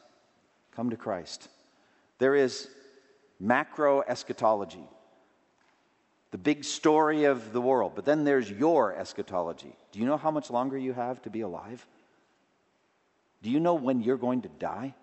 Come 0.75 0.89
to 0.91 0.95
Christ. 0.95 1.49
There 2.19 2.35
is 2.35 2.69
macro 3.39 4.01
eschatology, 4.01 4.83
the 6.31 6.37
big 6.37 6.63
story 6.63 7.23
of 7.23 7.53
the 7.53 7.61
world, 7.61 7.93
but 7.95 8.05
then 8.05 8.23
there's 8.23 8.51
your 8.51 8.93
eschatology. 8.95 9.73
Do 9.91 9.99
you 9.99 10.05
know 10.05 10.17
how 10.17 10.29
much 10.29 10.51
longer 10.51 10.77
you 10.77 10.93
have 10.93 11.21
to 11.23 11.29
be 11.29 11.41
alive? 11.41 11.85
Do 13.41 13.49
you 13.49 13.59
know 13.59 13.73
when 13.73 14.01
you're 14.01 14.17
going 14.17 14.41
to 14.43 14.49
die? 14.49 14.93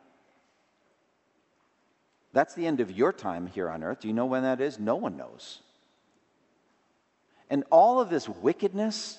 That's 2.32 2.54
the 2.54 2.66
end 2.66 2.80
of 2.80 2.90
your 2.90 3.14
time 3.14 3.46
here 3.46 3.70
on 3.70 3.82
earth. 3.82 4.00
Do 4.00 4.08
you 4.08 4.14
know 4.14 4.26
when 4.26 4.42
that 4.42 4.60
is? 4.60 4.78
No 4.78 4.96
one 4.96 5.16
knows. 5.16 5.62
And 7.48 7.64
all 7.70 7.98
of 7.98 8.10
this 8.10 8.28
wickedness 8.28 9.18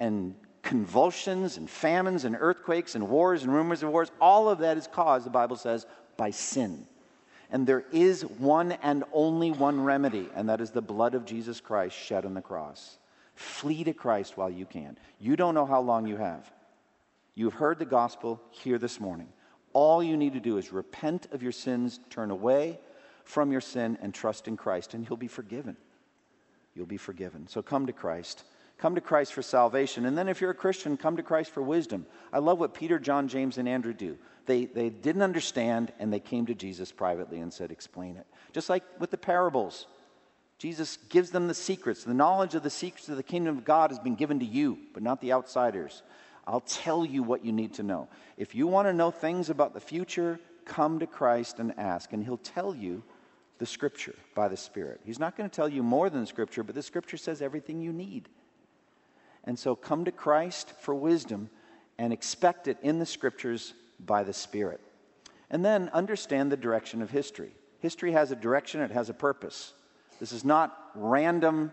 and 0.00 0.34
convulsions 0.62 1.58
and 1.58 1.68
famines 1.68 2.24
and 2.24 2.34
earthquakes 2.38 2.94
and 2.94 3.10
wars 3.10 3.42
and 3.42 3.52
rumors 3.52 3.82
of 3.82 3.90
wars, 3.90 4.10
all 4.22 4.48
of 4.48 4.60
that 4.60 4.78
is 4.78 4.86
caused, 4.86 5.26
the 5.26 5.30
Bible 5.30 5.56
says, 5.56 5.86
by 6.16 6.30
sin. 6.30 6.86
And 7.50 7.66
there 7.66 7.84
is 7.92 8.22
one 8.22 8.72
and 8.72 9.04
only 9.12 9.50
one 9.50 9.82
remedy, 9.82 10.28
and 10.34 10.48
that 10.48 10.60
is 10.60 10.70
the 10.70 10.82
blood 10.82 11.14
of 11.14 11.24
Jesus 11.24 11.60
Christ 11.60 11.96
shed 11.96 12.24
on 12.24 12.34
the 12.34 12.40
cross. 12.40 12.98
Flee 13.34 13.84
to 13.84 13.92
Christ 13.92 14.36
while 14.36 14.50
you 14.50 14.66
can. 14.66 14.98
You 15.20 15.36
don't 15.36 15.54
know 15.54 15.66
how 15.66 15.80
long 15.80 16.06
you 16.06 16.16
have. 16.16 16.50
You've 17.34 17.54
heard 17.54 17.78
the 17.78 17.84
gospel 17.84 18.40
here 18.50 18.78
this 18.78 18.98
morning. 18.98 19.28
All 19.72 20.02
you 20.02 20.16
need 20.16 20.32
to 20.32 20.40
do 20.40 20.56
is 20.56 20.72
repent 20.72 21.28
of 21.32 21.42
your 21.42 21.52
sins, 21.52 22.00
turn 22.08 22.30
away 22.30 22.80
from 23.24 23.52
your 23.52 23.60
sin, 23.60 23.98
and 24.00 24.14
trust 24.14 24.48
in 24.48 24.56
Christ, 24.56 24.94
and 24.94 25.06
you'll 25.06 25.18
be 25.18 25.28
forgiven. 25.28 25.76
You'll 26.74 26.86
be 26.86 26.96
forgiven. 26.96 27.46
So 27.46 27.62
come 27.62 27.86
to 27.86 27.92
Christ. 27.92 28.44
Come 28.78 28.94
to 28.94 29.00
Christ 29.00 29.32
for 29.32 29.42
salvation. 29.42 30.04
And 30.04 30.16
then, 30.16 30.28
if 30.28 30.40
you're 30.40 30.50
a 30.50 30.54
Christian, 30.54 30.96
come 30.96 31.16
to 31.16 31.22
Christ 31.22 31.50
for 31.50 31.62
wisdom. 31.62 32.06
I 32.32 32.38
love 32.38 32.58
what 32.58 32.74
Peter, 32.74 32.98
John, 32.98 33.28
James, 33.28 33.58
and 33.58 33.68
Andrew 33.68 33.94
do. 33.94 34.18
They, 34.46 34.66
they 34.66 34.88
didn't 34.88 35.22
understand, 35.22 35.92
and 35.98 36.12
they 36.12 36.20
came 36.20 36.46
to 36.46 36.54
Jesus 36.54 36.92
privately 36.92 37.40
and 37.40 37.52
said, 37.52 37.70
Explain 37.70 38.16
it. 38.16 38.26
Just 38.52 38.70
like 38.70 38.84
with 38.98 39.10
the 39.10 39.18
parables. 39.18 39.86
Jesus 40.58 40.96
gives 41.10 41.30
them 41.30 41.48
the 41.48 41.54
secrets. 41.54 42.04
The 42.04 42.14
knowledge 42.14 42.54
of 42.54 42.62
the 42.62 42.70
secrets 42.70 43.10
of 43.10 43.18
the 43.18 43.22
kingdom 43.22 43.58
of 43.58 43.64
God 43.64 43.90
has 43.90 43.98
been 43.98 44.14
given 44.14 44.38
to 44.38 44.46
you, 44.46 44.78
but 44.94 45.02
not 45.02 45.20
the 45.20 45.34
outsiders. 45.34 46.02
I'll 46.46 46.60
tell 46.60 47.04
you 47.04 47.22
what 47.22 47.44
you 47.44 47.52
need 47.52 47.74
to 47.74 47.82
know. 47.82 48.08
If 48.38 48.54
you 48.54 48.66
want 48.66 48.88
to 48.88 48.94
know 48.94 49.10
things 49.10 49.50
about 49.50 49.74
the 49.74 49.80
future, 49.80 50.40
come 50.64 50.98
to 51.00 51.06
Christ 51.06 51.58
and 51.58 51.78
ask, 51.78 52.12
and 52.12 52.24
He'll 52.24 52.38
tell 52.38 52.74
you 52.74 53.02
the 53.58 53.66
Scripture 53.66 54.14
by 54.34 54.48
the 54.48 54.56
Spirit. 54.56 55.00
He's 55.04 55.18
not 55.18 55.36
going 55.36 55.48
to 55.48 55.54
tell 55.54 55.68
you 55.68 55.82
more 55.82 56.08
than 56.08 56.20
the 56.20 56.26
Scripture, 56.26 56.62
but 56.62 56.74
the 56.74 56.82
Scripture 56.82 57.16
says 57.16 57.42
everything 57.42 57.82
you 57.82 57.92
need. 57.92 58.28
And 59.44 59.58
so 59.58 59.74
come 59.76 60.04
to 60.04 60.12
Christ 60.12 60.72
for 60.80 60.94
wisdom 60.94 61.50
and 61.98 62.12
expect 62.12 62.68
it 62.68 62.78
in 62.82 62.98
the 62.98 63.06
Scriptures 63.06 63.74
by 63.98 64.22
the 64.24 64.32
Spirit. 64.32 64.80
And 65.50 65.64
then 65.64 65.90
understand 65.92 66.50
the 66.50 66.56
direction 66.56 67.02
of 67.02 67.10
history. 67.10 67.52
History 67.80 68.12
has 68.12 68.30
a 68.32 68.36
direction, 68.36 68.80
it 68.80 68.90
has 68.90 69.08
a 69.08 69.14
purpose. 69.14 69.72
This 70.18 70.32
is 70.32 70.44
not 70.44 70.76
random 70.94 71.72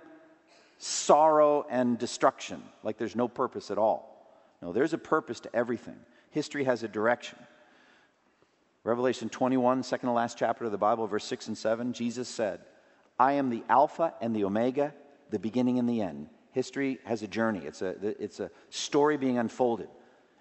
sorrow 0.77 1.65
and 1.69 1.97
destruction, 1.97 2.61
like 2.83 2.97
there's 2.97 3.15
no 3.15 3.27
purpose 3.27 3.71
at 3.71 3.77
all. 3.77 4.09
No, 4.61 4.73
there's 4.73 4.93
a 4.93 4.97
purpose 4.97 5.39
to 5.41 5.55
everything. 5.55 5.95
History 6.31 6.65
has 6.65 6.83
a 6.83 6.87
direction. 6.87 7.39
Revelation 8.83 9.29
21, 9.29 9.83
second 9.83 10.07
to 10.07 10.13
last 10.13 10.37
chapter 10.37 10.65
of 10.65 10.71
the 10.71 10.77
Bible, 10.77 11.07
verse 11.07 11.23
6 11.25 11.47
and 11.47 11.57
7, 11.57 11.93
Jesus 11.93 12.27
said, 12.27 12.59
I 13.17 13.33
am 13.33 13.49
the 13.49 13.63
Alpha 13.69 14.13
and 14.19 14.35
the 14.35 14.43
Omega, 14.43 14.93
the 15.29 15.39
beginning 15.39 15.79
and 15.79 15.87
the 15.87 16.01
end. 16.01 16.27
History 16.51 16.99
has 17.05 17.23
a 17.23 17.27
journey, 17.27 17.61
it's 17.65 17.81
a, 17.81 17.95
it's 18.21 18.39
a 18.39 18.51
story 18.69 19.17
being 19.17 19.37
unfolded. 19.37 19.87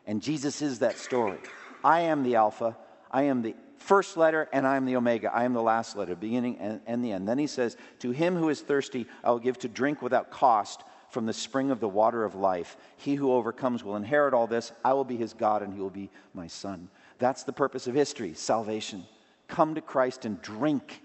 And 0.07 0.21
Jesus 0.21 0.61
is 0.61 0.81
that 0.81 0.99
story. 0.99 1.39
I 1.85 2.01
am 2.03 2.23
the 2.23 2.37
Alpha, 2.37 2.77
I 3.11 3.25
am 3.25 3.43
the 3.43 3.55
first 3.77 4.17
letter, 4.17 4.49
and 4.53 4.67
I 4.67 4.77
am 4.77 4.87
the 4.87 4.97
Omega. 4.97 5.33
I 5.35 5.45
am 5.45 5.53
the 5.53 5.63
last 5.63 5.97
letter, 5.97 6.15
beginning 6.15 6.59
and, 6.59 6.81
and 6.87 7.05
the 7.05 7.13
end. 7.13 7.29
Then 7.29 7.39
he 7.39 7.47
says, 7.47 7.77
To 8.01 8.11
him 8.11 8.37
who 8.37 8.49
is 8.49 8.61
thirsty, 8.61 9.07
I 9.23 9.31
will 9.31 9.39
give 9.39 9.59
to 9.61 9.69
drink 9.69 10.01
without 10.01 10.31
cost 10.31 10.83
from 11.11 11.27
the 11.27 11.33
spring 11.33 11.71
of 11.71 11.81
the 11.81 11.89
water 11.89 12.25
of 12.25 12.35
life. 12.35 12.77
He 12.97 13.17
who 13.17 13.33
overcomes 13.33 13.85
will 13.85 13.97
inherit 13.97 14.33
all 14.33 14.47
this. 14.47 14.73
I 14.85 14.95
will 14.95 15.05
be 15.05 15.17
his 15.17 15.35
God, 15.35 15.63
and 15.63 15.75
he 15.75 15.81
will 15.81 15.91
be 15.91 16.11
my 16.33 16.47
son. 16.47 16.89
That's 17.19 17.43
the 17.43 17.53
purpose 17.53 17.87
of 17.87 17.95
history 17.95 18.35
salvation. 18.35 19.05
Come 19.49 19.75
to 19.75 19.83
Christ 19.83 20.25
and 20.25 20.41
drink. 20.41 21.03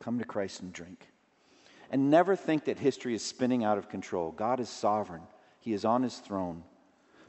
Come 0.00 0.18
to 0.18 0.24
Christ 0.24 0.62
and 0.62 0.72
drink. 0.72 1.06
And 1.90 2.10
never 2.10 2.34
think 2.34 2.64
that 2.64 2.78
history 2.78 3.14
is 3.14 3.24
spinning 3.24 3.64
out 3.64 3.78
of 3.78 3.88
control. 3.88 4.32
God 4.32 4.60
is 4.60 4.68
sovereign, 4.68 5.22
He 5.60 5.72
is 5.72 5.84
on 5.84 6.02
His 6.02 6.18
throne. 6.18 6.64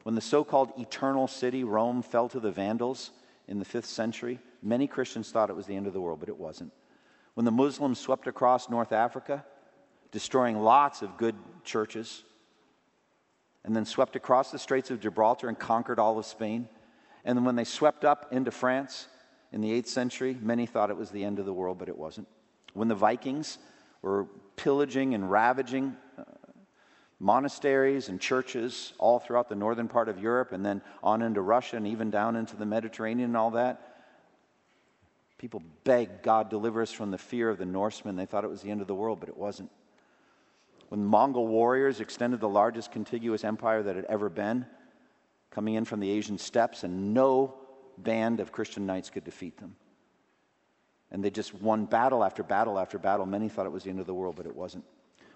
When 0.04 0.16
the 0.16 0.22
so 0.22 0.43
called 0.43 0.72
eternal 0.78 1.28
city, 1.28 1.64
Rome, 1.64 2.02
fell 2.02 2.28
to 2.30 2.39
the 2.39 2.52
Vandals 2.52 3.12
in 3.47 3.60
the 3.60 3.66
fifth 3.66 3.86
century, 3.86 4.39
many 4.64 4.88
Christians 4.88 5.32
thought 5.32 5.49
it 5.49 5.56
was 5.56 5.68
the 5.68 5.76
end 5.76 5.88
of 5.88 5.93
the 5.93 6.02
world, 6.02 6.20
but 6.20 6.30
it 6.30 6.38
wasn't. 6.38 6.72
When 7.34 7.45
the 7.45 7.52
Muslims 7.52 7.99
swept 7.99 8.28
across 8.28 8.70
North 8.70 8.91
Africa, 8.91 9.45
destroying 10.12 10.60
lots 10.60 11.02
of 11.02 11.18
good 11.18 11.36
churches, 11.64 12.24
and 13.64 13.76
then 13.76 13.86
swept 13.86 14.16
across 14.16 14.52
the 14.52 14.60
Straits 14.60 14.89
of 14.91 14.99
Gibraltar 14.99 15.47
and 15.47 15.58
conquered 15.58 15.99
all 15.99 16.18
of 16.18 16.26
Spain, 16.26 16.68
and 17.24 17.38
then 17.38 17.45
when 17.45 17.56
they 17.56 17.64
swept 17.64 18.04
up 18.04 18.28
into 18.32 18.52
France 18.52 19.08
in 19.52 19.62
the 19.62 19.72
8th 19.82 19.88
century, 19.88 20.38
many 20.41 20.66
thought 20.66 20.89
it 20.89 20.97
was 20.97 21.12
the 21.12 21.24
end 21.24 21.38
of 21.39 21.45
the 21.45 21.54
world, 21.54 21.78
but 21.78 21.89
it 21.89 21.97
wasn't. 21.97 22.28
When 22.74 22.88
the 22.88 22.95
Vikings 22.95 23.60
were 24.02 24.26
pillaging 24.56 25.14
and 25.14 25.30
ravaging 25.30 25.95
monasteries 27.22 28.09
and 28.09 28.19
churches 28.19 28.93
all 28.97 29.19
throughout 29.19 29.47
the 29.47 29.55
northern 29.55 29.88
part 29.88 30.09
of 30.09 30.19
Europe 30.19 30.51
and 30.51 30.65
then 30.65 30.82
on 31.03 31.22
into 31.22 31.39
Russia 31.39 31.78
and 31.78 31.86
even 31.86 32.09
down 32.09 32.36
into 32.36 32.55
the 32.55 32.65
Mediterranean 32.65 33.30
and 33.30 33.38
all 33.38 33.51
that, 33.51 33.91
people 35.38 35.61
begged 35.84 36.24
God 36.24 36.49
deliver 36.49 36.82
us 36.82 36.91
from 36.91 37.11
the 37.11 37.19
fear 37.19 37.49
of 37.49 37.59
the 37.59 37.65
Norsemen. 37.65 38.15
They 38.15 38.26
thought 38.26 38.43
it 38.43 38.49
was 38.49 38.61
the 38.61 38.72
end 38.72 38.82
of 38.82 38.88
the 38.88 38.95
world, 38.95 39.19
but 39.19 39.30
it 39.30 39.38
wasn't. 39.38 39.69
When 40.89 41.05
Mongol 41.05 41.47
warriors 41.47 41.99
extended 41.99 42.39
the 42.39 42.49
largest 42.49 42.91
contiguous 42.91 43.43
empire 43.43 43.84
that 43.84 43.95
had 43.95 44.05
ever 44.05 44.28
been, 44.28 44.65
coming 45.51 45.76
in 45.76 45.86
from 45.86 45.99
the 45.99 46.09
Asian 46.09 46.38
steppes, 46.38 46.84
and 46.84 47.13
no 47.13 47.53
band 47.99 48.39
of 48.39 48.51
Christian 48.51 48.86
knights 48.86 49.09
could 49.11 49.24
defeat 49.24 49.57
them. 49.57 49.76
And 51.11 51.24
they 51.24 51.30
just 51.30 51.53
won 51.53 51.86
battle 51.86 52.24
after 52.24 52.41
battle 52.41 52.80
after 52.80 52.97
battle. 52.97 53.26
Many 53.26 53.47
thought 53.47 53.65
it 53.65 53.72
was 53.72 53.84
the 53.84 53.89
end 53.89 53.99
of 53.99 54.07
the 54.07 54.13
world, 54.13 54.36
but 54.36 54.47
it 54.47 54.55
wasn't. 54.55 54.86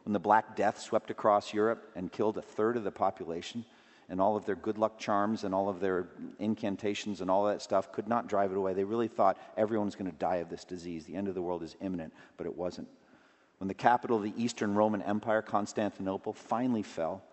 When 0.06 0.14
the 0.14 0.20
Black 0.20 0.56
Death 0.56 0.80
swept 0.80 1.10
across 1.10 1.54
Europe 1.54 1.92
and 1.96 2.12
killed 2.12 2.38
a 2.38 2.42
third 2.42 2.78
of 2.78 2.84
the 2.84 2.92
population, 2.92 3.66
and 4.08 4.22
all 4.22 4.38
of 4.38 4.46
their 4.46 4.56
good 4.56 4.78
luck 4.78 5.00
charms 5.00 5.44
and 5.44 5.54
all 5.54 5.68
of 5.68 5.80
their 5.80 6.08
incantations 6.38 7.22
and 7.22 7.32
all 7.32 7.46
that 7.46 7.62
stuff 7.62 7.92
could 7.92 8.08
not 8.08 8.28
drive 8.28 8.52
it 8.52 8.58
away. 8.58 8.74
They 8.74 8.84
really 8.84 9.08
thought 9.08 9.38
everyone 9.58 9.88
was 9.88 9.96
going 9.96 10.12
to 10.12 10.18
die 10.18 10.38
of 10.38 10.50
this 10.50 10.64
disease. 10.64 11.06
The 11.06 11.16
end 11.16 11.28
of 11.28 11.34
the 11.34 11.42
world 11.42 11.64
is 11.64 11.76
imminent, 11.82 12.14
but 12.38 12.46
it 12.46 12.56
wasn't. 12.56 12.88
When 13.58 13.68
the 13.68 13.74
capital 13.74 14.18
of 14.18 14.24
the 14.24 14.34
Eastern 14.38 14.76
Roman 14.76 15.02
Empire, 15.02 15.42
Constantinople, 15.42 16.34
finally 16.34 16.84
fell, 16.84 17.24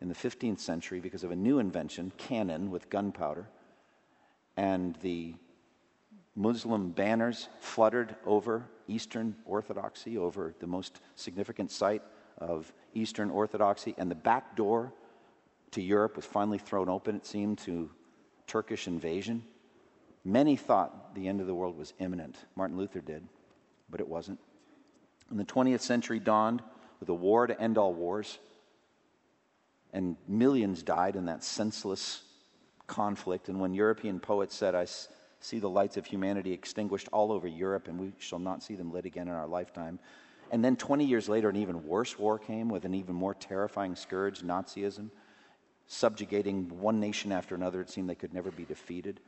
in 0.00 0.08
the 0.08 0.14
15th 0.14 0.60
century 0.60 1.00
because 1.00 1.24
of 1.24 1.30
a 1.30 1.36
new 1.36 1.58
invention, 1.58 2.12
cannon 2.16 2.70
with 2.70 2.88
gunpowder. 2.88 3.48
And 4.56 4.96
the 5.02 5.34
Muslim 6.38 6.90
banners 6.90 7.48
fluttered 7.58 8.14
over 8.24 8.64
Eastern 8.86 9.34
Orthodoxy, 9.44 10.16
over 10.16 10.54
the 10.60 10.68
most 10.68 11.00
significant 11.16 11.72
site 11.72 12.02
of 12.38 12.72
Eastern 12.94 13.28
Orthodoxy. 13.28 13.92
And 13.98 14.08
the 14.08 14.14
back 14.14 14.56
door 14.56 14.92
to 15.72 15.82
Europe 15.82 16.14
was 16.14 16.24
finally 16.24 16.58
thrown 16.58 16.88
open, 16.88 17.16
it 17.16 17.26
seemed, 17.26 17.58
to 17.58 17.90
Turkish 18.46 18.86
invasion. 18.86 19.42
Many 20.24 20.54
thought 20.54 21.16
the 21.16 21.26
end 21.26 21.40
of 21.40 21.48
the 21.48 21.54
world 21.54 21.76
was 21.76 21.92
imminent. 21.98 22.36
Martin 22.54 22.76
Luther 22.76 23.00
did, 23.00 23.26
but 23.90 24.00
it 24.00 24.08
wasn't. 24.08 24.38
And 25.30 25.40
the 25.40 25.44
20th 25.44 25.80
century 25.80 26.20
dawned 26.20 26.62
with 27.00 27.08
a 27.08 27.14
war 27.14 27.48
to 27.48 27.60
end 27.60 27.78
all 27.78 27.92
wars 27.92 28.38
and 29.92 30.16
millions 30.28 30.84
died 30.84 31.16
in 31.16 31.26
that 31.26 31.42
senseless 31.42 32.22
conflict. 32.86 33.48
And 33.48 33.58
when 33.58 33.74
European 33.74 34.20
poets 34.20 34.54
said, 34.54 34.76
I 34.76 34.86
see 35.40 35.58
the 35.58 35.68
lights 35.68 35.96
of 35.96 36.06
humanity 36.06 36.52
extinguished 36.52 37.08
all 37.12 37.32
over 37.32 37.46
Europe, 37.46 37.88
and 37.88 37.98
we 37.98 38.12
shall 38.18 38.38
not 38.38 38.62
see 38.62 38.74
them 38.74 38.92
lit 38.92 39.06
again 39.06 39.28
in 39.28 39.34
our 39.34 39.46
lifetime. 39.46 39.98
And 40.50 40.64
then 40.64 40.76
20 40.76 41.04
years 41.04 41.28
later, 41.28 41.48
an 41.48 41.56
even 41.56 41.86
worse 41.86 42.18
war 42.18 42.38
came 42.38 42.68
with 42.68 42.84
an 42.84 42.94
even 42.94 43.14
more 43.14 43.34
terrifying 43.34 43.94
scourge, 43.94 44.42
Nazism, 44.42 45.10
subjugating 45.86 46.68
one 46.80 47.00
nation 47.00 47.32
after 47.32 47.54
another. 47.54 47.80
It 47.80 47.90
seemed 47.90 48.08
they 48.08 48.14
could 48.14 48.34
never 48.34 48.50
be 48.50 48.64
defeated. 48.64 49.20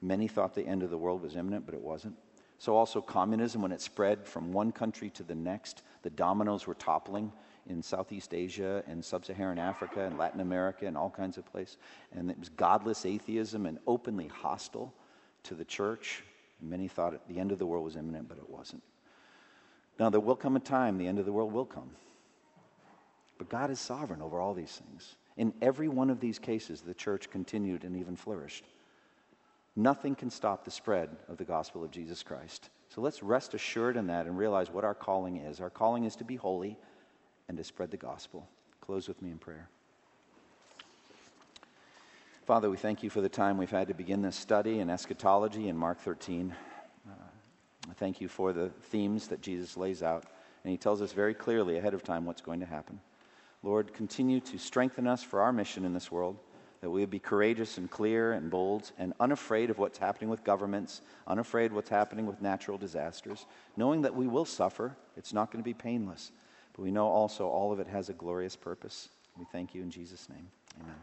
Many 0.00 0.28
thought 0.28 0.54
the 0.54 0.66
end 0.66 0.82
of 0.82 0.90
the 0.90 0.98
world 0.98 1.22
was 1.22 1.36
imminent, 1.36 1.66
but 1.66 1.74
it 1.74 1.80
wasn't. 1.80 2.16
So, 2.58 2.76
also, 2.76 3.00
communism, 3.00 3.60
when 3.60 3.72
it 3.72 3.80
spread 3.80 4.26
from 4.26 4.52
one 4.52 4.72
country 4.72 5.10
to 5.10 5.22
the 5.24 5.34
next, 5.34 5.82
the 6.02 6.10
dominoes 6.10 6.66
were 6.66 6.74
toppling 6.74 7.32
in 7.66 7.82
Southeast 7.82 8.34
Asia 8.34 8.82
and 8.86 9.04
Sub 9.04 9.24
Saharan 9.24 9.58
Africa 9.58 10.04
and 10.04 10.18
Latin 10.18 10.40
America 10.40 10.86
and 10.86 10.96
all 10.96 11.10
kinds 11.10 11.38
of 11.38 11.50
places. 11.50 11.76
And 12.12 12.30
it 12.30 12.38
was 12.38 12.48
godless 12.48 13.04
atheism 13.04 13.66
and 13.66 13.78
openly 13.86 14.28
hostile 14.28 14.94
to 15.44 15.54
the 15.54 15.64
church. 15.64 16.22
Many 16.60 16.88
thought 16.88 17.28
the 17.28 17.38
end 17.38 17.52
of 17.52 17.58
the 17.58 17.66
world 17.66 17.84
was 17.84 17.96
imminent, 17.96 18.28
but 18.28 18.38
it 18.38 18.48
wasn't. 18.48 18.82
Now, 19.98 20.10
there 20.10 20.20
will 20.20 20.36
come 20.36 20.56
a 20.56 20.60
time 20.60 20.98
the 20.98 21.06
end 21.06 21.18
of 21.18 21.26
the 21.26 21.32
world 21.32 21.52
will 21.52 21.66
come. 21.66 21.90
But 23.38 23.48
God 23.48 23.70
is 23.70 23.80
sovereign 23.80 24.22
over 24.22 24.40
all 24.40 24.54
these 24.54 24.80
things. 24.86 25.16
In 25.36 25.52
every 25.60 25.88
one 25.88 26.10
of 26.10 26.20
these 26.20 26.38
cases, 26.38 26.80
the 26.80 26.94
church 26.94 27.30
continued 27.30 27.84
and 27.84 27.96
even 27.96 28.16
flourished. 28.16 28.64
Nothing 29.74 30.14
can 30.14 30.30
stop 30.30 30.64
the 30.64 30.70
spread 30.70 31.08
of 31.28 31.38
the 31.38 31.44
gospel 31.44 31.82
of 31.82 31.90
Jesus 31.90 32.22
Christ. 32.22 32.68
So 32.90 33.00
let's 33.00 33.22
rest 33.22 33.54
assured 33.54 33.96
in 33.96 34.06
that 34.08 34.26
and 34.26 34.36
realize 34.36 34.70
what 34.70 34.84
our 34.84 34.94
calling 34.94 35.38
is. 35.38 35.60
Our 35.60 35.70
calling 35.70 36.04
is 36.04 36.14
to 36.16 36.24
be 36.24 36.36
holy 36.36 36.78
and 37.48 37.56
to 37.56 37.64
spread 37.64 37.90
the 37.90 37.96
gospel. 37.96 38.46
Close 38.82 39.08
with 39.08 39.22
me 39.22 39.30
in 39.30 39.38
prayer. 39.38 39.68
Father, 42.44 42.68
we 42.68 42.76
thank 42.76 43.04
you 43.04 43.10
for 43.10 43.20
the 43.20 43.28
time 43.28 43.56
we've 43.56 43.70
had 43.70 43.86
to 43.86 43.94
begin 43.94 44.20
this 44.20 44.34
study 44.34 44.80
in 44.80 44.90
eschatology 44.90 45.68
in 45.68 45.76
Mark 45.76 46.00
13. 46.00 46.52
Uh, 47.08 47.12
I 47.88 47.92
thank 47.92 48.20
you 48.20 48.26
for 48.26 48.52
the 48.52 48.68
themes 48.90 49.28
that 49.28 49.40
Jesus 49.40 49.76
lays 49.76 50.02
out, 50.02 50.24
and 50.64 50.72
he 50.72 50.76
tells 50.76 51.00
us 51.00 51.12
very 51.12 51.34
clearly 51.34 51.78
ahead 51.78 51.94
of 51.94 52.02
time 52.02 52.24
what's 52.26 52.40
going 52.40 52.58
to 52.58 52.66
happen. 52.66 52.98
Lord, 53.62 53.94
continue 53.94 54.40
to 54.40 54.58
strengthen 54.58 55.06
us 55.06 55.22
for 55.22 55.40
our 55.40 55.52
mission 55.52 55.84
in 55.84 55.94
this 55.94 56.10
world, 56.10 56.36
that 56.80 56.90
we 56.90 56.98
would 56.98 57.10
be 57.10 57.20
courageous 57.20 57.78
and 57.78 57.88
clear 57.88 58.32
and 58.32 58.50
bold 58.50 58.90
and 58.98 59.12
unafraid 59.20 59.70
of 59.70 59.78
what's 59.78 59.98
happening 59.98 60.28
with 60.28 60.42
governments, 60.42 61.02
unafraid 61.28 61.72
what's 61.72 61.90
happening 61.90 62.26
with 62.26 62.42
natural 62.42 62.76
disasters, 62.76 63.46
knowing 63.76 64.02
that 64.02 64.16
we 64.16 64.26
will 64.26 64.44
suffer. 64.44 64.96
It's 65.16 65.32
not 65.32 65.52
going 65.52 65.62
to 65.62 65.64
be 65.64 65.74
painless. 65.74 66.32
But 66.72 66.82
we 66.82 66.90
know 66.90 67.06
also 67.06 67.46
all 67.46 67.70
of 67.70 67.78
it 67.78 67.86
has 67.86 68.08
a 68.08 68.14
glorious 68.14 68.56
purpose. 68.56 69.10
We 69.38 69.44
thank 69.52 69.76
you 69.76 69.82
in 69.82 69.92
Jesus' 69.92 70.28
name. 70.28 70.48
Amen. 70.80 70.96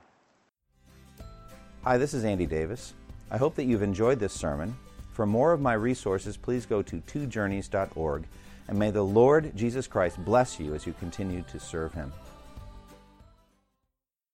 Hi, 1.86 1.98
this 1.98 2.14
is 2.14 2.26
Andy 2.26 2.46
Davis. 2.46 2.94
I 3.32 3.38
hope 3.38 3.56
that 3.56 3.64
you've 3.64 3.84
enjoyed 3.84 4.20
this 4.20 4.34
sermon. 4.34 4.76
For 5.14 5.26
more 5.26 5.54
of 5.54 5.62
my 5.62 5.74
resources, 5.74 6.36
please 6.36 6.66
go 6.66 6.82
to 6.82 6.98
twojourneys.org, 6.98 8.26
and 8.68 8.78
may 8.78 8.92
the 8.92 9.02
Lord 9.02 9.56
Jesus 9.56 9.88
Christ 9.88 10.24
bless 10.26 10.60
you 10.60 10.76
as 10.76 10.86
you 10.86 10.92
continue 11.00 11.42
to 11.44 11.58
serve 11.58 11.94
him. 11.94 12.12